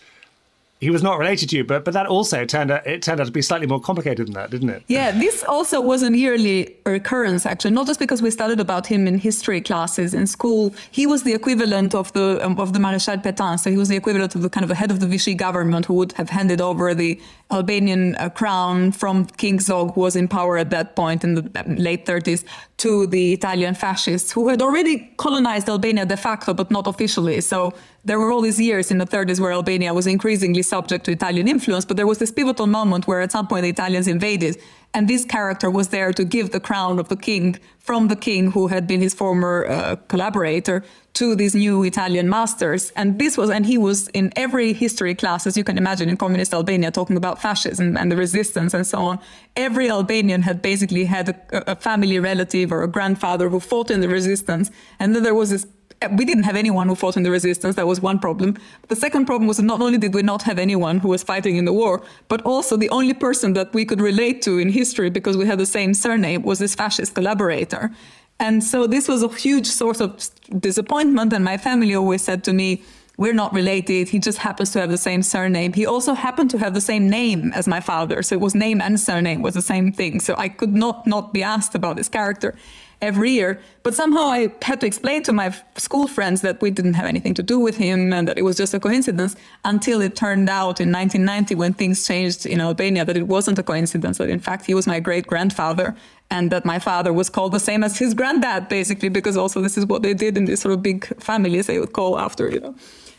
he 0.81 0.89
was 0.89 1.01
not 1.01 1.17
related 1.17 1.49
to 1.49 1.57
you, 1.57 1.63
but 1.63 1.85
but 1.85 1.93
that 1.93 2.05
also 2.05 2.45
turned 2.45 2.69
out 2.69 2.85
it 2.85 3.01
turned 3.01 3.19
out 3.21 3.27
to 3.27 3.31
be 3.31 3.41
slightly 3.41 3.67
more 3.67 3.79
complicated 3.79 4.27
than 4.27 4.33
that, 4.33 4.51
didn't 4.51 4.69
it? 4.69 4.83
Yeah, 4.87 5.11
this 5.11 5.43
also 5.43 5.79
was 5.79 6.03
a 6.03 6.15
yearly 6.15 6.75
recurrence 6.85 7.45
actually, 7.45 7.71
not 7.71 7.87
just 7.87 7.99
because 7.99 8.21
we 8.21 8.29
studied 8.29 8.59
about 8.59 8.85
him 8.85 9.07
in 9.07 9.17
history 9.17 9.61
classes 9.61 10.13
in 10.13 10.27
school. 10.27 10.73
He 10.91 11.07
was 11.07 11.23
the 11.23 11.33
equivalent 11.33 11.95
of 11.95 12.11
the 12.13 12.39
um, 12.45 12.59
of 12.59 12.73
the 12.73 12.79
Marechal 12.79 13.23
Petain, 13.23 13.57
so 13.57 13.71
he 13.71 13.77
was 13.77 13.87
the 13.87 13.95
equivalent 13.95 14.35
of 14.35 14.41
the 14.41 14.49
kind 14.49 14.63
of 14.63 14.69
the 14.69 14.75
head 14.75 14.91
of 14.91 14.99
the 14.99 15.07
Vichy 15.07 15.33
government 15.33 15.85
who 15.85 15.93
would 15.93 16.11
have 16.13 16.29
handed 16.29 16.59
over 16.59 16.93
the 16.93 17.19
Albanian 17.51 18.15
uh, 18.15 18.29
crown 18.29 18.91
from 18.91 19.25
King 19.25 19.59
Zog, 19.59 19.93
who 19.93 20.01
was 20.01 20.15
in 20.15 20.27
power 20.27 20.57
at 20.57 20.71
that 20.71 20.95
point 20.95 21.23
in 21.23 21.35
the 21.35 21.51
um, 21.55 21.75
late 21.75 22.05
30s, 22.05 22.43
to 22.77 23.05
the 23.07 23.33
Italian 23.33 23.75
fascists 23.75 24.31
who 24.31 24.49
had 24.49 24.61
already 24.61 25.11
colonized 25.17 25.69
Albania 25.69 26.05
de 26.05 26.17
facto, 26.17 26.53
but 26.53 26.71
not 26.71 26.87
officially. 26.87 27.39
So 27.41 27.73
there 28.03 28.19
were 28.19 28.31
all 28.31 28.41
these 28.41 28.59
years 28.59 28.89
in 28.89 28.97
the 28.97 29.05
30s 29.05 29.39
where 29.39 29.51
Albania 29.51 29.93
was 29.93 30.07
increasingly 30.07 30.63
subject 30.63 31.05
to 31.05 31.11
Italian 31.11 31.47
influence, 31.47 31.85
but 31.85 31.97
there 31.97 32.07
was 32.07 32.17
this 32.17 32.31
pivotal 32.31 32.67
moment 32.67 33.07
where 33.07 33.21
at 33.21 33.31
some 33.31 33.47
point 33.47 33.63
the 33.63 33.69
Italians 33.69 34.07
invaded, 34.07 34.57
and 34.95 35.09
this 35.09 35.25
character 35.25 35.69
was 35.69 35.89
there 35.89 36.13
to 36.13 36.23
give 36.23 36.51
the 36.51 36.59
crown 36.59 36.99
of 36.99 37.09
the 37.09 37.17
king 37.17 37.59
from 37.79 38.07
the 38.07 38.15
king 38.15 38.51
who 38.51 38.67
had 38.67 38.87
been 38.87 39.01
his 39.01 39.13
former 39.13 39.67
uh, 39.67 39.97
collaborator 40.07 40.83
to 41.13 41.35
these 41.35 41.53
new 41.53 41.83
Italian 41.83 42.29
masters. 42.29 42.91
And 42.95 43.19
this 43.19 43.37
was, 43.37 43.49
and 43.49 43.65
he 43.65 43.77
was 43.77 44.07
in 44.09 44.31
every 44.37 44.71
history 44.73 45.13
class, 45.13 45.45
as 45.45 45.57
you 45.57 45.65
can 45.65 45.77
imagine, 45.77 46.07
in 46.07 46.15
communist 46.15 46.53
Albania, 46.53 46.91
talking 46.91 47.17
about 47.17 47.41
fascism 47.41 47.97
and 47.97 48.09
the 48.09 48.15
resistance 48.15 48.73
and 48.73 48.87
so 48.87 48.99
on. 48.99 49.19
Every 49.57 49.89
Albanian 49.89 50.41
had 50.41 50.61
basically 50.61 51.05
had 51.05 51.29
a, 51.29 51.71
a 51.71 51.75
family 51.75 52.17
relative 52.17 52.71
or 52.71 52.81
a 52.81 52.87
grandfather 52.87 53.49
who 53.49 53.59
fought 53.59 53.91
in 53.91 53.99
the 53.99 54.09
resistance. 54.09 54.71
And 54.99 55.13
then 55.13 55.23
there 55.23 55.35
was 55.35 55.49
this 55.49 55.67
we 56.07 56.25
didn't 56.25 56.43
have 56.43 56.55
anyone 56.55 56.87
who 56.87 56.95
fought 56.95 57.17
in 57.17 57.23
the 57.23 57.31
resistance. 57.31 57.75
That 57.75 57.87
was 57.87 58.01
one 58.01 58.19
problem. 58.19 58.57
The 58.87 58.95
second 58.95 59.25
problem 59.25 59.47
was 59.47 59.59
not 59.59 59.81
only 59.81 59.97
did 59.97 60.13
we 60.13 60.23
not 60.23 60.43
have 60.43 60.59
anyone 60.59 60.99
who 60.99 61.09
was 61.09 61.23
fighting 61.23 61.57
in 61.57 61.65
the 61.65 61.73
war, 61.73 62.03
but 62.27 62.41
also 62.43 62.77
the 62.77 62.89
only 62.89 63.13
person 63.13 63.53
that 63.53 63.73
we 63.73 63.85
could 63.85 64.01
relate 64.01 64.41
to 64.43 64.57
in 64.57 64.69
history 64.69 65.09
because 65.09 65.37
we 65.37 65.45
had 65.45 65.59
the 65.59 65.65
same 65.65 65.93
surname 65.93 66.43
was 66.43 66.59
this 66.59 66.75
fascist 66.75 67.15
collaborator. 67.15 67.91
And 68.39 68.63
so 68.63 68.87
this 68.87 69.07
was 69.07 69.23
a 69.23 69.29
huge 69.29 69.67
source 69.67 70.01
of 70.01 70.29
disappointment. 70.59 71.33
And 71.33 71.43
my 71.43 71.57
family 71.57 71.95
always 71.95 72.21
said 72.21 72.43
to 72.45 72.53
me, 72.53 72.83
we're 73.17 73.33
not 73.33 73.53
related. 73.53 74.09
He 74.09 74.19
just 74.19 74.39
happens 74.39 74.71
to 74.71 74.81
have 74.81 74.89
the 74.89 74.97
same 74.97 75.21
surname. 75.23 75.71
He 75.73 75.85
also 75.85 76.13
happened 76.13 76.49
to 76.51 76.57
have 76.57 76.73
the 76.73 76.81
same 76.81 77.09
name 77.09 77.53
as 77.53 77.67
my 77.67 77.79
father. 77.79 78.21
So 78.21 78.35
it 78.35 78.41
was 78.41 78.55
name 78.55 78.81
and 78.81 78.99
surname 78.99 79.41
was 79.41 79.53
the 79.53 79.61
same 79.61 79.93
thing. 79.93 80.19
So 80.19 80.35
I 80.37 80.49
could 80.49 80.73
not 80.73 81.07
not 81.07 81.33
be 81.33 81.41
asked 81.41 81.75
about 81.75 81.95
this 81.95 82.09
character 82.09 82.55
every 83.01 83.31
year. 83.31 83.59
But 83.83 83.93
somehow 83.93 84.27
I 84.27 84.53
had 84.61 84.81
to 84.81 84.87
explain 84.87 85.23
to 85.23 85.33
my 85.33 85.53
school 85.75 86.07
friends 86.07 86.41
that 86.41 86.61
we 86.61 86.71
didn't 86.71 86.95
have 86.95 87.05
anything 87.05 87.33
to 87.35 87.43
do 87.43 87.59
with 87.59 87.77
him 87.77 88.13
and 88.13 88.27
that 88.27 88.37
it 88.37 88.43
was 88.43 88.57
just 88.57 88.73
a 88.73 88.79
coincidence 88.79 89.35
until 89.63 90.01
it 90.01 90.15
turned 90.15 90.49
out 90.49 90.79
in 90.79 90.91
1990 90.91 91.55
when 91.55 91.73
things 91.73 92.05
changed 92.05 92.45
in 92.45 92.61
Albania 92.61 93.05
that 93.05 93.17
it 93.17 93.27
wasn't 93.27 93.59
a 93.59 93.63
coincidence, 93.63 94.17
that 94.17 94.29
in 94.29 94.39
fact 94.39 94.65
he 94.65 94.73
was 94.73 94.87
my 94.87 94.99
great 94.99 95.27
grandfather 95.27 95.95
and 96.31 96.51
that 96.51 96.65
my 96.65 96.79
father 96.79 97.13
was 97.13 97.29
called 97.29 97.51
the 97.51 97.59
same 97.59 97.83
as 97.83 97.99
his 97.99 98.13
granddad, 98.13 98.67
basically, 98.67 99.09
because 99.09 99.37
also 99.37 99.61
this 99.61 99.77
is 99.77 99.85
what 99.85 100.01
they 100.01 100.13
did 100.13 100.37
in 100.37 100.45
these 100.45 100.61
sort 100.61 100.73
of 100.73 100.81
big 100.81 101.05
families. 101.21 101.67
They 101.67 101.79
would 101.79 101.93
call 101.93 102.17
after, 102.17 102.49
you 102.49 102.59
know, 102.59 102.75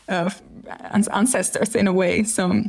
uh, 0.09 0.29
ancestors 0.91 1.75
in 1.75 1.87
a 1.87 1.93
way. 1.93 2.23
So 2.23 2.63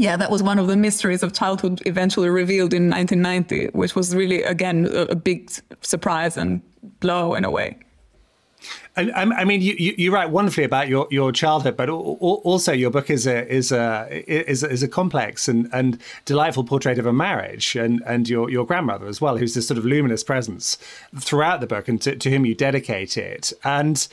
yeah, 0.00 0.16
that 0.16 0.30
was 0.30 0.42
one 0.42 0.58
of 0.58 0.66
the 0.66 0.78
mysteries 0.78 1.22
of 1.22 1.34
childhood 1.34 1.82
eventually 1.84 2.30
revealed 2.30 2.72
in 2.72 2.88
1990, 2.88 3.78
which 3.78 3.94
was 3.94 4.16
really, 4.16 4.42
again, 4.42 4.86
a, 4.86 5.02
a 5.02 5.14
big 5.14 5.50
surprise 5.82 6.38
and 6.38 6.62
blow 7.00 7.34
in 7.34 7.44
a 7.44 7.50
way. 7.50 7.76
I, 8.96 9.10
um, 9.10 9.30
I 9.32 9.44
mean, 9.44 9.60
you, 9.60 9.74
you, 9.76 10.10
write 10.10 10.30
wonderfully 10.30 10.64
about 10.64 10.88
your, 10.88 11.06
your 11.10 11.32
childhood, 11.32 11.76
but 11.76 11.90
also 11.90 12.72
your 12.72 12.90
book 12.90 13.10
is 13.10 13.26
a 13.26 13.46
is 13.46 13.72
a 13.72 14.06
is 14.26 14.62
a, 14.62 14.70
is 14.70 14.82
a 14.82 14.88
complex 14.88 15.48
and, 15.48 15.68
and 15.72 15.98
delightful 16.24 16.64
portrait 16.64 16.98
of 16.98 17.06
a 17.06 17.12
marriage, 17.12 17.76
and, 17.76 18.02
and 18.06 18.28
your, 18.28 18.50
your 18.50 18.64
grandmother 18.64 19.06
as 19.06 19.20
well, 19.20 19.36
who's 19.36 19.54
this 19.54 19.68
sort 19.68 19.76
of 19.76 19.84
luminous 19.84 20.24
presence 20.24 20.78
throughout 21.18 21.60
the 21.60 21.66
book, 21.66 21.88
and 21.88 22.00
to, 22.02 22.16
to 22.16 22.30
whom 22.30 22.46
you 22.46 22.54
dedicate 22.54 23.18
it. 23.18 23.52
And 23.64 24.08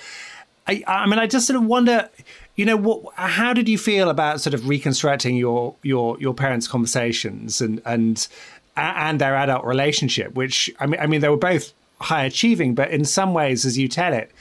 I, 0.67 0.83
I 0.85 1.05
mean, 1.05 1.19
I 1.19 1.27
just 1.27 1.47
sort 1.47 1.57
of 1.57 1.65
wonder, 1.65 2.09
you 2.57 2.65
know, 2.65 2.75
what, 2.75 3.13
how 3.15 3.53
did 3.53 3.69
you 3.69 3.77
feel 3.77 4.09
about 4.09 4.41
sort 4.41 4.53
of 4.55 4.67
reconstructing 4.67 5.37
your 5.37 5.75
your 5.83 6.19
your 6.19 6.33
parents' 6.33 6.67
conversations 6.67 7.61
and 7.61 7.81
and 7.85 8.27
and 8.75 9.21
their 9.21 9.35
adult 9.35 9.63
relationship? 9.63 10.33
Which 10.33 10.69
I 10.79 10.87
mean, 10.87 10.99
I 10.99 11.05
mean, 11.05 11.21
they 11.21 11.29
were 11.29 11.37
both 11.37 11.71
high 12.01 12.25
achieving, 12.25 12.75
but 12.75 12.91
in 12.91 13.05
some 13.05 13.33
ways, 13.33 13.63
as 13.63 13.77
you 13.77 13.87
tell 13.87 14.11
it, 14.11 14.31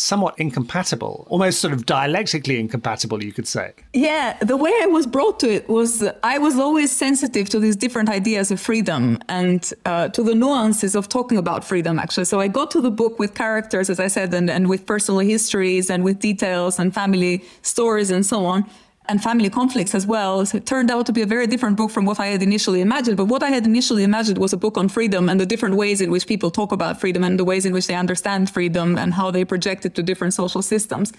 somewhat 0.00 0.34
incompatible, 0.38 1.26
almost 1.28 1.60
sort 1.60 1.72
of 1.72 1.86
dialectically 1.86 2.58
incompatible, 2.58 3.22
you 3.22 3.32
could 3.32 3.46
say. 3.46 3.72
Yeah, 3.92 4.36
the 4.38 4.56
way 4.56 4.72
I 4.82 4.86
was 4.86 5.06
brought 5.06 5.40
to 5.40 5.50
it 5.50 5.68
was 5.68 6.02
I 6.22 6.38
was 6.38 6.56
always 6.56 6.90
sensitive 6.90 7.48
to 7.50 7.60
these 7.60 7.76
different 7.76 8.08
ideas 8.08 8.50
of 8.50 8.60
freedom 8.60 9.18
and 9.28 9.72
uh, 9.84 10.08
to 10.08 10.22
the 10.22 10.34
nuances 10.34 10.94
of 10.94 11.08
talking 11.08 11.38
about 11.38 11.64
freedom, 11.64 11.98
actually. 11.98 12.24
So 12.24 12.40
I 12.40 12.48
got 12.48 12.70
to 12.72 12.80
the 12.80 12.90
book 12.90 13.18
with 13.18 13.34
characters, 13.34 13.90
as 13.90 14.00
I 14.00 14.08
said, 14.08 14.32
and, 14.34 14.50
and 14.50 14.68
with 14.68 14.86
personal 14.86 15.20
histories 15.20 15.90
and 15.90 16.04
with 16.04 16.18
details 16.20 16.78
and 16.78 16.94
family 16.94 17.44
stories 17.62 18.10
and 18.10 18.24
so 18.24 18.46
on 18.46 18.64
and 19.10 19.20
family 19.20 19.50
conflicts 19.50 19.92
as 19.94 20.06
well. 20.06 20.46
So 20.46 20.58
it 20.58 20.66
turned 20.66 20.90
out 20.90 21.04
to 21.06 21.12
be 21.12 21.22
a 21.22 21.26
very 21.26 21.48
different 21.48 21.76
book 21.76 21.90
from 21.90 22.04
what 22.06 22.20
I 22.20 22.26
had 22.26 22.42
initially 22.42 22.80
imagined. 22.80 23.16
But 23.16 23.26
what 23.26 23.42
I 23.42 23.50
had 23.50 23.66
initially 23.66 24.04
imagined 24.04 24.38
was 24.38 24.52
a 24.52 24.56
book 24.56 24.78
on 24.78 24.88
freedom 24.88 25.28
and 25.28 25.40
the 25.40 25.46
different 25.46 25.74
ways 25.74 26.00
in 26.00 26.12
which 26.12 26.28
people 26.28 26.50
talk 26.50 26.70
about 26.70 27.00
freedom 27.00 27.24
and 27.24 27.36
the 27.36 27.44
ways 27.44 27.66
in 27.66 27.72
which 27.72 27.88
they 27.88 27.96
understand 27.96 28.48
freedom 28.50 28.96
and 28.96 29.14
how 29.14 29.32
they 29.32 29.44
project 29.44 29.84
it 29.84 29.96
to 29.96 30.02
different 30.02 30.32
social 30.32 30.62
systems. 30.62 31.12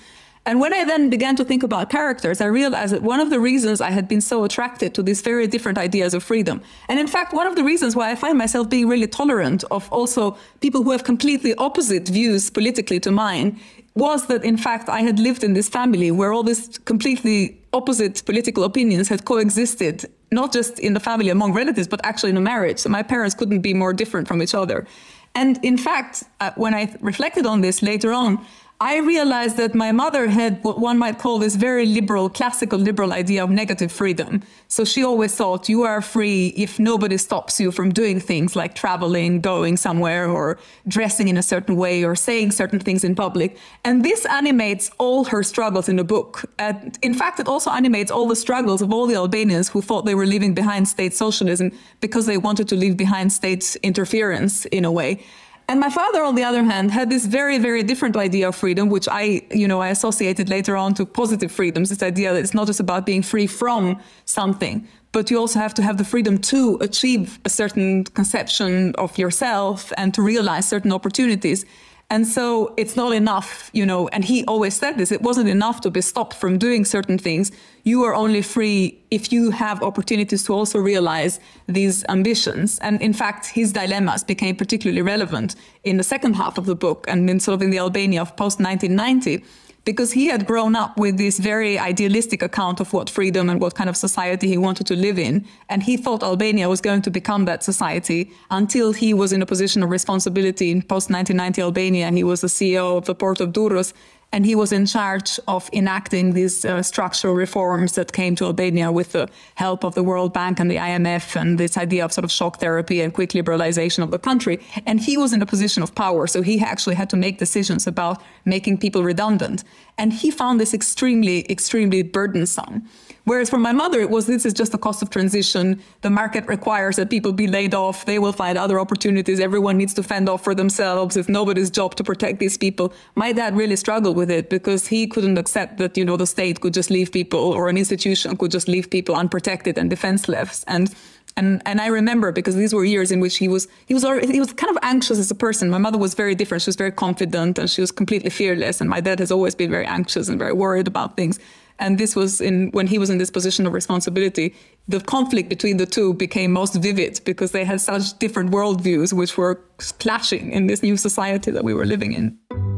And 0.44 0.60
when 0.60 0.74
I 0.74 0.86
then 0.86 1.12
began 1.12 1.36
to 1.36 1.46
think 1.46 1.62
about 1.62 1.92
characters, 1.92 2.42
I 2.42 2.46
realized 2.46 2.94
that 2.94 3.04
one 3.04 3.20
of 3.20 3.30
the 3.30 3.40
reasons 3.40 3.80
I 3.80 3.92
had 3.92 4.08
been 4.08 4.22
so 4.22 4.44
attracted 4.44 4.96
to 4.96 5.04
these 5.04 5.22
very 5.22 5.46
different 5.46 5.78
ideas 5.78 6.16
of 6.16 6.24
freedom, 6.24 6.64
and 6.90 7.00
in 7.00 7.06
fact, 7.06 7.32
one 7.32 7.46
of 7.46 7.56
the 7.56 7.64
reasons 7.64 7.96
why 7.96 8.10
I 8.10 8.16
find 8.16 8.40
myself 8.40 8.68
being 8.68 8.88
really 8.88 9.06
tolerant 9.06 9.64
of 9.70 9.88
also 9.92 10.36
people 10.60 10.82
who 10.82 10.92
have 10.92 11.04
completely 11.04 11.54
opposite 11.56 12.08
views 12.08 12.50
politically 12.50 13.00
to 13.02 13.12
mine, 13.12 13.60
was 13.96 14.28
that 14.28 14.44
in 14.44 14.58
fact 14.58 14.90
I 14.90 15.02
had 15.02 15.20
lived 15.20 15.44
in 15.44 15.54
this 15.54 15.70
family 15.70 16.12
where 16.12 16.32
all 16.32 16.44
these 16.44 16.78
completely 16.80 17.58
opposite 17.74 18.24
political 18.26 18.64
opinions 18.64 19.10
had 19.10 19.26
coexisted, 19.26 20.06
not 20.32 20.54
just 20.54 20.80
in 20.80 20.94
the 20.94 21.00
family 21.00 21.30
among 21.30 21.54
relatives, 21.54 21.88
but 21.88 22.00
actually 22.04 22.30
in 22.30 22.38
a 22.38 22.42
marriage. 22.42 22.80
So 22.80 22.90
my 22.90 23.04
parents 23.04 23.36
couldn't 23.36 23.62
be 23.62 23.74
more 23.74 23.94
different 23.94 24.28
from 24.28 24.42
each 24.42 24.56
other. 24.56 24.88
And 25.36 25.64
in 25.64 25.78
fact, 25.78 26.24
uh, 26.40 26.52
when 26.56 26.74
I 26.74 26.94
reflected 27.00 27.46
on 27.46 27.62
this 27.62 27.82
later 27.82 28.12
on, 28.12 28.46
I 28.82 28.98
realized 28.98 29.58
that 29.58 29.76
my 29.76 29.92
mother 29.92 30.28
had 30.28 30.64
what 30.64 30.80
one 30.80 30.98
might 30.98 31.20
call 31.20 31.38
this 31.38 31.56
very 31.56 31.86
liberal, 31.86 32.32
classical 32.32 32.80
liberal 32.80 33.14
idea 33.14 33.44
of 33.44 33.52
negative 33.52 33.92
freedom. 33.92 34.42
So 34.70 34.84
she 34.86 35.04
always 35.04 35.36
thought 35.36 35.70
you 35.70 35.84
are 35.84 36.02
free 36.02 36.48
if 36.58 36.80
nobody 36.80 37.20
stops 37.20 37.60
you 37.60 37.72
from 37.72 37.92
doing 37.92 38.20
things 38.20 38.56
like 38.56 38.74
traveling, 38.74 39.40
going 39.40 39.78
somewhere, 39.78 40.28
or 40.28 40.58
dressing 40.88 41.28
in 41.28 41.38
a 41.38 41.44
certain 41.44 41.76
way, 41.76 42.04
or 42.04 42.16
saying 42.16 42.54
certain 42.54 42.80
things 42.80 43.04
in 43.04 43.14
public. 43.14 43.56
And 43.84 44.04
this 44.04 44.26
animates 44.26 44.90
all 44.98 45.26
her 45.26 45.44
struggles 45.44 45.88
in 45.88 45.98
the 45.98 46.04
book. 46.04 46.44
And 46.58 46.98
in 47.04 47.14
fact, 47.14 47.40
it 47.40 47.48
also 47.48 47.70
animates 47.70 48.10
all 48.10 48.28
the 48.28 48.36
struggles 48.36 48.82
of 48.82 48.92
all 48.92 49.06
the 49.06 49.16
Albanians 49.16 49.70
who 49.70 49.84
thought 49.84 50.06
they 50.06 50.16
were 50.16 50.26
leaving 50.26 50.56
behind 50.56 50.88
state 50.88 51.14
socialism 51.14 51.72
because 52.00 52.26
they 52.26 52.40
wanted 52.40 52.68
to 52.70 52.76
leave 52.76 52.98
behind 52.98 53.32
state 53.32 53.78
interference 53.84 54.66
in 54.66 54.86
a 54.86 54.92
way. 54.92 55.24
And 55.68 55.80
my 55.80 55.90
father, 55.90 56.24
on 56.24 56.36
the 56.36 56.44
other 56.44 56.64
hand, 56.64 56.92
had 56.92 57.10
this 57.10 57.26
very, 57.26 57.58
very 57.58 57.82
different 57.82 58.18
idea 58.18 58.50
of 58.50 58.56
freedom, 58.56 58.90
which 58.90 59.08
I, 59.10 59.42
you 59.52 59.68
know, 59.68 59.80
I 59.82 59.90
associated 59.90 60.50
later 60.50 60.76
on 60.76 60.94
to 60.96 61.06
positive 61.06 61.52
freedoms. 61.52 61.90
This 61.90 62.04
idea 62.04 62.34
that 62.34 62.40
it's 62.40 62.54
not 62.54 62.68
just 62.68 62.82
about 62.82 63.06
being 63.06 63.22
free 63.22 63.48
from 63.48 64.02
something, 64.26 64.86
but 65.14 65.32
you 65.32 65.38
also 65.38 65.60
have 65.60 65.74
to 65.76 65.82
have 65.82 65.98
the 65.98 66.04
freedom 66.04 66.38
to 66.40 66.78
achieve 66.82 67.40
a 67.46 67.50
certain 67.50 68.04
conception 68.04 68.94
of 68.96 69.18
yourself 69.18 69.94
and 69.98 70.14
to 70.14 70.22
realize 70.22 70.68
certain 70.68 70.92
opportunities. 70.92 71.66
And 72.12 72.28
so 72.28 72.74
it's 72.76 72.98
not 72.98 73.14
enough, 73.14 73.70
you 73.72 73.86
know, 73.86 74.10
and 74.10 74.26
he 74.26 74.44
always 74.44 74.76
said 74.76 74.98
this 74.98 75.14
it 75.14 75.22
wasn't 75.22 75.48
enough 75.48 75.80
to 75.80 75.90
be 75.90 76.02
stopped 76.02 76.34
from 76.34 76.58
doing 76.58 76.84
certain 76.84 77.18
things. 77.18 77.54
You 77.86 78.04
are 78.04 78.14
only 78.14 78.42
free 78.42 79.02
if 79.12 79.32
you 79.32 79.52
have 79.52 79.82
opportunities 79.82 80.44
to 80.44 80.54
also 80.54 80.78
realize 80.78 81.40
these 81.68 82.04
ambitions. 82.10 82.80
And 82.80 83.02
in 83.02 83.14
fact, 83.14 83.46
his 83.46 83.72
dilemmas 83.72 84.26
became 84.26 84.58
particularly 84.58 85.02
relevant 85.02 85.56
in 85.86 85.96
the 85.96 86.04
second 86.04 86.34
half 86.34 86.58
of 86.58 86.66
the 86.66 86.76
book 86.76 87.06
and 87.08 87.30
in 87.30 87.40
sort 87.40 87.56
of 87.56 87.62
in 87.62 87.70
the 87.70 87.80
Albania 87.80 88.24
of 88.24 88.36
post 88.36 88.60
1990 88.60 89.46
because 89.84 90.12
he 90.12 90.28
had 90.28 90.46
grown 90.46 90.76
up 90.76 90.98
with 90.98 91.18
this 91.18 91.40
very 91.40 91.80
idealistic 91.80 92.42
account 92.44 92.80
of 92.80 92.94
what 92.94 93.10
freedom 93.10 93.50
and 93.50 93.60
what 93.60 93.74
kind 93.74 93.90
of 93.90 93.98
society 93.98 94.48
he 94.48 94.58
wanted 94.58 94.86
to 94.88 94.96
live 94.96 95.18
in. 95.18 95.46
And 95.70 95.84
he 95.84 95.98
thought 95.98 96.22
Albania 96.24 96.70
was 96.70 96.82
going 96.82 97.02
to 97.02 97.12
become 97.12 97.46
that 97.46 97.64
society 97.64 98.32
until 98.52 98.94
he 98.94 99.14
was 99.14 99.34
in 99.34 99.42
a 99.42 99.46
position 99.46 99.82
of 99.82 99.90
responsibility 99.90 100.70
in 100.70 100.82
post 100.82 101.10
1990 101.10 101.62
Albania. 101.62 102.06
And 102.06 102.16
he 102.16 102.24
was 102.24 102.42
the 102.42 102.48
CEO 102.48 102.98
of 102.98 103.06
the 103.06 103.16
port 103.16 103.42
of 103.42 103.50
Durrës 103.54 103.94
and 104.34 104.46
he 104.46 104.56
was 104.56 104.72
in 104.72 104.86
charge 104.86 105.40
of 105.48 105.70
enacting 105.74 106.34
these 106.34 106.64
uh, 106.64 106.82
structural 106.82 107.34
reforms 107.34 107.94
that 107.96 108.14
came 108.14 108.36
to 108.36 108.46
Albania 108.46 108.92
with 108.92 109.12
the 109.12 109.30
help 109.56 109.84
of 109.84 109.94
the 109.94 110.04
World 110.04 110.34
Bank 110.34 110.60
and 110.60 110.72
the 110.72 110.78
IMF 110.78 111.36
and 111.36 111.58
this 111.58 111.78
idea 111.78 112.06
of 112.06 112.14
sort 112.14 112.24
of 112.24 112.32
shock 112.32 112.60
therapy 112.60 113.02
and 113.02 113.14
quick 113.14 113.32
liberalization 113.32 114.04
of 114.04 114.12
the 114.12 114.20
country. 114.20 114.60
And 114.86 115.00
he 115.02 115.18
was 115.18 115.34
in 115.34 115.42
a 115.42 115.46
position 115.46 115.84
of 115.84 115.94
power, 115.96 116.28
so 116.28 116.42
he 116.42 116.60
actually 116.62 116.96
had 116.96 117.10
to 117.10 117.18
make 117.18 117.40
decisions 117.40 117.88
about 117.88 118.22
making 118.46 118.78
people 118.78 119.04
redundant. 119.04 119.64
And 119.98 120.14
he 120.14 120.32
found 120.32 120.60
this 120.60 120.74
extremely, 120.74 121.46
extremely 121.52 122.02
burdensome. 122.02 122.88
Whereas 123.26 123.50
for 123.50 123.60
my 123.60 123.72
mother, 123.72 124.00
it 124.00 124.10
was 124.10 124.26
this 124.26 124.46
is 124.46 124.54
just 124.54 124.74
a 124.74 124.78
cost 124.78 125.02
of 125.02 125.10
transition. 125.10 125.80
The 126.02 126.10
market 126.10 126.48
requires 126.48 126.96
that 126.96 127.10
people 127.10 127.32
be 127.32 127.48
laid 127.48 127.76
off. 127.76 128.06
They 128.06 128.18
will 128.18 128.34
find 128.34 128.58
other 128.58 128.80
opportunities. 128.80 129.40
Everyone 129.40 129.78
needs 129.78 129.94
to 129.96 130.04
fend 130.04 130.28
off 130.28 130.44
for 130.44 130.56
themselves. 130.56 131.16
It's 131.16 131.30
nobody's 131.30 131.70
job 131.70 131.96
to 131.96 132.04
protect 132.04 132.40
these 132.40 132.58
people. 132.58 132.94
My 133.16 133.32
dad 133.32 133.56
really 133.56 133.76
struggled 133.76 134.18
with 134.18 134.32
it 134.32 134.50
because 134.50 134.88
he 134.88 135.06
couldn't 135.08 135.38
accept 135.38 135.78
that, 135.78 135.98
you 135.98 136.04
know, 136.04 136.18
the 136.18 136.26
state 136.26 136.62
could 136.62 136.74
just 136.74 136.90
leave 136.90 137.12
people 137.12 137.40
or 137.40 137.70
an 137.70 137.78
institution 137.78 138.36
could 138.38 138.52
just 138.52 138.68
leave 138.68 138.90
people 138.90 139.16
unprotected 139.16 139.78
and 139.78 139.90
defenseless. 139.90 140.66
And 140.68 140.94
and 141.38 141.62
and 141.66 141.80
I 141.80 141.88
remember 141.88 142.32
because 142.32 142.56
these 142.56 142.74
were 142.74 142.84
years 142.84 143.12
in 143.12 143.20
which 143.20 143.38
he 143.38 143.48
was 143.48 143.68
he 143.86 143.94
was 143.94 144.04
already, 144.04 144.34
he 144.34 144.40
was 144.40 144.52
kind 144.54 144.76
of 144.76 144.78
anxious 144.82 145.18
as 145.18 145.32
a 145.32 145.36
person. 145.36 145.70
My 145.70 145.78
mother 145.78 145.98
was 145.98 146.14
very 146.14 146.36
different. 146.36 146.64
She 146.64 146.70
was 146.70 146.76
very 146.76 146.92
confident 146.92 147.58
and 147.58 147.70
she 147.70 147.82
was 147.82 147.92
completely 147.92 148.30
fearless. 148.30 148.82
And 148.82 148.90
my 148.90 149.00
dad 149.00 149.20
has 149.20 149.32
always 149.32 149.56
been 149.56 149.72
very 149.72 149.86
anxious 149.86 150.28
and 150.28 150.38
very 150.38 150.54
worried 150.54 150.88
about 150.88 151.16
things. 151.16 151.40
And 151.82 151.98
this 151.98 152.16
was 152.16 152.40
in 152.40 152.70
when 152.72 152.86
he 152.86 153.00
was 153.00 153.10
in 153.10 153.18
this 153.18 153.32
position 153.32 153.66
of 153.66 153.74
responsibility, 153.74 154.54
the 154.88 155.00
conflict 155.00 155.50
between 155.50 155.78
the 155.78 155.88
two 155.88 156.14
became 156.14 156.52
most 156.52 156.76
vivid 156.76 157.20
because 157.26 157.52
they 157.52 157.66
had 157.66 157.82
such 157.82 158.18
different 158.20 158.52
worldviews 158.52 159.12
which 159.14 159.36
were 159.36 159.56
clashing 160.00 160.52
in 160.52 160.68
this 160.68 160.84
new 160.84 160.96
society 160.96 161.50
that 161.50 161.64
we 161.64 161.74
were 161.74 161.86
living 161.86 162.14
in. 162.14 162.71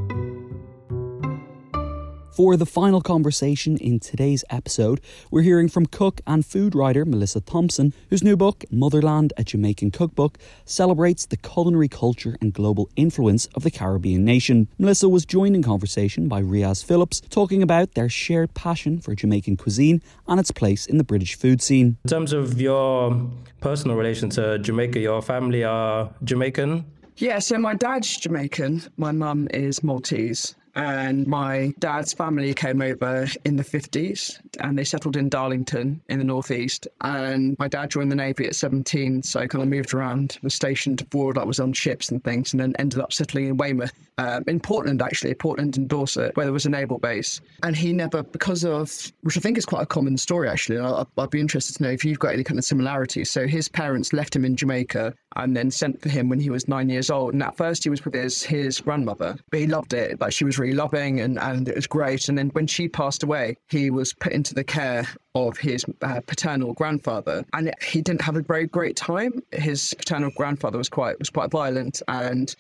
For 2.34 2.58
the 2.58 2.66
final 2.66 3.00
conversation 3.00 3.78
in 3.78 4.00
today's 4.00 4.44
episode, 4.50 5.02
we're 5.30 5.44
hearing 5.44 5.70
from 5.70 5.86
cook 5.86 6.20
and 6.26 6.44
food 6.44 6.74
writer 6.74 7.06
Melissa 7.06 7.42
Thompson, 7.42 7.94
whose 8.10 8.24
new 8.24 8.36
book, 8.36 8.66
Motherland, 8.72 9.34
a 9.38 9.44
Jamaican 9.44 9.92
Cookbook, 9.92 10.40
celebrates 10.66 11.28
the 11.28 11.38
culinary 11.38 11.88
culture 11.88 12.36
and 12.42 12.52
global 12.52 12.90
influence 12.96 13.46
of 13.54 13.62
the 13.62 13.70
Caribbean 13.70 14.26
nation. 14.26 14.68
Melissa 14.80 15.08
was 15.08 15.28
joined 15.28 15.56
in 15.56 15.62
conversation 15.62 16.28
by 16.28 16.42
Riaz 16.42 16.84
Phillips, 16.84 17.22
talking 17.30 17.62
about 17.62 17.94
their 17.94 18.10
shared 18.10 18.56
passion 18.56 19.00
for 19.00 19.14
Jamaican 19.14 19.58
cuisine 19.58 20.02
and 20.28 20.40
its 20.40 20.50
place 20.50 20.88
in 20.88 20.98
the 20.98 21.04
British 21.04 21.36
food 21.36 21.62
scene. 21.62 21.98
In 22.04 22.10
terms 22.10 22.34
of 22.34 22.60
your 22.60 23.30
personal 23.62 23.96
relation 23.96 24.32
to 24.32 24.58
Jamaica, 24.58 25.00
your 25.00 25.22
family 25.22 25.64
are 25.64 26.12
Jamaican? 26.24 26.84
Yeah, 27.18 27.38
so 27.38 27.60
my 27.60 27.76
dad's 27.76 28.18
Jamaican, 28.18 28.82
my 28.98 29.12
mum 29.12 29.48
is 29.54 29.84
Maltese 29.84 30.56
and 30.76 31.28
my 31.28 31.74
dad's 31.80 32.14
family 32.14 32.54
came 32.54 32.82
over 32.82 33.28
in 33.46 33.56
the 33.58 33.64
50s 33.64 34.40
and 34.60 34.78
they 34.78 34.84
settled 34.84 35.16
in 35.16 35.30
Darlington 35.30 36.02
in 36.10 36.20
the 36.20 36.26
northeast. 36.26 36.88
And 37.02 37.56
my 37.60 37.68
dad 37.68 37.92
joined 37.92 38.12
the 38.12 38.16
Navy 38.16 38.46
at 38.46 38.56
17, 38.56 39.24
so 39.24 39.48
kind 39.48 39.64
of 39.64 39.70
moved 39.70 39.94
around, 39.94 40.40
was 40.42 40.54
stationed 40.54 41.02
abroad, 41.02 41.38
I 41.38 41.44
was 41.44 41.60
on 41.60 41.74
ships 41.74 42.10
and 42.10 42.24
things, 42.24 42.54
and 42.54 42.60
then 42.60 42.76
ended 42.80 43.00
up 43.00 43.14
settling 43.14 43.48
in 43.48 43.58
Weymouth, 43.58 43.94
um, 44.18 44.44
in 44.48 44.60
Portland 44.60 45.02
actually, 45.02 45.34
Portland 45.34 45.78
and 45.78 45.88
Dorset, 45.88 46.36
where 46.36 46.46
there 46.46 46.54
was 46.54 46.66
a 46.66 46.70
naval 46.70 46.98
base. 46.98 47.42
And 47.62 47.76
he 47.76 47.94
never, 47.94 48.24
because 48.24 48.66
of, 48.66 49.12
which 49.22 49.38
I 49.38 49.42
think 49.42 49.58
is 49.58 49.66
quite 49.66 49.84
a 49.84 49.88
common 49.88 50.18
story 50.18 50.50
actually, 50.50 50.80
I'd, 50.80 51.06
I'd 51.18 51.30
be 51.30 51.40
interested 51.40 51.78
to 51.78 51.84
know 51.84 51.90
if 51.90 52.04
you've 52.04 52.20
got 52.20 52.34
any 52.34 52.44
kind 52.44 52.58
of 52.58 52.66
similarities. 52.66 53.30
So 53.30 53.48
his 53.48 53.68
parents 53.68 54.14
left 54.14 54.36
him 54.36 54.46
in 54.46 54.56
Jamaica 54.56 55.14
and 55.36 55.56
then 55.56 55.72
sent 55.72 56.02
for 56.02 56.10
him 56.10 56.30
when 56.30 56.40
he 56.40 56.50
was 56.50 56.68
nine 56.68 56.90
years 56.90 57.10
old. 57.10 57.34
And 57.34 57.44
at 57.44 57.58
first 57.58 57.84
he 57.84 57.90
was 57.90 58.04
with 58.06 58.14
his, 58.14 58.44
his 58.44 58.80
grandmother, 58.80 59.38
but 59.50 59.60
he 59.60 59.68
loved 59.68 59.94
it. 59.94 60.20
Like 60.20 60.34
she 60.34 60.46
was 60.46 60.60
loving 60.72 61.20
and, 61.20 61.38
and 61.40 61.68
it 61.68 61.76
was 61.76 61.88
great. 61.88 62.30
And 62.30 62.38
then 62.38 62.50
when 62.52 62.68
she 62.68 62.88
passed 62.88 63.24
away, 63.24 63.58
he 63.68 63.90
was 63.90 64.14
put 64.14 64.32
into 64.32 64.54
the 64.54 64.64
care 64.64 65.08
of 65.36 65.58
his 65.58 65.86
uh, 66.02 66.22
paternal 66.26 66.74
grandfather, 66.74 67.44
and 67.54 67.74
he 67.86 68.02
didn't 68.02 68.22
have 68.22 68.38
a 68.38 68.42
very 68.42 68.68
great 68.68 68.96
time. 68.96 69.42
His 69.52 69.94
paternal 69.96 70.32
grandfather 70.38 70.78
was 70.78 70.90
quite 70.90 71.20
was 71.20 71.30
quite 71.30 71.52
violent, 71.52 72.02
and 72.08 72.56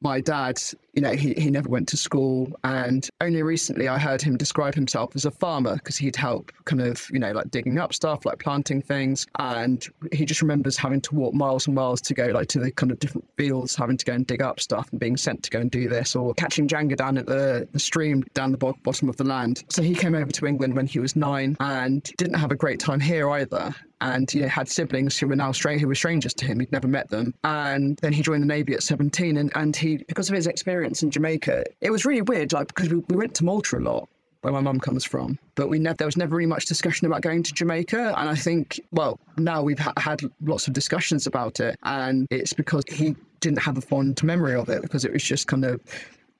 my 0.00 0.20
dad, 0.20 0.58
you 0.92 1.00
know, 1.00 1.12
he, 1.12 1.34
he 1.34 1.50
never 1.50 1.68
went 1.68 1.88
to 1.88 1.96
school. 1.96 2.52
And 2.64 3.08
only 3.20 3.42
recently 3.42 3.88
I 3.88 3.98
heard 3.98 4.20
him 4.20 4.36
describe 4.36 4.74
himself 4.74 5.14
as 5.14 5.24
a 5.24 5.30
farmer 5.30 5.76
because 5.76 5.96
he'd 5.96 6.16
help 6.16 6.52
kind 6.64 6.82
of, 6.82 7.06
you 7.10 7.18
know, 7.18 7.32
like 7.32 7.50
digging 7.50 7.78
up 7.78 7.94
stuff, 7.94 8.24
like 8.24 8.38
planting 8.38 8.82
things. 8.82 9.26
And 9.38 9.86
he 10.12 10.24
just 10.24 10.42
remembers 10.42 10.76
having 10.76 11.00
to 11.02 11.14
walk 11.14 11.34
miles 11.34 11.66
and 11.66 11.74
miles 11.74 12.00
to 12.02 12.14
go 12.14 12.26
like 12.26 12.48
to 12.48 12.58
the 12.58 12.70
kind 12.70 12.92
of 12.92 12.98
different 12.98 13.26
fields, 13.36 13.74
having 13.74 13.96
to 13.96 14.04
go 14.04 14.12
and 14.12 14.26
dig 14.26 14.42
up 14.42 14.60
stuff 14.60 14.88
and 14.90 15.00
being 15.00 15.16
sent 15.16 15.42
to 15.44 15.50
go 15.50 15.60
and 15.60 15.70
do 15.70 15.88
this 15.88 16.14
or 16.14 16.34
catching 16.34 16.68
Janga 16.68 16.96
down 16.96 17.16
at 17.16 17.26
the, 17.26 17.68
the 17.72 17.78
stream 17.78 18.24
down 18.34 18.52
the 18.52 18.58
bottom 18.58 19.08
of 19.08 19.16
the 19.16 19.24
land. 19.24 19.64
So 19.70 19.82
he 19.82 19.94
came 19.94 20.14
over 20.14 20.30
to 20.30 20.46
England 20.46 20.74
when 20.74 20.86
he 20.86 20.98
was 20.98 21.16
nine 21.16 21.56
and 21.60 22.02
didn't 22.18 22.38
have 22.38 22.50
a 22.50 22.56
great 22.56 22.80
time 22.80 23.00
here 23.00 23.30
either 23.30 23.74
and 24.02 24.34
you 24.34 24.42
know 24.42 24.48
had 24.48 24.68
siblings 24.68 25.16
who 25.18 25.28
were 25.28 25.36
now 25.36 25.52
straight 25.52 25.80
who 25.80 25.86
were 25.86 25.94
strangers 25.94 26.34
to 26.34 26.44
him. 26.44 26.60
He'd 26.60 26.72
never 26.72 26.88
met 26.88 27.08
them, 27.08 27.34
and 27.44 27.96
then 27.98 28.12
he 28.12 28.22
joined 28.22 28.42
the 28.42 28.46
navy 28.46 28.74
at 28.74 28.82
17, 28.82 29.36
and 29.36 29.52
and 29.54 29.74
he 29.74 29.98
because 30.08 30.28
of 30.28 30.34
his 30.34 30.46
experience 30.46 30.81
experience 30.82 31.02
in 31.02 31.10
Jamaica, 31.10 31.64
it 31.80 31.90
was 31.90 32.04
really 32.04 32.22
weird, 32.22 32.52
like 32.52 32.68
because 32.68 32.88
we, 32.88 32.96
we 33.08 33.16
went 33.16 33.34
to 33.36 33.44
Malta 33.44 33.78
a 33.78 33.80
lot 33.80 34.08
where 34.40 34.52
my 34.52 34.60
mum 34.60 34.80
comes 34.80 35.04
from. 35.04 35.38
But 35.54 35.68
we 35.68 35.78
ne- 35.78 35.94
there 35.96 36.06
was 36.06 36.16
never 36.16 36.34
really 36.34 36.48
much 36.48 36.66
discussion 36.66 37.06
about 37.06 37.20
going 37.20 37.44
to 37.44 37.52
Jamaica. 37.52 38.14
And 38.18 38.28
I 38.28 38.34
think, 38.34 38.80
well, 38.90 39.20
now 39.38 39.62
we've 39.62 39.78
ha- 39.78 39.92
had 39.96 40.20
lots 40.40 40.66
of 40.66 40.72
discussions 40.72 41.28
about 41.28 41.60
it. 41.60 41.78
And 41.84 42.26
it's 42.30 42.52
because 42.52 42.82
he 42.88 43.14
didn't 43.38 43.60
have 43.60 43.78
a 43.78 43.80
fond 43.80 44.20
memory 44.24 44.56
of 44.56 44.68
it 44.68 44.82
because 44.82 45.04
it 45.04 45.12
was 45.12 45.22
just 45.22 45.46
kind 45.46 45.64
of 45.64 45.80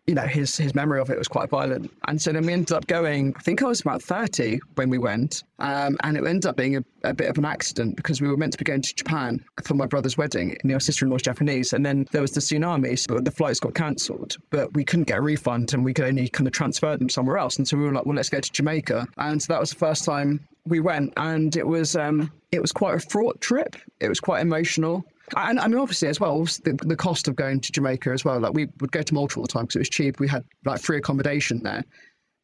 you 0.07 0.15
know, 0.15 0.27
his 0.27 0.57
his 0.57 0.75
memory 0.75 1.01
of 1.01 1.11
it 1.11 1.19
was 1.19 1.29
quite 1.29 1.49
violent. 1.49 1.93
And 2.09 2.21
so 2.21 2.33
then 2.33 2.45
we 2.45 2.53
ended 2.53 2.73
up 2.73 2.87
going, 2.87 3.35
I 3.37 3.41
think 3.41 3.63
I 3.63 3.67
was 3.67 3.81
about 3.81 4.03
30 4.03 4.59
when 4.75 4.91
we 4.91 4.99
went. 4.99 5.45
Um, 5.61 5.97
and 6.03 6.17
it 6.17 6.27
ended 6.27 6.47
up 6.47 6.57
being 6.57 6.77
a, 6.77 6.85
a, 7.05 7.15
bit 7.15 7.29
of 7.29 7.39
an 7.39 7.45
accident 7.45 7.95
because 7.95 8.21
we 8.21 8.27
were 8.27 8.37
meant 8.37 8.53
to 8.53 8.59
be 8.59 8.65
going 8.65 8.83
to 8.83 8.95
Japan 8.95 9.45
for 9.63 9.75
my 9.75 9.87
brother's 9.87 10.19
wedding. 10.19 10.57
And 10.61 10.73
my 10.73 10.79
sister 10.79 11.05
in 11.05 11.11
law's 11.13 11.23
Japanese. 11.23 11.73
And 11.73 11.87
then 11.87 12.09
there 12.11 12.21
was 12.21 12.33
the 12.33 12.41
tsunami, 12.41 12.99
so 12.99 13.21
the 13.21 13.31
flights 13.31 13.61
got 13.61 13.75
cancelled. 13.75 14.37
But 14.51 14.75
we 14.75 14.85
couldn't 14.85 15.05
get 15.05 15.19
a 15.19 15.23
refund 15.23 15.73
and 15.73 15.85
we 15.85 15.95
could 15.95 16.07
only 16.07 16.29
kind 16.29 16.49
of 16.49 16.53
transfer 16.53 16.97
them 16.97 17.09
somewhere 17.09 17.39
else. 17.39 17.59
And 17.59 17.69
so 17.69 17.77
we 17.77 17.85
were 17.85 17.93
like, 17.93 18.07
well, 18.07 18.17
let's 18.17 18.29
go 18.29 18.41
to 18.41 18.53
Jamaica. 18.53 19.07
And 19.19 19.41
so 19.41 19.53
that 19.53 19.61
was 19.61 19.71
the 19.71 19.77
first 19.77 20.05
time 20.05 20.41
we 20.67 20.81
went. 20.81 21.13
And 21.17 21.55
it 21.55 21.67
was, 21.67 21.95
um, 21.95 22.33
it 22.51 22.61
was 22.61 22.73
quite 22.73 22.97
a 22.97 23.01
fraught 23.01 23.41
trip. 23.41 23.77
It 24.01 24.09
was 24.09 24.19
quite 24.19 24.41
emotional. 24.41 25.05
And 25.37 25.59
I 25.59 25.69
mean, 25.69 25.79
obviously, 25.79 26.09
as 26.09 26.21
well, 26.21 26.45
the, 26.45 26.79
the 26.83 26.97
cost 26.97 27.29
of 27.29 27.37
going 27.37 27.61
to 27.61 27.73
Jamaica 27.73 28.11
as 28.11 28.25
well. 28.25 28.41
Like 28.41 28.55
we 28.55 28.69
would 28.81 28.93
go 28.93 29.03
to 29.03 29.15
Malta 29.15 29.37
all 29.37 29.43
the 29.43 29.49
time 29.49 29.65
because 29.65 29.77
it 29.77 29.81
was 29.81 29.89
cheap. 29.89 30.21
We 30.21 30.29
had 30.29 30.45
like 30.65 30.81
free 30.81 30.99
accommodation 30.99 31.63
there. 31.63 31.85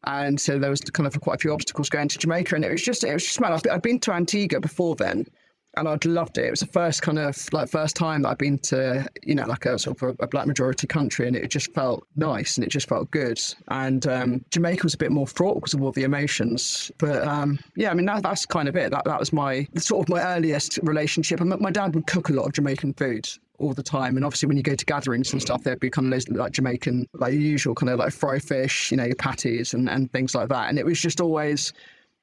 And 0.07 0.41
so 0.41 0.59
there 0.59 0.71
was 0.71 0.81
kind 0.81 1.07
of 1.07 1.21
quite 1.21 1.37
a 1.37 1.39
few 1.39 1.53
obstacles 1.53 1.89
going 1.89 2.09
to 2.09 2.19
Jamaica. 2.19 2.55
And 2.55 2.65
it 2.65 2.71
was 2.71 2.83
just, 2.83 3.05
it 3.05 3.13
was 3.13 3.25
just 3.25 3.41
mad. 3.41 3.61
I'd 3.67 3.83
been 3.83 3.99
to 4.01 4.13
Antigua 4.13 4.61
before 4.61 4.95
then 4.95 5.27
and 5.77 5.89
I'd 5.89 6.05
loved 6.05 6.39
it. 6.39 6.47
It 6.47 6.51
was 6.51 6.61
the 6.61 6.67
first 6.67 7.03
kind 7.03 7.19
of 7.19 7.37
like 7.53 7.69
first 7.69 7.97
time 7.97 8.23
that 8.23 8.31
I'd 8.31 8.39
been 8.39 8.59
to, 8.59 9.09
you 9.23 9.35
know, 9.35 9.47
like 9.47 9.67
a 9.67 9.79
sort 9.79 10.03
of 10.03 10.17
a, 10.21 10.25
a 10.25 10.27
black 10.27 10.47
majority 10.47 10.87
country, 10.87 11.27
and 11.27 11.37
it 11.37 11.49
just 11.49 11.73
felt 11.75 12.07
nice 12.17 12.57
and 12.57 12.67
it 12.67 12.71
just 12.71 12.89
felt 12.89 13.11
good. 13.11 13.41
And 13.69 14.07
um, 14.07 14.45
Jamaica 14.51 14.85
was 14.85 14.95
a 14.95 14.99
bit 14.99 15.13
more 15.13 15.27
fraught 15.27 15.57
because 15.57 15.75
of 15.75 15.83
all 15.83 15.93
the 15.93 16.05
emotions, 16.05 16.91
but 16.99 17.27
um, 17.27 17.59
yeah, 17.77 17.91
I 17.91 17.95
mean 17.95 18.07
that, 18.07 18.23
that's 18.23 18.47
kind 18.47 18.69
of 18.69 18.77
it. 18.77 18.91
That 18.91 19.05
that 19.05 19.19
was 19.19 19.33
my 19.33 19.67
sort 19.77 20.07
of 20.07 20.15
my 20.15 20.23
earliest 20.23 20.79
relationship. 20.83 21.41
And 21.41 21.51
my 21.61 21.71
dad 21.71 21.95
would 21.95 22.07
cook 22.07 22.29
a 22.29 22.33
lot 22.33 22.47
of 22.47 22.53
Jamaican 22.53 22.95
food 22.95 23.29
all 23.59 23.75
the 23.75 23.83
time. 23.83 24.17
And 24.17 24.25
obviously, 24.25 24.47
when 24.47 24.57
you 24.57 24.63
go 24.63 24.75
to 24.75 24.85
gatherings 24.85 25.33
and 25.33 25.43
stuff, 25.43 25.63
there'd 25.65 25.81
be 25.81 25.91
kind 25.91 26.07
of 26.07 26.13
those 26.13 26.29
like 26.29 26.53
Jamaican, 26.53 27.09
like 27.15 27.35
usual 27.35 27.75
kind 27.75 27.91
of 27.91 27.99
like 27.99 28.13
fry 28.13 28.39
fish, 28.39 28.91
you 28.91 28.97
know, 28.97 29.09
patties 29.19 29.75
and, 29.75 29.89
and 29.89 30.11
things 30.13 30.35
like 30.35 30.49
that. 30.49 30.69
And 30.69 30.79
it 30.79 30.87
was 30.87 31.01
just 31.01 31.21
always 31.21 31.73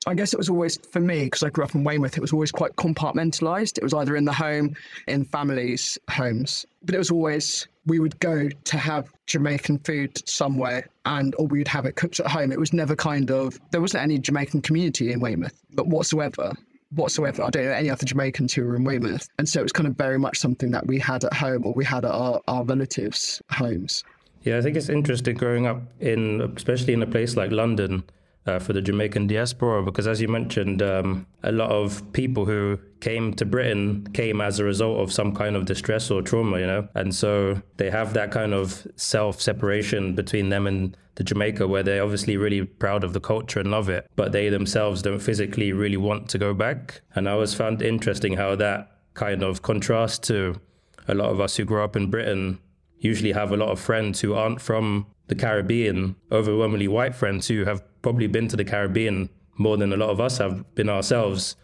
I 0.07 0.13
guess 0.13 0.33
it 0.33 0.37
was 0.37 0.49
always 0.49 0.77
for 0.77 0.99
me 0.99 1.25
because 1.25 1.41
I 1.41 1.49
grew 1.49 1.63
up 1.63 1.73
in 1.73 1.83
Weymouth. 1.83 2.15
It 2.15 2.21
was 2.21 2.31
always 2.31 2.51
quite 2.51 2.75
compartmentalized. 2.75 3.77
It 3.77 3.83
was 3.83 3.93
either 3.93 4.15
in 4.15 4.25
the 4.25 4.33
home, 4.33 4.75
in 5.07 5.25
families' 5.25 5.97
homes, 6.09 6.65
but 6.83 6.93
it 6.93 6.99
was 6.99 7.09
always 7.09 7.67
we 7.87 7.99
would 7.99 8.19
go 8.19 8.49
to 8.49 8.77
have 8.77 9.11
Jamaican 9.25 9.79
food 9.79 10.27
somewhere, 10.27 10.87
and 11.05 11.33
or 11.39 11.47
we 11.47 11.59
would 11.59 11.67
have 11.67 11.85
it 11.85 11.95
cooked 11.95 12.19
at 12.19 12.27
home. 12.27 12.51
It 12.51 12.59
was 12.59 12.73
never 12.73 12.95
kind 12.95 13.31
of 13.31 13.59
there 13.71 13.81
wasn't 13.81 14.03
any 14.03 14.19
Jamaican 14.19 14.61
community 14.61 15.11
in 15.11 15.19
Weymouth, 15.19 15.59
but 15.73 15.87
whatsoever. 15.87 16.53
Whatsoever, 16.91 17.43
I 17.43 17.49
don't 17.49 17.65
know 17.65 17.71
any 17.71 17.89
other 17.89 18.05
Jamaicans 18.05 18.53
who 18.53 18.63
were 18.63 18.75
in 18.75 18.83
Weymouth, 18.83 19.27
and 19.39 19.49
so 19.49 19.59
it 19.59 19.63
was 19.63 19.73
kind 19.73 19.87
of 19.87 19.97
very 19.97 20.19
much 20.19 20.37
something 20.37 20.69
that 20.71 20.85
we 20.85 20.99
had 20.99 21.25
at 21.25 21.33
home 21.33 21.65
or 21.65 21.73
we 21.73 21.83
had 21.83 22.05
at 22.05 22.11
our, 22.11 22.39
our 22.47 22.63
relatives' 22.63 23.41
homes. 23.49 24.03
Yeah, 24.43 24.59
I 24.59 24.61
think 24.61 24.77
it's 24.77 24.87
interesting 24.87 25.35
growing 25.35 25.65
up 25.65 25.81
in, 25.99 26.41
especially 26.55 26.93
in 26.93 27.01
a 27.01 27.07
place 27.07 27.35
like 27.35 27.51
London, 27.51 28.03
uh, 28.45 28.59
for 28.59 28.73
the 28.73 28.81
Jamaican 28.81 29.27
diaspora 29.27 29.83
because, 29.83 30.07
as 30.07 30.21
you 30.21 30.27
mentioned, 30.27 30.81
um, 30.81 31.25
a 31.43 31.51
lot 31.51 31.71
of 31.71 32.11
people 32.13 32.45
who 32.45 32.79
came 32.99 33.33
to 33.33 33.45
Britain 33.45 34.07
came 34.13 34.41
as 34.41 34.59
a 34.59 34.63
result 34.63 34.99
of 34.99 35.11
some 35.11 35.35
kind 35.35 35.55
of 35.55 35.65
distress 35.65 36.11
or 36.11 36.21
trauma, 36.21 36.59
you 36.59 36.67
know, 36.67 36.87
and 36.95 37.13
so 37.13 37.61
they 37.77 37.89
have 37.89 38.13
that 38.13 38.31
kind 38.31 38.53
of 38.53 38.87
self 38.95 39.41
separation 39.41 40.15
between 40.15 40.49
them 40.49 40.67
and 40.67 40.95
the 41.15 41.23
Jamaica 41.23 41.67
where 41.67 41.83
they're 41.83 42.03
obviously 42.03 42.37
really 42.37 42.65
proud 42.65 43.03
of 43.03 43.13
the 43.13 43.19
culture 43.19 43.59
and 43.59 43.71
love 43.71 43.89
it, 43.89 44.09
but 44.15 44.31
they 44.31 44.49
themselves 44.49 45.01
don't 45.01 45.19
physically 45.19 45.71
really 45.71 45.97
want 45.97 46.29
to 46.29 46.37
go 46.37 46.53
back. 46.53 47.01
And 47.15 47.27
I 47.27 47.33
always 47.33 47.53
found 47.53 47.81
interesting 47.81 48.33
how 48.33 48.55
that 48.57 48.91
kind 49.13 49.41
of 49.41 49.61
contrast 49.61 50.23
to 50.23 50.59
a 51.07 51.15
lot 51.15 51.29
of 51.29 51.39
us 51.39 51.55
who 51.55 51.63
grew 51.63 51.83
up 51.83 51.95
in 51.95 52.09
Britain 52.09 52.59
usually 52.99 53.31
have 53.31 53.51
a 53.51 53.57
lot 53.57 53.69
of 53.69 53.79
friends 53.79 54.21
who 54.21 54.33
aren't 54.33 54.61
from 54.61 55.05
the 55.27 55.35
Caribbean, 55.35 56.15
overwhelmingly 56.31 56.87
white 56.87 57.15
friends 57.15 57.47
who 57.47 57.65
have 57.65 57.83
probably 58.05 58.27
been 58.27 58.47
to 58.47 58.55
the 58.55 58.63
Caribbean 58.63 59.27
more 59.57 59.77
than 59.77 59.91
a 59.91 59.97
lot 59.97 60.11
of 60.11 60.21
us 60.21 60.37
have 60.37 60.75
been 60.75 60.89
ourselves. 60.89 61.55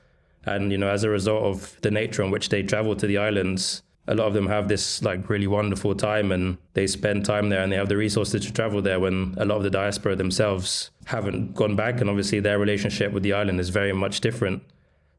And, 0.46 0.72
you 0.72 0.78
know, 0.80 0.90
as 0.90 1.04
a 1.04 1.10
result 1.10 1.44
of 1.44 1.80
the 1.82 1.92
nature 1.92 2.24
in 2.24 2.32
which 2.32 2.50
they 2.50 2.64
travel 2.64 2.96
to 2.96 3.06
the 3.06 3.20
islands, 3.20 3.84
a 4.08 4.16
lot 4.16 4.26
of 4.26 4.34
them 4.34 4.48
have 4.48 4.68
this 4.68 5.04
like 5.04 5.30
really 5.30 5.46
wonderful 5.46 5.94
time 5.94 6.32
and 6.32 6.58
they 6.74 6.88
spend 6.88 7.26
time 7.26 7.50
there 7.50 7.62
and 7.62 7.72
they 7.72 7.76
have 7.76 7.90
the 7.90 7.96
resources 7.96 8.44
to 8.44 8.52
travel 8.52 8.82
there 8.82 9.00
when 9.00 9.36
a 9.38 9.46
lot 9.46 9.58
of 9.58 9.62
the 9.62 9.70
diaspora 9.70 10.16
themselves 10.16 10.90
haven't 11.06 11.54
gone 11.54 11.76
back. 11.76 12.02
And 12.02 12.10
obviously 12.10 12.40
their 12.40 12.58
relationship 12.58 13.12
with 13.12 13.22
the 13.22 13.34
island 13.34 13.60
is 13.60 13.70
very 13.70 13.94
much 13.94 14.20
different. 14.22 14.64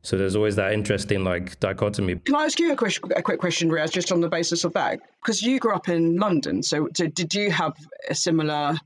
So 0.02 0.18
there's 0.18 0.34
always 0.34 0.56
that 0.56 0.72
interesting 0.72 1.22
like 1.22 1.60
dichotomy. 1.60 2.16
Can 2.16 2.34
I 2.34 2.46
ask 2.46 2.58
you 2.58 2.72
a, 2.72 2.76
question, 2.76 3.12
a 3.14 3.22
quick 3.22 3.38
question, 3.38 3.70
Riaz, 3.70 3.92
just 3.92 4.10
on 4.10 4.20
the 4.20 4.28
basis 4.28 4.64
of 4.64 4.72
that? 4.72 4.98
Because 5.22 5.40
you 5.40 5.60
grew 5.60 5.72
up 5.72 5.88
in 5.88 6.16
London, 6.16 6.64
so, 6.64 6.88
so 6.96 7.06
did 7.06 7.32
you 7.32 7.52
have 7.52 7.76
a 8.08 8.14
similar 8.16 8.76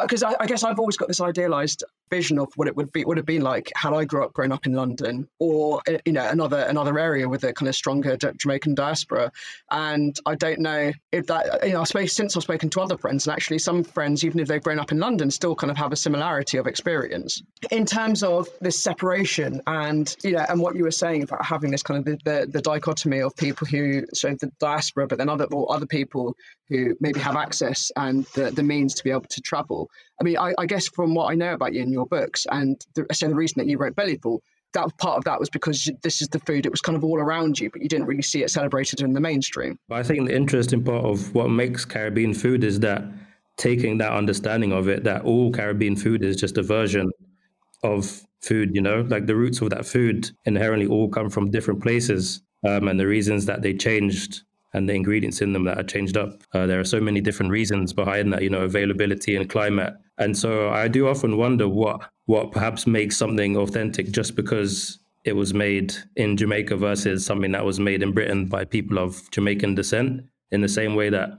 because 0.00 0.22
I, 0.22 0.34
I, 0.40 0.46
guess 0.46 0.64
I've 0.64 0.78
always 0.78 0.96
got 0.96 1.08
this 1.08 1.20
idealized 1.20 1.84
vision 2.10 2.38
of 2.38 2.48
what 2.56 2.68
it 2.68 2.76
would 2.76 2.92
be 2.92 3.04
would 3.04 3.16
have 3.16 3.26
been 3.26 3.42
like 3.42 3.70
had 3.76 3.92
I 3.92 4.04
grew 4.04 4.24
up 4.24 4.32
grown 4.32 4.52
up 4.52 4.66
in 4.66 4.72
London 4.72 5.28
or 5.38 5.80
eh, 5.86 5.98
you 6.04 6.12
know 6.12 6.28
another 6.28 6.58
another 6.60 6.98
area 6.98 7.28
with 7.28 7.44
a 7.44 7.52
kind 7.52 7.68
of 7.68 7.74
stronger 7.74 8.16
Jamaican 8.16 8.74
diaspora. 8.74 9.32
And 9.70 10.18
I 10.26 10.34
don't 10.34 10.60
know 10.60 10.92
if 11.12 11.26
that 11.26 11.66
you 11.66 11.72
know 11.72 11.82
I 11.82 11.84
suppose 11.84 12.12
since 12.12 12.36
I've 12.36 12.42
spoken 12.42 12.68
to 12.70 12.80
other 12.80 12.98
friends 12.98 13.26
and 13.26 13.34
actually 13.34 13.58
some 13.58 13.84
friends 13.84 14.24
even 14.24 14.40
if 14.40 14.48
they've 14.48 14.62
grown 14.62 14.78
up 14.78 14.92
in 14.92 14.98
London 14.98 15.30
still 15.30 15.54
kind 15.54 15.70
of 15.70 15.76
have 15.76 15.92
a 15.92 15.96
similarity 15.96 16.58
of 16.58 16.66
experience. 16.66 17.42
In 17.70 17.86
terms 17.86 18.22
of 18.22 18.48
this 18.60 18.82
separation 18.82 19.62
and 19.66 20.14
you 20.24 20.32
know 20.32 20.44
and 20.48 20.60
what 20.60 20.74
you 20.76 20.84
were 20.84 20.90
saying 20.90 21.22
about 21.22 21.44
having 21.44 21.70
this 21.70 21.82
kind 21.82 21.98
of 21.98 22.04
the, 22.04 22.18
the, 22.24 22.46
the 22.46 22.62
dichotomy 22.62 23.20
of 23.20 23.34
people 23.36 23.66
who 23.66 24.04
so 24.12 24.34
the 24.40 24.50
diaspora 24.58 25.06
but 25.06 25.18
then 25.18 25.28
other 25.28 25.44
or 25.52 25.72
other 25.72 25.86
people 25.86 26.34
who 26.68 26.96
maybe 27.00 27.20
have 27.20 27.36
access 27.36 27.90
and 27.96 28.24
the, 28.34 28.50
the 28.50 28.62
means 28.62 28.94
to 28.94 29.04
be 29.04 29.10
able 29.10 29.22
to 29.22 29.40
travel 29.40 29.88
I 30.20 30.24
mean, 30.24 30.36
I, 30.36 30.52
I, 30.58 30.66
guess 30.66 30.86
from 30.88 31.14
what 31.14 31.32
I 31.32 31.34
know 31.34 31.54
about 31.54 31.72
you 31.72 31.82
in 31.82 31.90
your 31.90 32.06
books, 32.06 32.46
and 32.50 32.84
the, 32.94 33.06
so 33.12 33.28
the 33.28 33.34
reason 33.34 33.58
that 33.58 33.66
you 33.70 33.78
wrote 33.78 33.96
Belly 33.96 34.18
Full, 34.18 34.42
that 34.74 34.96
part 34.98 35.16
of 35.16 35.24
that 35.24 35.40
was 35.40 35.48
because 35.48 35.90
this 36.02 36.20
is 36.20 36.28
the 36.28 36.38
food; 36.40 36.66
it 36.66 36.70
was 36.70 36.82
kind 36.82 36.96
of 36.96 37.04
all 37.04 37.18
around 37.18 37.58
you, 37.58 37.70
but 37.70 37.80
you 37.82 37.88
didn't 37.88 38.06
really 38.06 38.22
see 38.22 38.42
it 38.42 38.50
celebrated 38.50 39.00
in 39.00 39.14
the 39.14 39.20
mainstream. 39.20 39.78
I 39.90 40.02
think 40.02 40.28
the 40.28 40.36
interesting 40.36 40.84
part 40.84 41.04
of 41.04 41.34
what 41.34 41.48
makes 41.48 41.84
Caribbean 41.84 42.34
food 42.34 42.64
is 42.64 42.80
that 42.80 43.02
taking 43.56 43.98
that 43.98 44.12
understanding 44.12 44.72
of 44.72 44.88
it, 44.88 45.04
that 45.04 45.22
all 45.22 45.50
Caribbean 45.52 45.96
food 45.96 46.22
is 46.22 46.36
just 46.36 46.58
a 46.58 46.62
version 46.62 47.10
of 47.82 48.22
food. 48.42 48.74
You 48.74 48.82
know, 48.82 49.06
like 49.08 49.26
the 49.26 49.36
roots 49.36 49.62
of 49.62 49.70
that 49.70 49.86
food 49.86 50.30
inherently 50.44 50.86
all 50.86 51.08
come 51.08 51.30
from 51.30 51.50
different 51.50 51.82
places, 51.82 52.42
um, 52.68 52.88
and 52.88 53.00
the 53.00 53.06
reasons 53.06 53.46
that 53.46 53.62
they 53.62 53.72
changed 53.72 54.42
and 54.72 54.88
the 54.88 54.94
ingredients 54.94 55.40
in 55.40 55.52
them 55.52 55.64
that 55.64 55.78
are 55.78 55.84
changed 55.84 56.16
up. 56.16 56.42
Uh, 56.52 56.66
there 56.66 56.80
are 56.80 56.84
so 56.84 57.00
many 57.00 57.20
different 57.20 57.50
reasons 57.50 57.92
behind 57.92 58.32
that, 58.32 58.42
you 58.42 58.50
know, 58.50 58.62
availability 58.62 59.36
and 59.36 59.50
climate. 59.50 59.94
And 60.18 60.36
so 60.36 60.70
I 60.70 60.88
do 60.88 61.08
often 61.08 61.36
wonder 61.36 61.68
what 61.68 62.00
what 62.26 62.52
perhaps 62.52 62.86
makes 62.86 63.16
something 63.16 63.56
authentic 63.56 64.12
just 64.12 64.36
because 64.36 65.00
it 65.24 65.34
was 65.34 65.52
made 65.52 65.94
in 66.16 66.36
Jamaica 66.36 66.76
versus 66.76 67.26
something 67.26 67.52
that 67.52 67.64
was 67.64 67.80
made 67.80 68.02
in 68.02 68.12
Britain 68.12 68.46
by 68.46 68.64
people 68.64 68.98
of 68.98 69.28
Jamaican 69.32 69.74
descent, 69.74 70.22
in 70.52 70.60
the 70.60 70.68
same 70.68 70.94
way 70.94 71.10
that 71.10 71.30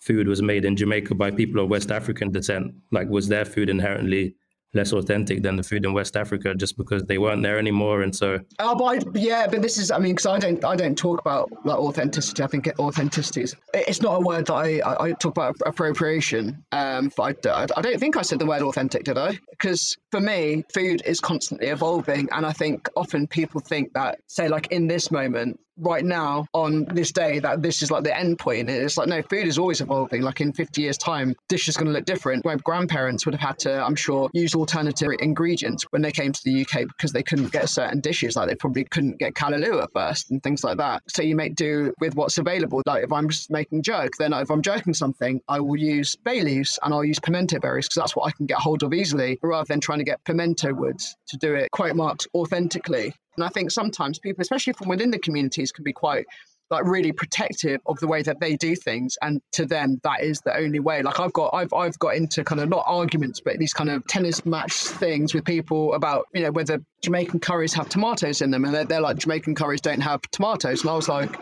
food 0.00 0.28
was 0.28 0.42
made 0.42 0.64
in 0.64 0.76
Jamaica 0.76 1.14
by 1.14 1.30
people 1.30 1.62
of 1.62 1.70
West 1.70 1.90
African 1.90 2.30
descent. 2.30 2.74
Like, 2.92 3.08
was 3.08 3.28
their 3.28 3.44
food 3.44 3.70
inherently 3.70 4.36
less 4.74 4.92
authentic 4.92 5.42
than 5.42 5.56
the 5.56 5.62
food 5.62 5.84
in 5.84 5.92
West 5.92 6.16
Africa 6.16 6.54
just 6.54 6.76
because 6.76 7.04
they 7.04 7.18
weren't 7.18 7.42
there 7.42 7.58
anymore. 7.58 8.02
And 8.02 8.14
so, 8.14 8.38
oh, 8.58 8.74
but 8.74 8.84
I, 8.84 9.00
yeah, 9.14 9.46
but 9.46 9.62
this 9.62 9.78
is, 9.78 9.90
I 9.90 9.98
mean, 9.98 10.12
because 10.12 10.26
I 10.26 10.38
don't, 10.38 10.64
I 10.64 10.76
don't 10.76 10.96
talk 10.96 11.20
about 11.20 11.50
like 11.64 11.78
authenticity. 11.78 12.42
I 12.42 12.46
think 12.46 12.68
authenticity 12.78 13.42
is, 13.42 13.54
it's 13.72 14.02
not 14.02 14.16
a 14.16 14.20
word 14.20 14.46
that 14.46 14.54
I, 14.54 14.80
I, 14.80 15.04
I 15.04 15.12
talk 15.12 15.32
about 15.32 15.56
appropriation. 15.64 16.64
Um, 16.72 17.10
but 17.16 17.46
I, 17.46 17.66
I 17.76 17.82
don't 17.82 17.98
think 17.98 18.16
I 18.16 18.22
said 18.22 18.38
the 18.38 18.46
word 18.46 18.62
authentic, 18.62 19.04
did 19.04 19.18
I? 19.18 19.38
Because 19.50 19.96
for 20.10 20.20
me, 20.20 20.64
food 20.72 21.02
is 21.04 21.20
constantly 21.20 21.68
evolving, 21.68 22.28
and 22.32 22.44
I 22.44 22.52
think 22.52 22.88
often 22.96 23.26
people 23.26 23.60
think 23.60 23.92
that, 23.94 24.18
say, 24.28 24.48
like 24.48 24.68
in 24.68 24.86
this 24.86 25.10
moment, 25.10 25.58
right 25.78 26.04
now 26.04 26.46
on 26.52 26.84
this 26.86 27.12
day 27.12 27.38
that 27.40 27.62
this 27.62 27.82
is 27.82 27.90
like 27.90 28.04
the 28.04 28.16
end 28.16 28.38
point. 28.38 28.70
It's 28.70 28.96
like 28.96 29.08
no, 29.08 29.22
food 29.22 29.46
is 29.46 29.58
always 29.58 29.80
evolving. 29.80 30.22
Like 30.22 30.40
in 30.40 30.52
50 30.52 30.82
years' 30.82 30.98
time, 30.98 31.34
dish 31.48 31.68
is 31.68 31.76
going 31.76 31.86
to 31.86 31.92
look 31.92 32.04
different. 32.04 32.44
My 32.44 32.56
grandparents 32.56 33.26
would 33.26 33.34
have 33.34 33.48
had 33.48 33.58
to, 33.60 33.84
I'm 33.84 33.96
sure, 33.96 34.30
use 34.32 34.54
alternative 34.54 35.10
ingredients 35.20 35.84
when 35.90 36.02
they 36.02 36.12
came 36.12 36.32
to 36.32 36.40
the 36.44 36.62
UK 36.62 36.86
because 36.88 37.12
they 37.12 37.22
couldn't 37.22 37.52
get 37.52 37.68
certain 37.68 38.00
dishes. 38.00 38.36
Like 38.36 38.48
they 38.48 38.54
probably 38.54 38.84
couldn't 38.84 39.18
get 39.18 39.34
callaloo 39.34 39.82
at 39.82 39.90
first 39.92 40.30
and 40.30 40.42
things 40.42 40.64
like 40.64 40.78
that. 40.78 41.02
So 41.08 41.22
you 41.22 41.36
make 41.36 41.54
do 41.54 41.92
with 42.00 42.14
what's 42.14 42.38
available. 42.38 42.82
Like 42.86 43.04
if 43.04 43.12
I'm 43.12 43.28
just 43.28 43.50
making 43.50 43.82
jerk, 43.82 44.12
then 44.18 44.32
if 44.32 44.50
I'm 44.50 44.62
jerking 44.62 44.94
something, 44.94 45.40
I 45.48 45.60
will 45.60 45.78
use 45.78 46.16
bay 46.16 46.42
leaves 46.42 46.78
and 46.82 46.92
I'll 46.92 47.04
use 47.04 47.20
pimento 47.20 47.58
berries 47.58 47.86
because 47.86 47.96
that's 47.96 48.16
what 48.16 48.26
I 48.26 48.30
can 48.32 48.46
get 48.46 48.58
hold 48.58 48.82
of 48.82 48.92
easily, 48.92 49.38
rather 49.42 49.66
than 49.68 49.80
trying 49.80 49.98
to 49.98 50.04
get 50.04 50.24
pimento 50.24 50.72
woods 50.72 51.16
to 51.28 51.36
do 51.36 51.54
it 51.54 51.70
quote 51.70 51.96
marks 51.96 52.26
authentically. 52.34 53.14
And 53.36 53.44
I 53.44 53.48
think 53.48 53.70
sometimes 53.70 54.18
people, 54.18 54.42
especially 54.42 54.72
from 54.72 54.88
within 54.88 55.10
the 55.10 55.18
communities, 55.18 55.72
can 55.72 55.84
be 55.84 55.92
quite 55.92 56.26
like 56.70 56.84
really 56.84 57.12
protective 57.12 57.80
of 57.86 58.00
the 58.00 58.06
way 58.06 58.22
that 58.22 58.40
they 58.40 58.56
do 58.56 58.74
things, 58.74 59.16
and 59.22 59.40
to 59.52 59.66
them 59.66 60.00
that 60.02 60.22
is 60.22 60.40
the 60.40 60.56
only 60.56 60.80
way. 60.80 61.02
Like 61.02 61.20
I've 61.20 61.32
got 61.32 61.50
I've 61.52 61.72
I've 61.72 61.98
got 61.98 62.16
into 62.16 62.42
kind 62.42 62.60
of 62.60 62.68
not 62.68 62.84
arguments, 62.86 63.40
but 63.40 63.58
these 63.58 63.74
kind 63.74 63.90
of 63.90 64.06
tennis 64.06 64.44
match 64.46 64.72
things 64.72 65.34
with 65.34 65.44
people 65.44 65.94
about 65.94 66.26
you 66.32 66.42
know 66.42 66.52
whether 66.52 66.80
Jamaican 67.02 67.40
curries 67.40 67.74
have 67.74 67.88
tomatoes 67.88 68.40
in 68.40 68.50
them, 68.50 68.64
and 68.64 68.74
they're, 68.74 68.84
they're 68.84 69.00
like 69.00 69.18
Jamaican 69.18 69.54
curries 69.54 69.80
don't 69.80 70.00
have 70.00 70.22
tomatoes, 70.32 70.82
and 70.82 70.90
I 70.90 70.94
was 70.94 71.08
like. 71.08 71.36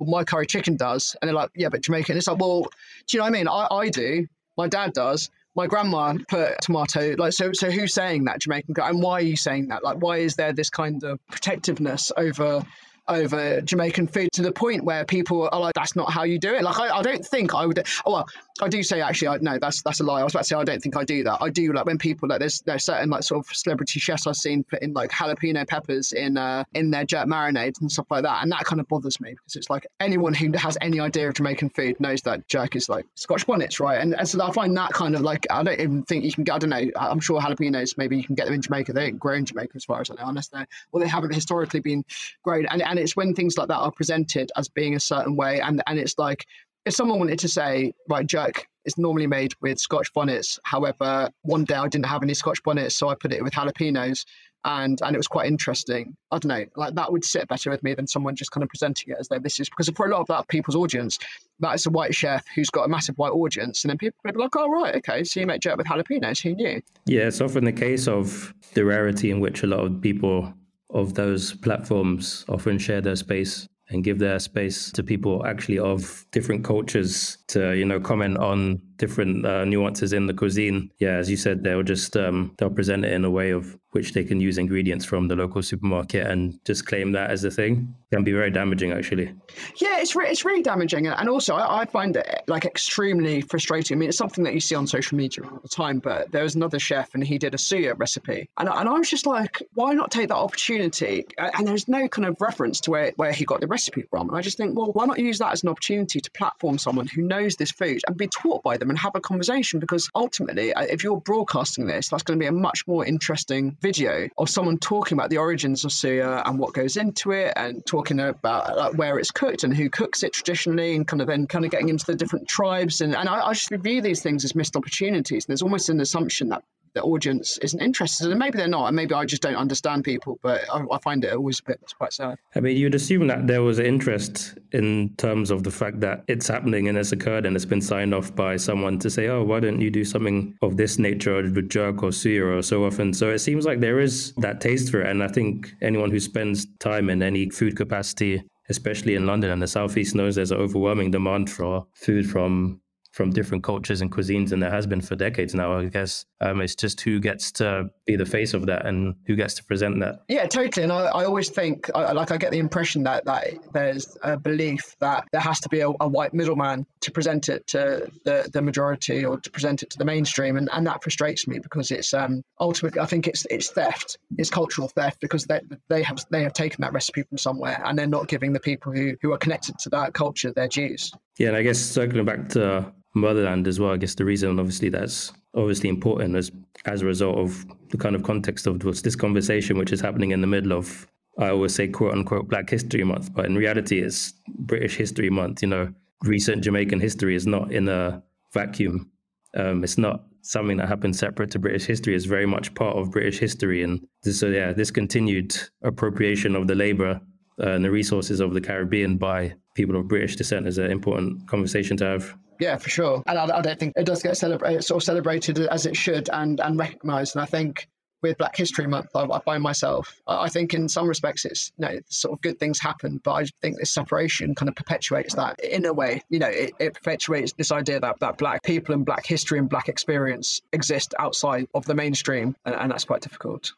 Well, 0.00 0.08
my 0.08 0.22
curry 0.22 0.46
chicken 0.46 0.76
does, 0.76 1.16
and 1.20 1.28
they're 1.28 1.34
like, 1.34 1.50
yeah, 1.56 1.70
but 1.70 1.80
Jamaican. 1.80 2.16
It's 2.16 2.28
like, 2.28 2.38
well, 2.38 2.62
do 2.62 3.16
you 3.16 3.18
know 3.18 3.24
what 3.24 3.30
I 3.30 3.32
mean? 3.32 3.48
I, 3.48 3.66
I 3.68 3.88
do. 3.88 4.28
My 4.56 4.68
dad 4.68 4.92
does 4.92 5.28
my 5.58 5.66
grandma 5.66 6.14
put 6.28 6.56
tomato 6.62 7.16
like 7.18 7.32
so 7.32 7.52
so 7.52 7.68
who's 7.68 7.92
saying 7.92 8.24
that 8.24 8.38
jamaican 8.38 8.72
and 8.78 9.02
why 9.02 9.14
are 9.14 9.20
you 9.20 9.36
saying 9.36 9.66
that 9.66 9.82
like 9.82 9.96
why 9.96 10.18
is 10.18 10.36
there 10.36 10.52
this 10.52 10.70
kind 10.70 11.02
of 11.02 11.18
protectiveness 11.26 12.12
over 12.16 12.64
over 13.08 13.60
Jamaican 13.62 14.06
food 14.06 14.28
to 14.32 14.42
the 14.42 14.52
point 14.52 14.84
where 14.84 15.04
people 15.04 15.48
are 15.50 15.60
like, 15.60 15.74
"That's 15.74 15.96
not 15.96 16.12
how 16.12 16.24
you 16.24 16.38
do 16.38 16.54
it." 16.54 16.62
Like, 16.62 16.78
I, 16.78 16.98
I 16.98 17.02
don't 17.02 17.24
think 17.24 17.54
I 17.54 17.64
would. 17.64 17.86
Well, 18.04 18.26
I 18.60 18.68
do 18.68 18.82
say 18.82 19.00
actually, 19.00 19.28
I, 19.28 19.38
no, 19.38 19.58
that's 19.58 19.82
that's 19.82 20.00
a 20.00 20.04
lie. 20.04 20.20
I 20.20 20.24
was 20.24 20.32
about 20.34 20.40
to 20.40 20.48
say 20.48 20.56
I 20.56 20.64
don't 20.64 20.82
think 20.82 20.96
I 20.96 21.04
do 21.04 21.22
that. 21.24 21.38
I 21.40 21.50
do 21.50 21.72
like 21.72 21.86
when 21.86 21.98
people 21.98 22.28
like 22.28 22.40
there's 22.40 22.60
there's 22.62 22.84
certain 22.84 23.10
like 23.10 23.22
sort 23.22 23.46
of 23.46 23.56
celebrity 23.56 24.00
chefs 24.00 24.26
I've 24.26 24.36
seen 24.36 24.64
putting 24.64 24.92
like 24.92 25.10
jalapeno 25.10 25.66
peppers 25.66 26.12
in 26.12 26.36
uh 26.36 26.64
in 26.74 26.90
their 26.90 27.04
jerk 27.04 27.26
marinades 27.26 27.80
and 27.80 27.90
stuff 27.90 28.06
like 28.10 28.22
that, 28.22 28.42
and 28.42 28.52
that 28.52 28.64
kind 28.64 28.80
of 28.80 28.88
bothers 28.88 29.20
me 29.20 29.30
because 29.30 29.56
it's 29.56 29.70
like 29.70 29.86
anyone 30.00 30.34
who 30.34 30.50
has 30.56 30.76
any 30.80 31.00
idea 31.00 31.28
of 31.28 31.34
Jamaican 31.34 31.70
food 31.70 31.98
knows 32.00 32.22
that 32.22 32.46
jerk 32.48 32.76
is 32.76 32.88
like 32.88 33.06
Scotch 33.14 33.46
bonnets, 33.46 33.80
right? 33.80 34.00
And, 34.00 34.14
and 34.14 34.28
so 34.28 34.42
I 34.42 34.52
find 34.52 34.76
that 34.76 34.92
kind 34.92 35.14
of 35.14 35.22
like 35.22 35.46
I 35.50 35.62
don't 35.62 35.80
even 35.80 36.02
think 36.04 36.24
you 36.24 36.32
can 36.32 36.44
get. 36.44 36.54
I 36.54 36.58
don't 36.58 36.70
know. 36.70 36.90
I'm 36.96 37.20
sure 37.20 37.40
jalapenos 37.40 37.96
maybe 37.96 38.16
you 38.16 38.24
can 38.24 38.34
get 38.34 38.46
them 38.46 38.54
in 38.54 38.62
Jamaica. 38.62 38.92
They 38.92 39.06
ain't 39.06 39.18
grown 39.18 39.38
in 39.38 39.44
Jamaica 39.44 39.72
as 39.76 39.84
far 39.84 40.00
as 40.00 40.10
I 40.10 40.14
know, 40.14 40.28
unless 40.28 40.48
they 40.48 40.64
well 40.92 41.02
they 41.02 41.08
haven't 41.08 41.34
historically 41.34 41.80
been 41.80 42.04
grown. 42.42 42.66
And 42.66 42.82
and 42.82 42.98
it's 42.98 43.16
when 43.16 43.34
things 43.34 43.56
like 43.56 43.68
that 43.68 43.76
are 43.76 43.92
presented 43.92 44.50
as 44.56 44.68
being 44.68 44.94
a 44.94 45.00
certain 45.00 45.36
way, 45.36 45.60
and 45.60 45.82
and 45.86 45.98
it's 45.98 46.18
like 46.18 46.46
if 46.88 46.94
someone 46.94 47.18
wanted 47.18 47.38
to 47.40 47.48
say, 47.48 47.92
right, 48.08 48.26
jerk 48.26 48.66
is 48.86 48.96
normally 48.96 49.26
made 49.26 49.52
with 49.60 49.78
Scotch 49.78 50.12
bonnets. 50.14 50.58
However, 50.64 51.28
one 51.42 51.64
day 51.64 51.74
I 51.74 51.86
didn't 51.86 52.06
have 52.06 52.22
any 52.22 52.34
Scotch 52.34 52.62
bonnets, 52.62 52.96
so 52.96 53.10
I 53.10 53.14
put 53.14 53.32
it 53.32 53.44
with 53.44 53.52
jalapenos, 53.52 54.24
and 54.64 54.98
and 55.02 55.14
it 55.14 55.18
was 55.18 55.28
quite 55.28 55.46
interesting. 55.46 56.16
I 56.32 56.38
don't 56.38 56.48
know, 56.48 56.64
like 56.76 56.94
that 56.94 57.12
would 57.12 57.24
sit 57.24 57.46
better 57.46 57.70
with 57.70 57.82
me 57.82 57.94
than 57.94 58.06
someone 58.06 58.34
just 58.34 58.50
kind 58.50 58.62
of 58.64 58.70
presenting 58.70 59.12
it 59.12 59.18
as 59.20 59.28
though 59.28 59.38
this 59.38 59.60
is 59.60 59.68
because 59.68 59.90
for 59.90 60.06
a 60.06 60.10
lot 60.10 60.22
of 60.22 60.26
that 60.28 60.48
people's 60.48 60.74
audience, 60.74 61.18
that 61.60 61.74
is 61.74 61.84
a 61.84 61.90
white 61.90 62.14
chef 62.14 62.44
who's 62.54 62.70
got 62.70 62.84
a 62.84 62.88
massive 62.88 63.18
white 63.18 63.32
audience, 63.32 63.84
and 63.84 63.90
then 63.90 63.98
people 63.98 64.18
be 64.24 64.32
like, 64.32 64.56
oh 64.56 64.70
right, 64.70 64.96
okay, 64.96 65.22
so 65.24 65.40
you 65.40 65.46
make 65.46 65.60
jerk 65.60 65.76
with 65.76 65.86
jalapenos, 65.86 66.40
who 66.40 66.54
knew? 66.54 66.80
Yeah, 67.04 67.24
it's 67.28 67.42
often 67.42 67.64
the 67.64 67.72
case 67.72 68.08
of 68.08 68.54
the 68.72 68.84
rarity 68.84 69.30
in 69.30 69.40
which 69.40 69.62
a 69.62 69.66
lot 69.66 69.80
of 69.80 70.00
people 70.00 70.54
of 70.90 71.12
those 71.12 71.52
platforms 71.52 72.46
often 72.48 72.78
share 72.78 73.02
their 73.02 73.16
space 73.16 73.68
and 73.90 74.04
give 74.04 74.18
their 74.18 74.38
space 74.38 74.90
to 74.92 75.02
people 75.02 75.44
actually 75.46 75.78
of 75.78 76.26
different 76.30 76.64
cultures 76.64 77.38
to 77.48 77.74
you 77.74 77.84
know 77.84 78.00
comment 78.00 78.36
on 78.38 78.80
different 78.98 79.46
uh, 79.46 79.64
nuances 79.64 80.12
in 80.12 80.26
the 80.26 80.34
cuisine. 80.34 80.90
Yeah 80.98 81.16
as 81.16 81.30
you 81.30 81.36
said 81.36 81.64
they'll 81.64 81.82
just 81.82 82.16
um, 82.16 82.54
they'll 82.58 82.70
present 82.70 83.04
it 83.04 83.12
in 83.12 83.24
a 83.24 83.30
way 83.30 83.50
of 83.50 83.78
which 83.92 84.12
they 84.12 84.22
can 84.22 84.38
use 84.40 84.58
ingredients 84.58 85.04
from 85.04 85.28
the 85.28 85.34
local 85.34 85.62
supermarket 85.62 86.26
and 86.26 86.62
just 86.64 86.86
claim 86.86 87.12
that 87.12 87.30
as 87.30 87.42
a 87.44 87.50
thing. 87.50 87.94
It 88.10 88.16
can 88.16 88.24
be 88.24 88.32
very 88.32 88.50
damaging 88.50 88.92
actually. 88.92 89.34
Yeah 89.80 90.00
it's, 90.00 90.14
re- 90.14 90.28
it's 90.28 90.44
really 90.44 90.62
damaging. 90.62 91.06
And 91.06 91.28
also 91.28 91.54
I, 91.54 91.80
I, 91.80 91.84
find 91.86 92.16
it 92.16 92.42
like 92.46 92.64
extremely 92.64 93.40
frustrating. 93.40 93.96
I 93.96 93.98
mean 93.98 94.08
it's 94.10 94.18
something 94.18 94.44
that 94.44 94.52
you 94.52 94.60
see 94.60 94.74
on 94.74 94.86
social 94.86 95.16
media 95.16 95.44
all 95.44 95.60
the 95.62 95.68
time 95.68 96.00
but 96.00 96.30
there 96.32 96.42
was 96.42 96.54
another 96.54 96.78
chef 96.78 97.14
and 97.14 97.24
he 97.24 97.38
did 97.38 97.54
a 97.54 97.56
suya 97.56 97.98
recipe. 97.98 98.48
And, 98.58 98.68
and 98.68 98.88
i 98.88 98.92
was 98.92 99.08
just 99.08 99.26
like 99.26 99.62
why 99.74 99.94
not 99.94 100.10
take 100.10 100.28
that 100.28 100.36
opportunity? 100.36 101.24
And 101.38 101.66
there's 101.66 101.88
no 101.88 102.08
kind 102.08 102.26
of 102.26 102.36
reference 102.40 102.80
to 102.82 102.90
where, 102.90 103.12
where 103.16 103.32
he 103.32 103.44
got 103.44 103.60
the 103.60 103.66
recipe 103.66 104.02
from. 104.02 104.28
And 104.28 104.36
i 104.36 104.42
just 104.42 104.58
think 104.58 104.76
well 104.76 104.92
why 104.92 105.06
not 105.06 105.18
use 105.18 105.38
that 105.38 105.52
as 105.52 105.62
an 105.62 105.70
opportunity 105.70 106.20
to 106.20 106.30
platform 106.32 106.78
someone 106.78 107.06
who 107.06 107.22
knows 107.22 107.56
this 107.56 107.70
food 107.70 108.02
and 108.06 108.16
be 108.16 108.28
taught 108.28 108.62
by 108.62 108.76
them 108.76 108.87
and 108.90 108.98
have 108.98 109.14
a 109.14 109.20
conversation 109.20 109.80
because 109.80 110.10
ultimately, 110.14 110.72
uh, 110.74 110.82
if 110.82 111.02
you're 111.02 111.20
broadcasting 111.20 111.86
this, 111.86 112.08
that's 112.08 112.22
going 112.22 112.38
to 112.38 112.42
be 112.42 112.48
a 112.48 112.52
much 112.52 112.86
more 112.86 113.04
interesting 113.04 113.76
video 113.80 114.28
of 114.38 114.48
someone 114.48 114.78
talking 114.78 115.16
about 115.16 115.30
the 115.30 115.38
origins 115.38 115.84
of 115.84 115.90
suya 115.90 116.42
and 116.46 116.58
what 116.58 116.74
goes 116.74 116.96
into 116.96 117.32
it 117.32 117.52
and 117.56 117.84
talking 117.86 118.20
about 118.20 118.96
where 118.96 119.18
it's 119.18 119.30
cooked 119.30 119.64
and 119.64 119.74
who 119.74 119.88
cooks 119.90 120.22
it 120.22 120.32
traditionally 120.32 120.94
and 120.94 121.06
kind 121.06 121.20
of 121.20 121.28
then 121.28 121.46
kind 121.46 121.64
of 121.64 121.70
getting 121.70 121.88
into 121.88 122.06
the 122.06 122.14
different 122.14 122.48
tribes. 122.48 123.00
And, 123.00 123.14
and 123.14 123.28
I, 123.28 123.46
I 123.46 123.52
just 123.52 123.70
view 123.70 124.00
these 124.00 124.22
things 124.22 124.44
as 124.44 124.54
missed 124.54 124.76
opportunities. 124.76 125.44
And 125.44 125.52
There's 125.52 125.62
almost 125.62 125.88
an 125.88 126.00
assumption 126.00 126.48
that 126.50 126.62
the 126.98 127.04
audience 127.04 127.58
isn't 127.58 127.80
interested, 127.80 128.28
and 128.30 128.38
maybe 128.38 128.58
they're 128.58 128.66
not, 128.66 128.88
and 128.88 128.96
maybe 128.96 129.14
I 129.14 129.24
just 129.24 129.40
don't 129.40 129.54
understand 129.54 130.02
people. 130.02 130.38
But 130.42 130.62
I, 130.72 130.82
I, 130.90 130.98
find 130.98 131.24
it 131.24 131.32
always 131.32 131.60
a 131.60 131.62
bit 131.62 131.80
quite 131.96 132.12
sad. 132.12 132.38
I 132.56 132.60
mean, 132.60 132.76
you'd 132.76 132.94
assume 132.94 133.28
that 133.28 133.46
there 133.46 133.62
was 133.62 133.78
an 133.78 133.86
interest 133.86 134.58
in 134.72 135.14
terms 135.16 135.52
of 135.52 135.62
the 135.62 135.70
fact 135.70 136.00
that 136.00 136.24
it's 136.26 136.48
happening 136.48 136.88
and 136.88 136.98
it's 136.98 137.12
occurred 137.12 137.46
and 137.46 137.54
it's 137.54 137.64
been 137.64 137.80
signed 137.80 138.14
off 138.14 138.34
by 138.34 138.56
someone 138.56 138.98
to 138.98 139.10
say, 139.10 139.28
"Oh, 139.28 139.44
why 139.44 139.60
don't 139.60 139.80
you 139.80 139.90
do 139.90 140.04
something 140.04 140.56
of 140.60 140.76
this 140.76 140.98
nature 140.98 141.40
with 141.42 141.70
jerk 141.70 142.02
or 142.02 142.10
suya 142.10 142.58
or 142.58 142.62
so 142.62 142.84
often?" 142.84 143.14
So 143.14 143.30
it 143.30 143.38
seems 143.38 143.64
like 143.64 143.78
there 143.78 144.00
is 144.00 144.32
that 144.38 144.60
taste 144.60 144.90
for 144.90 145.00
it, 145.02 145.08
and 145.08 145.22
I 145.22 145.28
think 145.28 145.72
anyone 145.80 146.10
who 146.10 146.20
spends 146.20 146.66
time 146.80 147.10
in 147.10 147.22
any 147.22 147.48
food 147.50 147.76
capacity 147.76 148.42
especially 148.70 149.14
in 149.14 149.24
London 149.24 149.50
and 149.50 149.62
the 149.62 149.66
Southeast, 149.66 150.14
knows 150.14 150.34
there's 150.34 150.50
an 150.50 150.58
overwhelming 150.58 151.10
demand 151.10 151.48
for 151.48 151.86
food 151.94 152.28
from 152.28 152.82
from 153.18 153.30
different 153.32 153.64
cultures 153.64 154.00
and 154.00 154.12
cuisines, 154.12 154.52
and 154.52 154.62
there 154.62 154.70
has 154.70 154.86
been 154.86 155.00
for 155.00 155.16
decades 155.16 155.52
now. 155.52 155.76
I 155.76 155.86
guess 155.86 156.24
um, 156.40 156.60
it's 156.60 156.76
just 156.76 157.00
who 157.00 157.18
gets 157.18 157.50
to 157.52 157.90
be 158.06 158.14
the 158.14 158.24
face 158.24 158.54
of 158.54 158.66
that 158.66 158.86
and 158.86 159.16
who 159.26 159.34
gets 159.34 159.54
to 159.54 159.64
present 159.64 159.98
that. 159.98 160.20
Yeah, 160.28 160.46
totally. 160.46 160.84
And 160.84 160.92
I, 160.92 161.06
I 161.06 161.24
always 161.24 161.48
think, 161.50 161.90
I, 161.96 162.12
like, 162.12 162.30
I 162.30 162.36
get 162.36 162.52
the 162.52 162.60
impression 162.60 163.02
that 163.02 163.24
that 163.24 163.48
there's 163.72 164.16
a 164.22 164.36
belief 164.36 164.94
that 165.00 165.24
there 165.32 165.40
has 165.40 165.58
to 165.60 165.68
be 165.68 165.80
a, 165.80 165.88
a, 165.98 166.06
white 166.06 166.32
middleman 166.32 166.86
to 167.00 167.10
present 167.10 167.48
it 167.48 167.66
to 167.66 168.08
the, 168.24 168.48
the 168.52 168.62
majority 168.62 169.24
or 169.24 169.40
to 169.40 169.50
present 169.50 169.82
it 169.82 169.90
to 169.90 169.98
the 169.98 170.04
mainstream, 170.04 170.56
and, 170.56 170.68
and 170.72 170.86
that 170.86 171.02
frustrates 171.02 171.48
me 171.48 171.58
because 171.58 171.90
it's 171.90 172.14
um, 172.14 172.44
ultimately 172.60 173.00
I 173.00 173.06
think 173.06 173.26
it's 173.26 173.44
it's 173.50 173.68
theft, 173.68 174.16
it's 174.36 174.48
cultural 174.48 174.86
theft 174.86 175.20
because 175.20 175.44
they 175.46 175.60
they 175.88 176.04
have 176.04 176.24
they 176.30 176.44
have 176.44 176.52
taken 176.52 176.82
that 176.82 176.92
recipe 176.92 177.24
from 177.24 177.38
somewhere 177.38 177.82
and 177.84 177.98
they're 177.98 178.06
not 178.06 178.28
giving 178.28 178.52
the 178.52 178.60
people 178.60 178.92
who 178.92 179.16
who 179.20 179.32
are 179.32 179.38
connected 179.38 179.76
to 179.80 179.88
that 179.88 180.14
culture 180.14 180.52
their 180.52 180.68
dues. 180.68 181.12
Yeah, 181.36 181.48
and 181.48 181.56
I 181.56 181.62
guess 181.62 181.80
circling 181.80 182.24
back 182.24 182.48
to 182.50 182.92
motherland 183.18 183.66
as 183.68 183.78
well. 183.78 183.92
I 183.92 183.96
guess 183.96 184.14
the 184.14 184.24
reason, 184.24 184.58
obviously, 184.58 184.88
that's 184.88 185.32
obviously 185.54 185.88
important 185.88 186.36
as 186.36 186.50
as 186.84 187.02
a 187.02 187.06
result 187.06 187.36
of 187.38 187.66
the 187.90 187.98
kind 187.98 188.14
of 188.14 188.22
context 188.22 188.66
of 188.66 188.80
this 188.80 189.16
conversation, 189.16 189.78
which 189.78 189.92
is 189.92 190.00
happening 190.00 190.30
in 190.30 190.40
the 190.40 190.46
middle 190.46 190.72
of, 190.72 191.06
I 191.38 191.50
always 191.50 191.74
say, 191.74 191.88
quote 191.88 192.12
unquote, 192.12 192.48
Black 192.48 192.70
History 192.70 193.04
Month, 193.04 193.34
but 193.34 193.46
in 193.46 193.56
reality, 193.56 194.00
it's 194.00 194.34
British 194.58 194.96
History 194.96 195.30
Month. 195.30 195.62
You 195.62 195.68
know, 195.68 195.92
recent 196.22 196.64
Jamaican 196.64 197.00
history 197.00 197.34
is 197.34 197.46
not 197.46 197.72
in 197.72 197.88
a 197.88 198.22
vacuum. 198.52 199.10
Um, 199.56 199.84
it's 199.84 199.98
not 199.98 200.24
something 200.42 200.76
that 200.78 200.88
happened 200.88 201.16
separate 201.16 201.50
to 201.50 201.58
British 201.58 201.84
history. 201.84 202.14
It's 202.14 202.24
very 202.24 202.46
much 202.46 202.74
part 202.74 202.96
of 202.96 203.10
British 203.10 203.38
history, 203.38 203.82
and 203.82 204.06
this, 204.22 204.40
so 204.40 204.48
yeah, 204.48 204.72
this 204.72 204.90
continued 204.90 205.56
appropriation 205.82 206.56
of 206.56 206.66
the 206.66 206.74
labour 206.74 207.20
uh, 207.60 207.70
and 207.70 207.84
the 207.84 207.90
resources 207.90 208.40
of 208.40 208.54
the 208.54 208.60
Caribbean 208.60 209.16
by 209.16 209.54
people 209.74 209.96
of 209.96 210.08
British 210.08 210.36
descent 210.36 210.66
is 210.66 210.78
an 210.78 210.90
important 210.90 211.46
conversation 211.48 211.96
to 211.98 212.04
have. 212.04 212.34
Yeah, 212.58 212.76
for 212.76 212.90
sure. 212.90 213.22
And 213.26 213.38
I, 213.38 213.58
I 213.58 213.60
don't 213.60 213.78
think 213.78 213.94
it 213.96 214.04
does 214.04 214.22
get 214.22 214.36
celebrated, 214.36 214.82
sort 214.82 215.02
of 215.02 215.04
celebrated 215.04 215.58
as 215.58 215.86
it 215.86 215.96
should 215.96 216.28
and, 216.30 216.60
and 216.60 216.78
recognised. 216.78 217.36
And 217.36 217.42
I 217.42 217.46
think 217.46 217.88
with 218.20 218.36
Black 218.36 218.56
History 218.56 218.86
Month, 218.86 219.10
I, 219.14 219.24
I 219.24 219.40
find 219.40 219.62
myself, 219.62 220.20
I 220.26 220.48
think 220.48 220.74
in 220.74 220.88
some 220.88 221.06
respects 221.06 221.44
it's, 221.44 221.70
you 221.78 221.86
know, 221.86 222.00
sort 222.08 222.32
of 222.32 222.40
good 222.40 222.58
things 222.58 222.80
happen, 222.80 223.20
but 223.22 223.32
I 223.32 223.44
think 223.62 223.78
this 223.78 223.92
separation 223.92 224.54
kind 224.56 224.68
of 224.68 224.74
perpetuates 224.74 225.34
that 225.34 225.60
in 225.60 225.84
a 225.84 225.92
way. 225.92 226.22
You 226.28 226.40
know, 226.40 226.48
it, 226.48 226.72
it 226.80 226.94
perpetuates 226.94 227.52
this 227.52 227.70
idea 227.70 228.00
that, 228.00 228.18
that 228.20 228.38
Black 228.38 228.64
people 228.64 228.94
and 228.94 229.06
Black 229.06 229.24
history 229.24 229.58
and 229.58 229.68
Black 229.68 229.88
experience 229.88 230.60
exist 230.72 231.14
outside 231.18 231.68
of 231.74 231.84
the 231.84 231.94
mainstream, 231.94 232.56
and, 232.64 232.74
and 232.74 232.90
that's 232.90 233.04
quite 233.04 233.20
difficult. 233.20 233.72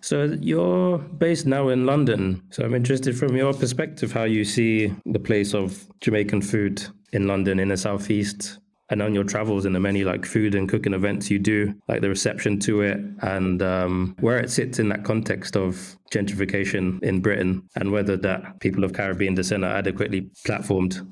So 0.00 0.36
you're 0.40 0.98
based 0.98 1.46
now 1.46 1.68
in 1.68 1.86
London. 1.86 2.42
So 2.50 2.64
I'm 2.64 2.74
interested 2.74 3.16
from 3.16 3.36
your 3.36 3.52
perspective 3.52 4.12
how 4.12 4.24
you 4.24 4.44
see 4.44 4.94
the 5.06 5.18
place 5.18 5.54
of 5.54 5.86
Jamaican 6.00 6.42
food 6.42 6.84
in 7.12 7.26
London 7.26 7.58
in 7.60 7.68
the 7.68 7.76
southeast 7.76 8.58
and 8.92 9.00
on 9.00 9.14
your 9.14 9.24
travels 9.24 9.64
and 9.64 9.74
the 9.74 9.80
many 9.80 10.04
like 10.04 10.26
food 10.26 10.54
and 10.54 10.68
cooking 10.68 10.92
events 10.92 11.30
you 11.30 11.38
do, 11.38 11.74
like 11.88 12.02
the 12.02 12.08
reception 12.08 12.58
to 12.60 12.82
it 12.82 12.98
and 13.22 13.62
um, 13.62 14.14
where 14.20 14.38
it 14.38 14.50
sits 14.50 14.78
in 14.78 14.90
that 14.90 15.02
context 15.02 15.56
of 15.56 15.96
gentrification 16.12 17.02
in 17.02 17.20
Britain 17.20 17.62
and 17.76 17.90
whether 17.90 18.18
that 18.18 18.60
people 18.60 18.84
of 18.84 18.92
Caribbean 18.92 19.34
descent 19.34 19.64
are 19.64 19.74
adequately 19.74 20.28
platformed. 20.46 21.06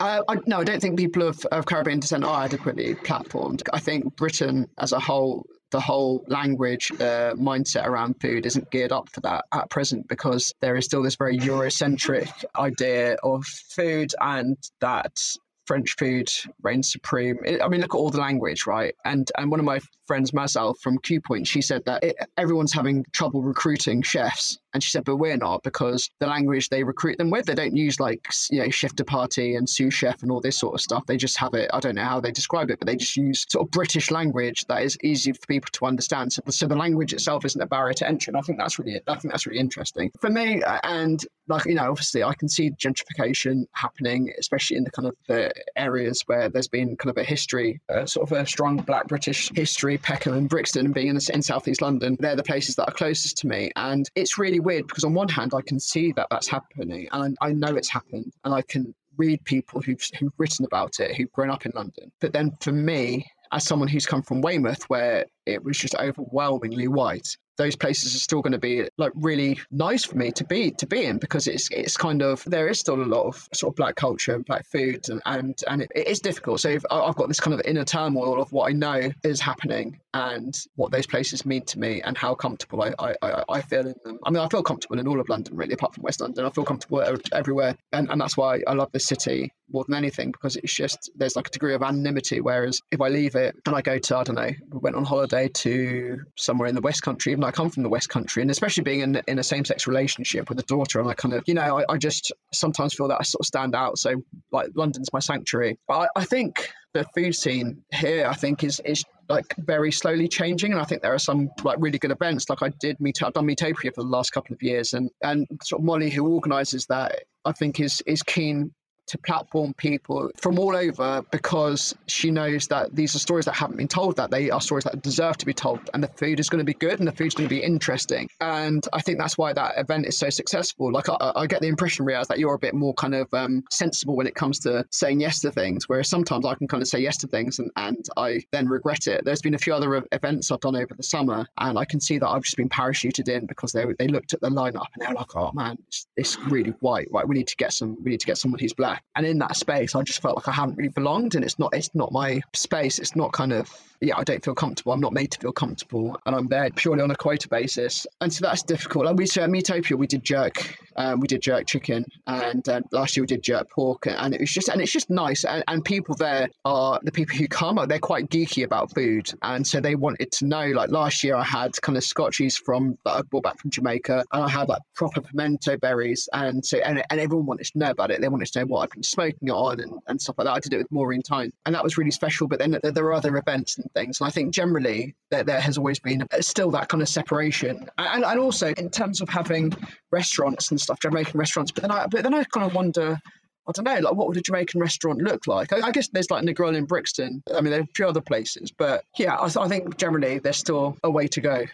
Uh, 0.00 0.22
I, 0.28 0.38
no, 0.46 0.60
I 0.60 0.64
don't 0.64 0.80
think 0.80 0.98
people 0.98 1.22
of, 1.22 1.44
of 1.52 1.66
Caribbean 1.66 2.00
descent 2.00 2.24
are 2.24 2.44
adequately 2.44 2.96
platformed. 2.96 3.62
I 3.72 3.78
think 3.78 4.16
Britain 4.16 4.66
as 4.78 4.92
a 4.92 4.98
whole 4.98 5.46
the 5.74 5.80
whole 5.80 6.24
language 6.28 6.92
uh, 7.00 7.34
mindset 7.34 7.84
around 7.84 8.14
food 8.20 8.46
isn't 8.46 8.70
geared 8.70 8.92
up 8.92 9.08
for 9.08 9.20
that 9.22 9.44
at 9.50 9.68
present 9.70 10.06
because 10.06 10.54
there 10.60 10.76
is 10.76 10.84
still 10.84 11.02
this 11.02 11.16
very 11.16 11.36
Eurocentric 11.36 12.44
idea 12.54 13.16
of 13.24 13.44
food 13.44 14.12
and 14.20 14.56
that 14.78 15.20
French 15.66 15.96
food 15.98 16.30
reigns 16.62 16.92
supreme. 16.92 17.38
I 17.60 17.66
mean, 17.66 17.80
look 17.80 17.92
at 17.92 17.98
all 17.98 18.10
the 18.10 18.20
language, 18.20 18.68
right? 18.68 18.94
And 19.04 19.28
and 19.36 19.50
one 19.50 19.58
of 19.58 19.66
my 19.66 19.80
friends 20.06 20.32
Mazal 20.32 20.78
from 20.80 20.98
Q 20.98 21.20
Point, 21.20 21.46
she 21.46 21.62
said 21.62 21.84
that 21.86 22.02
it, 22.02 22.16
everyone's 22.36 22.72
having 22.72 23.04
trouble 23.12 23.42
recruiting 23.42 24.02
chefs. 24.02 24.58
And 24.72 24.82
she 24.82 24.90
said, 24.90 25.04
but 25.04 25.16
we're 25.16 25.36
not 25.36 25.62
because 25.62 26.10
the 26.18 26.26
language 26.26 26.68
they 26.68 26.82
recruit 26.82 27.16
them 27.16 27.30
with, 27.30 27.46
they 27.46 27.54
don't 27.54 27.76
use 27.76 28.00
like, 28.00 28.26
you 28.50 28.60
know, 28.60 28.70
chef 28.70 28.94
de 28.96 29.04
partie 29.04 29.54
and 29.54 29.68
sous 29.68 29.94
chef 29.94 30.20
and 30.22 30.32
all 30.32 30.40
this 30.40 30.58
sort 30.58 30.74
of 30.74 30.80
stuff. 30.80 31.06
They 31.06 31.16
just 31.16 31.38
have 31.38 31.54
it, 31.54 31.70
I 31.72 31.78
don't 31.78 31.94
know 31.94 32.04
how 32.04 32.20
they 32.20 32.32
describe 32.32 32.70
it, 32.70 32.80
but 32.80 32.86
they 32.86 32.96
just 32.96 33.16
use 33.16 33.46
sort 33.48 33.66
of 33.66 33.70
British 33.70 34.10
language 34.10 34.64
that 34.68 34.82
is 34.82 34.98
easy 35.04 35.32
for 35.32 35.46
people 35.46 35.70
to 35.74 35.86
understand. 35.86 36.32
So, 36.32 36.42
so 36.48 36.66
the 36.66 36.76
language 36.76 37.12
itself 37.12 37.44
isn't 37.44 37.60
a 37.60 37.66
barrier 37.66 37.94
to 37.94 38.08
entry. 38.08 38.32
And 38.32 38.36
I 38.36 38.40
think 38.40 38.58
that's 38.58 38.78
really, 38.78 39.00
I 39.06 39.14
think 39.14 39.32
that's 39.32 39.46
really 39.46 39.60
interesting. 39.60 40.10
For 40.20 40.28
me, 40.28 40.62
and 40.82 41.24
like 41.48 41.64
you 41.66 41.74
know 41.74 41.90
obviously 41.90 42.22
i 42.22 42.32
can 42.34 42.48
see 42.48 42.70
gentrification 42.70 43.64
happening 43.72 44.32
especially 44.38 44.76
in 44.76 44.84
the 44.84 44.90
kind 44.90 45.08
of 45.08 45.14
the 45.26 45.52
areas 45.76 46.22
where 46.26 46.48
there's 46.48 46.68
been 46.68 46.96
kind 46.96 47.10
of 47.10 47.18
a 47.18 47.24
history 47.24 47.80
uh, 47.92 48.06
sort 48.06 48.30
of 48.30 48.36
a 48.36 48.46
strong 48.46 48.76
black 48.78 49.06
british 49.08 49.50
history 49.54 49.93
peckham 49.98 50.34
and 50.34 50.48
brixton 50.48 50.86
and 50.86 50.94
being 50.94 51.08
in, 51.08 51.14
the, 51.16 51.30
in 51.32 51.42
southeast 51.42 51.82
london 51.82 52.16
they're 52.20 52.36
the 52.36 52.42
places 52.42 52.76
that 52.76 52.88
are 52.88 52.92
closest 52.94 53.38
to 53.38 53.46
me. 53.46 53.70
And 53.76 54.08
it's 54.14 54.38
really 54.38 54.60
weird 54.60 54.86
because 54.86 55.04
on 55.04 55.14
one 55.14 55.28
hand 55.28 55.52
i 55.54 55.60
can 55.60 55.80
see 55.80 56.12
that 56.12 56.28
that's 56.30 56.48
happening 56.48 57.08
and 57.12 57.36
i, 57.40 57.52
know 57.52 57.74
it's 57.76 57.90
happened 57.90 58.32
and 58.44 58.54
i 58.54 58.62
can 58.62 58.94
read 59.16 59.44
people 59.44 59.80
who've, 59.80 60.02
who've 60.18 60.32
written 60.38 60.64
about 60.64 60.98
it 60.98 61.14
who've 61.14 61.30
grown 61.32 61.50
up 61.50 61.66
in 61.66 61.72
london. 61.74 62.10
But 62.20 62.32
then 62.32 62.56
for 62.60 62.72
me 62.72 63.26
as 63.54 63.64
someone 63.64 63.88
who's 63.88 64.06
come 64.06 64.22
from 64.22 64.40
Weymouth, 64.40 64.82
where 64.90 65.26
it 65.46 65.62
was 65.62 65.78
just 65.78 65.94
overwhelmingly 65.94 66.88
white, 66.88 67.36
those 67.56 67.76
places 67.76 68.14
are 68.14 68.18
still 68.18 68.42
going 68.42 68.52
to 68.52 68.58
be 68.58 68.88
like 68.98 69.12
really 69.14 69.58
nice 69.70 70.04
for 70.04 70.16
me 70.16 70.30
to 70.32 70.44
be 70.44 70.70
to 70.72 70.86
be 70.86 71.04
in 71.04 71.18
because 71.18 71.46
it's 71.46 71.68
it's 71.70 71.96
kind 71.96 72.22
of 72.22 72.42
there 72.44 72.68
is 72.68 72.80
still 72.80 73.00
a 73.00 73.04
lot 73.04 73.26
of 73.26 73.48
sort 73.52 73.72
of 73.72 73.76
black 73.76 73.96
culture 73.96 74.34
and 74.34 74.44
black 74.44 74.66
foods 74.66 75.08
and 75.08 75.22
and, 75.26 75.60
and 75.68 75.82
it, 75.82 75.90
it 75.94 76.06
is 76.08 76.20
difficult. 76.20 76.60
So 76.60 76.76
I've 76.90 77.16
got 77.16 77.28
this 77.28 77.40
kind 77.40 77.54
of 77.54 77.60
inner 77.64 77.84
turmoil 77.84 78.40
of 78.40 78.52
what 78.52 78.70
I 78.70 78.72
know 78.72 79.10
is 79.22 79.40
happening 79.40 79.98
and 80.12 80.56
what 80.76 80.92
those 80.92 81.06
places 81.06 81.44
mean 81.46 81.64
to 81.66 81.78
me 81.78 82.00
and 82.02 82.16
how 82.16 82.34
comfortable 82.34 82.82
I, 82.82 83.14
I, 83.22 83.44
I 83.48 83.60
feel 83.62 83.86
in 83.86 83.94
them. 84.04 84.18
I 84.24 84.30
mean 84.30 84.42
I 84.42 84.48
feel 84.48 84.62
comfortable 84.62 84.98
in 84.98 85.06
all 85.06 85.20
of 85.20 85.28
London 85.28 85.56
really 85.56 85.74
apart 85.74 85.94
from 85.94 86.02
West 86.02 86.20
London. 86.20 86.44
I 86.44 86.50
feel 86.50 86.64
comfortable 86.64 87.02
everywhere. 87.32 87.76
And, 87.92 88.10
and 88.10 88.20
that's 88.20 88.36
why 88.36 88.60
I 88.66 88.74
love 88.74 88.90
this 88.92 89.06
city 89.06 89.52
more 89.72 89.84
than 89.86 89.94
anything 89.96 90.30
because 90.30 90.56
it's 90.56 90.74
just 90.74 91.10
there's 91.16 91.36
like 91.36 91.48
a 91.48 91.50
degree 91.50 91.74
of 91.74 91.82
anonymity 91.82 92.40
whereas 92.40 92.80
if 92.90 93.00
I 93.00 93.08
leave 93.08 93.34
it 93.34 93.56
and 93.66 93.74
I 93.74 93.80
go 93.80 93.98
to 93.98 94.16
I 94.16 94.22
don't 94.22 94.36
know 94.36 94.50
went 94.72 94.96
on 94.96 95.04
holiday 95.04 95.48
to 95.48 96.20
somewhere 96.36 96.68
in 96.68 96.74
the 96.74 96.80
West 96.80 97.02
Country 97.02 97.34
I 97.44 97.50
come 97.50 97.70
from 97.70 97.82
the 97.82 97.88
West 97.88 98.08
Country, 98.08 98.42
and 98.42 98.50
especially 98.50 98.82
being 98.82 99.00
in, 99.00 99.22
in 99.28 99.38
a 99.38 99.42
same 99.42 99.64
sex 99.64 99.86
relationship 99.86 100.48
with 100.48 100.58
a 100.58 100.62
daughter, 100.62 101.00
and 101.00 101.08
I 101.08 101.14
kind 101.14 101.34
of, 101.34 101.44
you 101.46 101.54
know, 101.54 101.78
I, 101.78 101.92
I, 101.92 101.98
just 101.98 102.32
sometimes 102.52 102.94
feel 102.94 103.08
that 103.08 103.18
I 103.20 103.22
sort 103.22 103.40
of 103.40 103.46
stand 103.46 103.74
out. 103.74 103.98
So, 103.98 104.22
like, 104.52 104.70
London's 104.74 105.12
my 105.12 105.20
sanctuary. 105.20 105.78
I, 105.88 106.06
I 106.16 106.24
think 106.24 106.70
the 106.92 107.04
food 107.14 107.34
scene 107.34 107.82
here, 107.92 108.26
I 108.26 108.34
think, 108.34 108.64
is 108.64 108.80
is 108.84 109.04
like 109.28 109.54
very 109.58 109.90
slowly 109.90 110.28
changing, 110.28 110.72
and 110.72 110.80
I 110.80 110.84
think 110.84 111.02
there 111.02 111.14
are 111.14 111.18
some 111.18 111.50
like 111.62 111.76
really 111.80 111.98
good 111.98 112.12
events. 112.12 112.48
Like 112.48 112.62
I 112.62 112.70
did 112.80 113.00
meet, 113.00 113.22
I've 113.22 113.32
done 113.32 113.46
Meatopia 113.46 113.94
for 113.94 114.02
the 114.02 114.08
last 114.08 114.30
couple 114.30 114.54
of 114.54 114.62
years, 114.62 114.94
and 114.94 115.10
and 115.22 115.46
sort 115.62 115.80
of 115.80 115.84
Molly, 115.84 116.10
who 116.10 116.26
organises 116.26 116.86
that, 116.86 117.24
I 117.44 117.52
think 117.52 117.80
is 117.80 118.02
is 118.06 118.22
keen 118.22 118.72
to 119.06 119.18
platform 119.18 119.74
people 119.74 120.30
from 120.36 120.58
all 120.58 120.76
over 120.76 121.22
because 121.30 121.94
she 122.06 122.30
knows 122.30 122.66
that 122.68 122.94
these 122.94 123.14
are 123.14 123.18
stories 123.18 123.44
that 123.44 123.54
haven't 123.54 123.76
been 123.76 123.88
told, 123.88 124.16
that 124.16 124.30
they 124.30 124.50
are 124.50 124.60
stories 124.60 124.84
that 124.84 125.02
deserve 125.02 125.36
to 125.38 125.46
be 125.46 125.54
told, 125.54 125.80
and 125.92 126.02
the 126.02 126.08
food 126.08 126.40
is 126.40 126.48
going 126.48 126.58
to 126.58 126.64
be 126.64 126.74
good 126.74 126.98
and 126.98 127.08
the 127.08 127.12
food's 127.12 127.34
going 127.34 127.48
to 127.48 127.54
be 127.54 127.62
interesting. 127.62 128.28
And 128.40 128.86
I 128.92 129.00
think 129.00 129.18
that's 129.18 129.36
why 129.36 129.52
that 129.52 129.78
event 129.78 130.06
is 130.06 130.16
so 130.16 130.30
successful. 130.30 130.92
Like, 130.92 131.08
I, 131.08 131.32
I 131.36 131.46
get 131.46 131.60
the 131.60 131.68
impression, 131.68 132.06
Riaz, 132.06 132.26
that 132.28 132.38
you're 132.38 132.54
a 132.54 132.58
bit 132.58 132.74
more 132.74 132.94
kind 132.94 133.14
of 133.14 133.32
um, 133.34 133.64
sensible 133.70 134.16
when 134.16 134.26
it 134.26 134.34
comes 134.34 134.58
to 134.60 134.84
saying 134.90 135.20
yes 135.20 135.40
to 135.40 135.50
things, 135.50 135.88
whereas 135.88 136.08
sometimes 136.08 136.46
I 136.46 136.54
can 136.54 136.68
kind 136.68 136.82
of 136.82 136.88
say 136.88 136.98
yes 136.98 137.16
to 137.18 137.26
things 137.26 137.58
and, 137.58 137.70
and 137.76 138.06
I 138.16 138.42
then 138.52 138.68
regret 138.68 139.06
it. 139.06 139.24
There's 139.24 139.42
been 139.42 139.54
a 139.54 139.58
few 139.58 139.74
other 139.74 140.02
events 140.12 140.50
I've 140.50 140.60
done 140.60 140.76
over 140.76 140.94
the 140.94 141.02
summer, 141.02 141.46
and 141.58 141.78
I 141.78 141.84
can 141.84 142.00
see 142.00 142.18
that 142.18 142.28
I've 142.28 142.42
just 142.42 142.56
been 142.56 142.68
parachuted 142.68 143.28
in 143.28 143.46
because 143.46 143.72
they, 143.72 143.84
they 143.98 144.08
looked 144.08 144.32
at 144.32 144.40
the 144.40 144.48
lineup 144.48 144.86
and 144.94 145.00
they're 145.00 145.14
like, 145.14 145.36
oh 145.36 145.50
man, 145.52 145.76
it's, 145.88 146.06
it's 146.16 146.38
really 146.40 146.70
white, 146.80 147.08
right? 147.10 147.26
We 147.26 147.36
need 147.36 147.48
to 147.48 147.56
get 147.56 147.72
some, 147.72 147.96
we 148.02 148.10
need 148.10 148.20
to 148.20 148.26
get 148.26 148.38
someone 148.38 148.60
who's 148.60 148.72
black 148.72 148.93
and 149.16 149.26
in 149.26 149.38
that 149.38 149.56
space, 149.56 149.94
I 149.94 150.02
just 150.02 150.20
felt 150.20 150.36
like 150.36 150.48
I 150.48 150.52
haven't 150.52 150.76
really 150.76 150.90
belonged, 150.90 151.34
and 151.34 151.44
it's 151.44 151.58
not 151.58 151.74
it's 151.74 151.94
not 151.94 152.12
my 152.12 152.40
space. 152.52 152.98
It's 152.98 153.16
not 153.16 153.32
kind 153.32 153.52
of 153.52 153.70
yeah, 154.04 154.16
I 154.16 154.24
don't 154.24 154.44
feel 154.44 154.54
comfortable. 154.54 154.92
I'm 154.92 155.00
not 155.00 155.12
made 155.12 155.30
to 155.32 155.38
feel 155.38 155.52
comfortable, 155.52 156.18
and 156.26 156.34
I'm 156.34 156.46
there 156.46 156.70
purely 156.70 157.02
on 157.02 157.10
a 157.10 157.16
quota 157.16 157.48
basis, 157.48 158.06
and 158.20 158.32
so 158.32 158.46
that's 158.46 158.62
difficult. 158.62 159.06
And 159.06 159.18
we 159.18 159.26
so 159.26 159.42
at 159.42 159.50
Meatopia 159.50 159.96
we 159.96 160.06
did 160.06 160.22
jerk, 160.22 160.78
um, 160.96 161.20
we 161.20 161.26
did 161.26 161.42
jerk 161.42 161.66
chicken, 161.66 162.04
and 162.26 162.68
uh, 162.68 162.80
last 162.92 163.16
year 163.16 163.22
we 163.22 163.26
did 163.26 163.42
jerk 163.42 163.70
pork, 163.70 164.06
and 164.06 164.34
it 164.34 164.40
was 164.40 164.52
just 164.52 164.68
and 164.68 164.80
it's 164.80 164.92
just 164.92 165.10
nice. 165.10 165.44
And, 165.44 165.64
and 165.68 165.84
people 165.84 166.14
there 166.14 166.48
are 166.64 167.00
the 167.02 167.12
people 167.12 167.36
who 167.36 167.48
come, 167.48 167.78
they're 167.88 167.98
quite 167.98 168.28
geeky 168.28 168.64
about 168.64 168.94
food, 168.94 169.32
and 169.42 169.66
so 169.66 169.80
they 169.80 169.94
wanted 169.94 170.30
to 170.32 170.46
know. 170.46 170.66
Like 170.66 170.90
last 170.90 171.24
year, 171.24 171.36
I 171.36 171.44
had 171.44 171.80
kind 171.82 171.96
of 171.96 172.04
scotchies 172.04 172.58
from 172.58 172.98
that 173.04 173.12
I 173.12 173.22
brought 173.22 173.44
back 173.44 173.58
from 173.58 173.70
Jamaica, 173.70 174.24
and 174.32 174.44
I 174.44 174.48
had 174.48 174.68
like 174.68 174.82
proper 174.94 175.20
pimento 175.20 175.76
berries, 175.78 176.28
and 176.32 176.64
so 176.64 176.78
and, 176.78 177.02
and 177.10 177.20
everyone 177.20 177.46
wanted 177.46 177.66
to 177.66 177.78
know 177.78 177.90
about 177.90 178.10
it. 178.10 178.20
They 178.20 178.28
wanted 178.28 178.46
to 178.52 178.60
know 178.60 178.66
what 178.66 178.80
I've 178.80 178.90
been 178.90 179.02
smoking 179.02 179.48
it 179.48 179.52
on 179.52 179.80
and, 179.80 179.92
and 180.08 180.20
stuff 180.20 180.36
like 180.38 180.46
that. 180.46 180.52
I 180.52 180.60
did 180.60 180.74
it 180.74 180.78
with 180.78 180.92
Maureen 180.92 181.22
Tyne, 181.22 181.52
and 181.66 181.74
that 181.74 181.82
was 181.82 181.96
really 181.96 182.10
special. 182.10 182.48
But 182.48 182.58
then 182.58 182.78
there 182.82 183.04
are 183.04 183.12
other 183.12 183.36
events 183.36 183.76
and 183.78 183.88
things, 183.94 184.20
and 184.20 184.28
I 184.28 184.30
think 184.30 184.52
generally 184.52 185.14
there, 185.30 185.44
there 185.44 185.60
has 185.60 185.78
always 185.78 185.98
been 185.98 186.26
still 186.40 186.70
that 186.72 186.88
kind 186.88 187.02
of 187.02 187.08
separation, 187.08 187.88
and, 187.98 188.24
and 188.24 188.40
also 188.40 188.68
in 188.74 188.90
terms 188.90 189.20
of 189.20 189.28
having 189.28 189.72
restaurants 190.10 190.70
and 190.70 190.80
stuff, 190.80 191.00
Jamaican 191.00 191.38
restaurants. 191.38 191.72
But 191.72 191.82
then 191.82 191.90
I 191.90 192.06
but 192.06 192.22
then 192.22 192.34
I 192.34 192.44
kind 192.44 192.66
of 192.66 192.74
wonder. 192.74 193.18
I 193.66 193.72
don't 193.72 193.84
know, 193.86 193.98
like 194.10 194.14
what 194.14 194.28
would 194.28 194.36
a 194.36 194.42
Jamaican 194.42 194.78
restaurant 194.78 195.22
look 195.22 195.46
like? 195.46 195.72
I, 195.72 195.86
I 195.86 195.90
guess 195.90 196.08
there's 196.08 196.30
like 196.30 196.44
Negril 196.44 196.76
in 196.76 196.84
Brixton. 196.84 197.42
I 197.56 197.62
mean, 197.62 197.70
there 197.70 197.80
are 197.80 197.84
a 197.84 197.94
few 197.94 198.06
other 198.06 198.20
places, 198.20 198.70
but 198.70 199.04
yeah, 199.16 199.36
I, 199.36 199.46
I 199.58 199.68
think 199.68 199.96
generally 199.96 200.38
there's 200.38 200.58
still 200.58 200.98
a 201.02 201.10
way 201.10 201.26
to 201.28 201.40
go. 201.40 201.64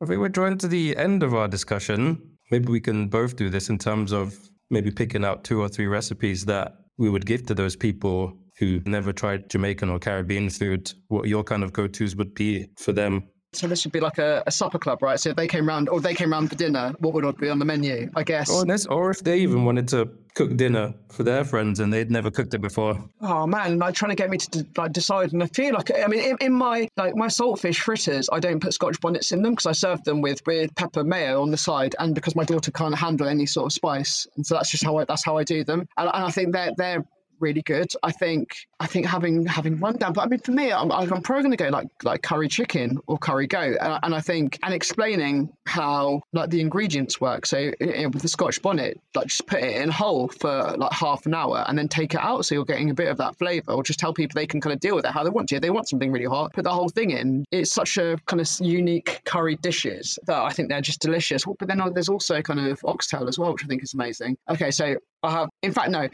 I 0.00 0.06
think 0.06 0.20
we're 0.20 0.28
drawing 0.28 0.58
to 0.58 0.68
the 0.68 0.96
end 0.96 1.24
of 1.24 1.34
our 1.34 1.48
discussion. 1.48 2.22
Maybe 2.52 2.68
we 2.68 2.80
can 2.80 3.08
both 3.08 3.34
do 3.34 3.50
this 3.50 3.68
in 3.68 3.78
terms 3.78 4.12
of 4.12 4.38
maybe 4.70 4.92
picking 4.92 5.24
out 5.24 5.42
two 5.42 5.60
or 5.60 5.68
three 5.68 5.88
recipes 5.88 6.44
that 6.44 6.76
we 6.98 7.10
would 7.10 7.26
give 7.26 7.46
to 7.46 7.54
those 7.54 7.74
people 7.74 8.38
who 8.58 8.80
never 8.84 9.12
tried 9.12 9.48
Jamaican 9.50 9.88
or 9.88 9.98
Caribbean 9.98 10.50
food, 10.50 10.92
what 11.08 11.28
your 11.28 11.44
kind 11.44 11.62
of 11.62 11.72
go 11.72 11.86
tos 11.86 12.16
would 12.16 12.34
be 12.34 12.68
for 12.76 12.92
them. 12.92 13.28
So 13.54 13.66
this 13.66 13.84
would 13.84 13.92
be 13.92 14.00
like 14.00 14.18
a, 14.18 14.42
a, 14.46 14.50
supper 14.50 14.78
club, 14.78 15.02
right? 15.02 15.18
So 15.18 15.30
if 15.30 15.36
they 15.36 15.48
came 15.48 15.66
round, 15.66 15.88
or 15.88 16.02
they 16.02 16.14
came 16.14 16.32
round 16.32 16.50
for 16.50 16.54
dinner, 16.54 16.92
what 16.98 17.14
would 17.14 17.24
all 17.24 17.32
be 17.32 17.48
on 17.48 17.58
the 17.58 17.64
menu? 17.64 18.10
I 18.14 18.22
guess. 18.22 18.50
Or, 18.50 18.66
or 18.90 19.10
if 19.10 19.24
they 19.24 19.38
even 19.38 19.64
wanted 19.64 19.88
to 19.88 20.10
cook 20.34 20.54
dinner 20.56 20.94
for 21.10 21.22
their 21.22 21.44
friends 21.44 21.80
and 21.80 21.90
they'd 21.90 22.10
never 22.10 22.30
cooked 22.30 22.52
it 22.52 22.60
before. 22.60 23.02
Oh 23.22 23.46
man, 23.46 23.78
like 23.78 23.94
trying 23.94 24.10
to 24.10 24.16
get 24.16 24.28
me 24.28 24.36
to 24.36 24.66
like 24.76 24.92
decide, 24.92 25.32
and 25.32 25.42
I 25.42 25.46
feel 25.46 25.72
like 25.72 25.90
I 25.90 26.06
mean, 26.06 26.20
in, 26.20 26.36
in 26.40 26.52
my 26.52 26.88
like 26.98 27.16
my 27.16 27.28
saltfish 27.28 27.78
fritters, 27.78 28.28
I 28.30 28.38
don't 28.38 28.60
put 28.60 28.74
Scotch 28.74 29.00
bonnets 29.00 29.32
in 29.32 29.42
them 29.42 29.52
because 29.52 29.66
I 29.66 29.72
serve 29.72 30.04
them 30.04 30.20
with 30.20 30.40
with 30.46 30.74
pepper 30.74 31.02
mayo 31.02 31.40
on 31.40 31.50
the 31.50 31.56
side, 31.56 31.96
and 31.98 32.14
because 32.14 32.36
my 32.36 32.44
daughter 32.44 32.70
can't 32.70 32.94
handle 32.94 33.26
any 33.26 33.46
sort 33.46 33.66
of 33.66 33.72
spice, 33.72 34.26
and 34.36 34.46
so 34.46 34.56
that's 34.56 34.70
just 34.70 34.84
how 34.84 34.98
I 34.98 35.04
that's 35.04 35.24
how 35.24 35.38
I 35.38 35.44
do 35.44 35.64
them, 35.64 35.88
and, 35.96 36.10
and 36.12 36.24
I 36.24 36.30
think 36.30 36.52
they're 36.52 36.72
they're 36.76 37.04
really 37.40 37.62
good. 37.62 37.92
I 38.02 38.12
think 38.12 38.56
I 38.80 38.86
think 38.86 39.06
having 39.06 39.46
having 39.46 39.78
rundown, 39.78 40.12
but 40.12 40.22
I 40.22 40.26
mean 40.26 40.40
for 40.40 40.52
me, 40.52 40.72
I'm, 40.72 40.90
I'm 40.92 41.22
probably 41.22 41.42
going 41.42 41.56
to 41.56 41.64
go 41.64 41.68
like 41.70 41.88
like 42.02 42.22
curry 42.22 42.48
chicken 42.48 42.98
or 43.06 43.18
curry 43.18 43.46
goat, 43.46 43.76
and, 43.80 43.98
and, 44.02 44.14
I 44.14 44.20
think 44.20 44.58
and 44.62 44.74
explaining 44.74 45.50
how 45.66 46.22
like 46.32 46.50
the 46.50 46.60
ingredients 46.60 47.20
work. 47.20 47.46
So 47.46 47.72
you 47.80 48.02
know, 48.02 48.08
with 48.08 48.22
the 48.22 48.28
Scotch 48.28 48.60
bonnet, 48.62 49.00
like 49.14 49.28
just 49.28 49.46
put 49.46 49.62
it 49.62 49.80
in 49.82 49.90
whole 49.90 50.28
for 50.28 50.74
like 50.76 50.92
half 50.92 51.26
an 51.26 51.34
hour 51.34 51.64
and 51.68 51.78
then 51.78 51.88
take 51.88 52.14
it 52.14 52.20
out, 52.20 52.44
so 52.44 52.54
you're 52.54 52.64
getting 52.64 52.90
a 52.90 52.94
bit 52.94 53.08
of 53.08 53.16
that 53.18 53.36
flavour. 53.36 53.72
Or 53.72 53.82
just 53.82 53.98
tell 53.98 54.12
people 54.12 54.34
they 54.34 54.46
can 54.46 54.60
kind 54.60 54.72
of 54.72 54.80
deal 54.80 54.94
with 54.94 55.04
it 55.04 55.12
how 55.12 55.24
they 55.24 55.30
want 55.30 55.48
to. 55.50 55.56
If 55.56 55.62
they 55.62 55.70
want 55.70 55.88
something 55.88 56.12
really 56.12 56.26
hot, 56.26 56.52
put 56.52 56.64
the 56.64 56.70
whole 56.70 56.88
thing 56.88 57.10
in. 57.10 57.44
It's 57.50 57.70
such 57.70 57.98
a 57.98 58.18
kind 58.26 58.40
of 58.40 58.48
unique 58.60 59.20
curry 59.24 59.56
dishes 59.56 60.18
that 60.26 60.42
I 60.42 60.50
think 60.50 60.68
they're 60.68 60.80
just 60.80 61.00
delicious. 61.00 61.44
But 61.58 61.68
then 61.68 61.80
uh, 61.80 61.90
there's 61.90 62.08
also 62.08 62.42
kind 62.42 62.60
of 62.60 62.80
oxtail 62.84 63.28
as 63.28 63.38
well, 63.38 63.52
which 63.52 63.64
I 63.64 63.66
think 63.66 63.82
is 63.82 63.94
amazing. 63.94 64.36
Okay, 64.48 64.70
so 64.70 64.96
I 65.22 65.30
have, 65.30 65.48
in 65.62 65.72
fact, 65.72 65.90
no, 65.90 66.08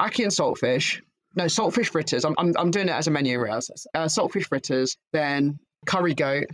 Ackee 0.00 0.24
and 0.24 0.32
saltfish. 0.32 1.00
No, 1.36 1.44
saltfish 1.44 1.90
fritters. 1.90 2.24
I'm, 2.24 2.34
I'm, 2.38 2.54
I'm 2.58 2.70
doing 2.70 2.88
it 2.88 2.92
as 2.92 3.06
a 3.06 3.10
menu, 3.10 3.38
Riaz. 3.38 3.70
Uh, 3.94 4.06
saltfish 4.06 4.46
fritters, 4.46 4.96
then 5.12 5.60
curry 5.86 6.14
goat, 6.14 6.46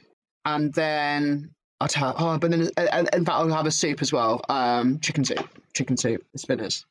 and 0.44 0.72
then 0.74 1.50
I'd 1.80 1.92
have, 1.92 2.16
oh, 2.18 2.38
but 2.38 2.50
then 2.50 2.70
uh, 2.76 3.04
in 3.12 3.24
fact, 3.24 3.38
I'll 3.38 3.48
have 3.48 3.66
a 3.66 3.70
soup 3.70 4.02
as 4.02 4.12
well. 4.12 4.42
Um, 4.48 4.98
chicken 5.00 5.24
soup, 5.24 5.48
chicken 5.74 5.96
soup, 5.96 6.24
spinners. 6.36 6.84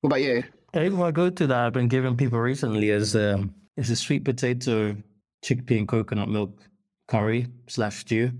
What 0.00 0.08
about 0.08 0.22
you? 0.22 0.44
I 0.74 0.78
think 0.78 0.94
my 0.94 1.10
go-to 1.10 1.46
that 1.46 1.56
I've 1.56 1.72
been 1.72 1.88
giving 1.88 2.16
people 2.16 2.38
recently 2.38 2.90
is 2.90 3.16
um, 3.16 3.54
is 3.76 3.90
a 3.90 3.96
sweet 3.96 4.24
potato, 4.24 4.96
chickpea 5.44 5.78
and 5.78 5.88
coconut 5.88 6.28
milk 6.28 6.60
curry 7.08 7.46
slash 7.68 7.98
stew, 7.98 8.32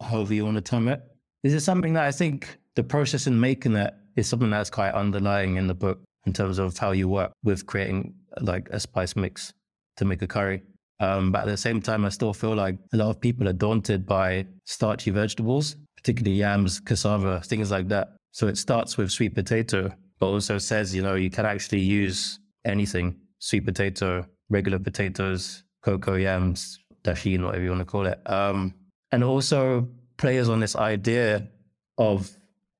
however 0.00 0.34
you 0.34 0.44
want 0.44 0.56
to 0.56 0.62
term 0.62 0.88
it. 0.88 1.00
Is 1.42 1.52
it. 1.52 1.54
This 1.54 1.54
is 1.54 1.64
something 1.64 1.92
that 1.94 2.04
I 2.04 2.10
think 2.10 2.58
the 2.74 2.82
process 2.82 3.26
in 3.26 3.38
making 3.38 3.76
it 3.76 3.94
is 4.16 4.28
something 4.28 4.50
that's 4.50 4.70
quite 4.70 4.92
underlying 4.92 5.56
in 5.56 5.66
the 5.66 5.74
book 5.74 6.00
in 6.26 6.32
terms 6.32 6.58
of 6.58 6.76
how 6.78 6.92
you 6.92 7.08
work 7.08 7.32
with 7.42 7.66
creating 7.66 8.14
like 8.40 8.68
a 8.70 8.80
spice 8.80 9.16
mix 9.16 9.52
to 9.96 10.04
make 10.04 10.22
a 10.22 10.26
curry. 10.26 10.62
Um, 11.00 11.32
but 11.32 11.40
at 11.40 11.46
the 11.46 11.56
same 11.56 11.80
time, 11.80 12.04
I 12.04 12.08
still 12.08 12.32
feel 12.32 12.54
like 12.54 12.78
a 12.92 12.96
lot 12.96 13.10
of 13.10 13.20
people 13.20 13.48
are 13.48 13.52
daunted 13.52 14.06
by 14.06 14.46
starchy 14.64 15.10
vegetables, 15.10 15.76
particularly 15.96 16.38
yams, 16.38 16.80
cassava, 16.80 17.40
things 17.40 17.70
like 17.70 17.88
that. 17.88 18.16
So 18.32 18.46
it 18.46 18.58
starts 18.58 18.96
with 18.96 19.10
sweet 19.10 19.34
potato, 19.34 19.92
but 20.18 20.26
also 20.26 20.58
says, 20.58 20.94
you 20.94 21.02
know, 21.02 21.14
you 21.14 21.30
can 21.30 21.46
actually 21.46 21.80
use 21.80 22.38
anything 22.64 23.16
sweet 23.38 23.64
potato, 23.64 24.26
regular 24.48 24.78
potatoes, 24.78 25.64
cocoa 25.82 26.14
yams, 26.14 26.78
Dasheen, 27.02 27.44
whatever 27.44 27.62
you 27.62 27.70
want 27.70 27.80
to 27.80 27.84
call 27.84 28.06
it. 28.06 28.20
Um, 28.26 28.74
and 29.12 29.22
also 29.22 29.88
players 30.16 30.48
on 30.48 30.60
this 30.60 30.74
idea 30.76 31.46
of 31.98 32.30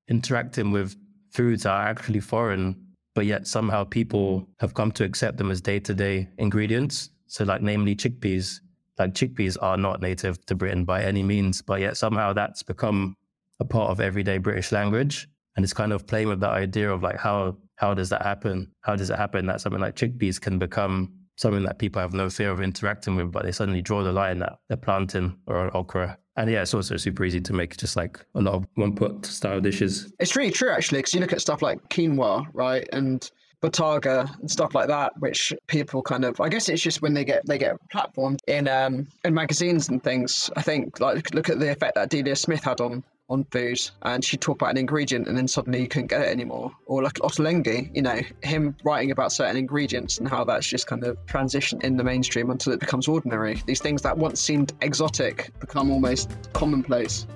interacting 0.08 0.72
with 0.72 0.96
foods 1.32 1.64
that 1.64 1.70
are 1.72 1.88
actually 1.88 2.20
foreign, 2.20 2.83
but 3.14 3.26
yet 3.26 3.46
somehow 3.46 3.84
people 3.84 4.46
have 4.58 4.74
come 4.74 4.92
to 4.92 5.04
accept 5.04 5.38
them 5.38 5.50
as 5.50 5.60
day 5.60 5.80
to 5.80 5.94
day 5.94 6.28
ingredients. 6.38 7.10
So, 7.26 7.44
like, 7.44 7.62
namely 7.62 7.96
chickpeas. 7.96 8.60
Like, 8.98 9.14
chickpeas 9.14 9.56
are 9.60 9.76
not 9.76 10.02
native 10.02 10.44
to 10.46 10.54
Britain 10.54 10.84
by 10.84 11.02
any 11.02 11.22
means, 11.22 11.62
but 11.62 11.80
yet 11.80 11.96
somehow 11.96 12.32
that's 12.32 12.62
become 12.62 13.16
a 13.60 13.64
part 13.64 13.90
of 13.90 14.00
everyday 14.00 14.38
British 14.38 14.72
language. 14.72 15.28
And 15.56 15.64
it's 15.64 15.72
kind 15.72 15.92
of 15.92 16.06
playing 16.06 16.28
with 16.28 16.40
that 16.40 16.50
idea 16.50 16.90
of 16.90 17.02
like, 17.02 17.18
how, 17.18 17.56
how 17.76 17.94
does 17.94 18.08
that 18.10 18.22
happen? 18.22 18.72
How 18.82 18.96
does 18.96 19.10
it 19.10 19.16
happen 19.16 19.46
that 19.46 19.60
something 19.60 19.80
like 19.80 19.94
chickpeas 19.96 20.40
can 20.40 20.58
become 20.58 21.12
something 21.36 21.64
that 21.64 21.78
people 21.78 22.00
have 22.00 22.14
no 22.14 22.30
fear 22.30 22.50
of 22.50 22.60
interacting 22.60 23.16
with, 23.16 23.32
but 23.32 23.44
they 23.44 23.52
suddenly 23.52 23.82
draw 23.82 24.02
the 24.02 24.12
line 24.12 24.42
at 24.42 24.58
a 24.70 24.76
plantain 24.76 25.36
or 25.46 25.64
an 25.64 25.70
okra. 25.74 26.18
And 26.36 26.50
yeah, 26.50 26.62
it's 26.62 26.74
also 26.74 26.96
super 26.96 27.24
easy 27.24 27.40
to 27.40 27.52
make 27.52 27.76
just 27.76 27.96
like 27.96 28.24
a 28.34 28.40
lot 28.40 28.54
of 28.54 28.66
one 28.74 28.94
pot 28.94 29.24
style 29.24 29.60
dishes. 29.60 30.12
It's 30.18 30.34
really 30.34 30.50
true, 30.50 30.70
actually, 30.70 30.98
because 30.98 31.14
you 31.14 31.20
look 31.20 31.32
at 31.32 31.40
stuff 31.40 31.62
like 31.62 31.80
quinoa, 31.90 32.46
right? 32.52 32.88
And 32.92 33.30
Bottarga 33.64 34.38
and 34.40 34.50
stuff 34.50 34.74
like 34.74 34.88
that, 34.88 35.12
which 35.20 35.52
people 35.68 36.02
kind 36.02 36.24
of 36.24 36.38
I 36.38 36.50
guess 36.50 36.68
it's 36.68 36.82
just 36.82 37.00
when 37.00 37.14
they 37.14 37.24
get 37.24 37.46
they 37.46 37.56
get 37.56 37.76
platformed 37.92 38.38
in 38.46 38.68
um 38.68 39.06
in 39.24 39.32
magazines 39.32 39.88
and 39.88 40.02
things. 40.02 40.50
I 40.56 40.62
think 40.62 41.00
like 41.00 41.32
look 41.34 41.48
at 41.48 41.60
the 41.60 41.70
effect 41.70 41.94
that 41.94 42.10
Delia 42.10 42.36
Smith 42.36 42.62
had 42.62 42.82
on 42.82 43.02
on 43.28 43.44
food 43.50 43.80
and 44.02 44.24
she'd 44.24 44.40
talk 44.40 44.56
about 44.56 44.70
an 44.70 44.76
ingredient 44.76 45.26
and 45.26 45.36
then 45.36 45.48
suddenly 45.48 45.80
you 45.80 45.88
couldn't 45.88 46.08
get 46.08 46.20
it 46.20 46.28
anymore. 46.28 46.70
Or 46.86 47.02
like 47.02 47.14
Ottolenghi, 47.14 47.94
you 47.94 48.02
know, 48.02 48.20
him 48.42 48.76
writing 48.84 49.10
about 49.10 49.32
certain 49.32 49.56
ingredients 49.56 50.18
and 50.18 50.28
how 50.28 50.44
that's 50.44 50.66
just 50.66 50.86
kind 50.86 51.04
of 51.04 51.16
transitioned 51.26 51.84
in 51.84 51.96
the 51.96 52.04
mainstream 52.04 52.50
until 52.50 52.72
it 52.72 52.80
becomes 52.80 53.08
ordinary. 53.08 53.62
These 53.66 53.80
things 53.80 54.02
that 54.02 54.16
once 54.16 54.40
seemed 54.40 54.72
exotic 54.82 55.50
become 55.60 55.90
almost 55.90 56.30
commonplace. 56.52 57.26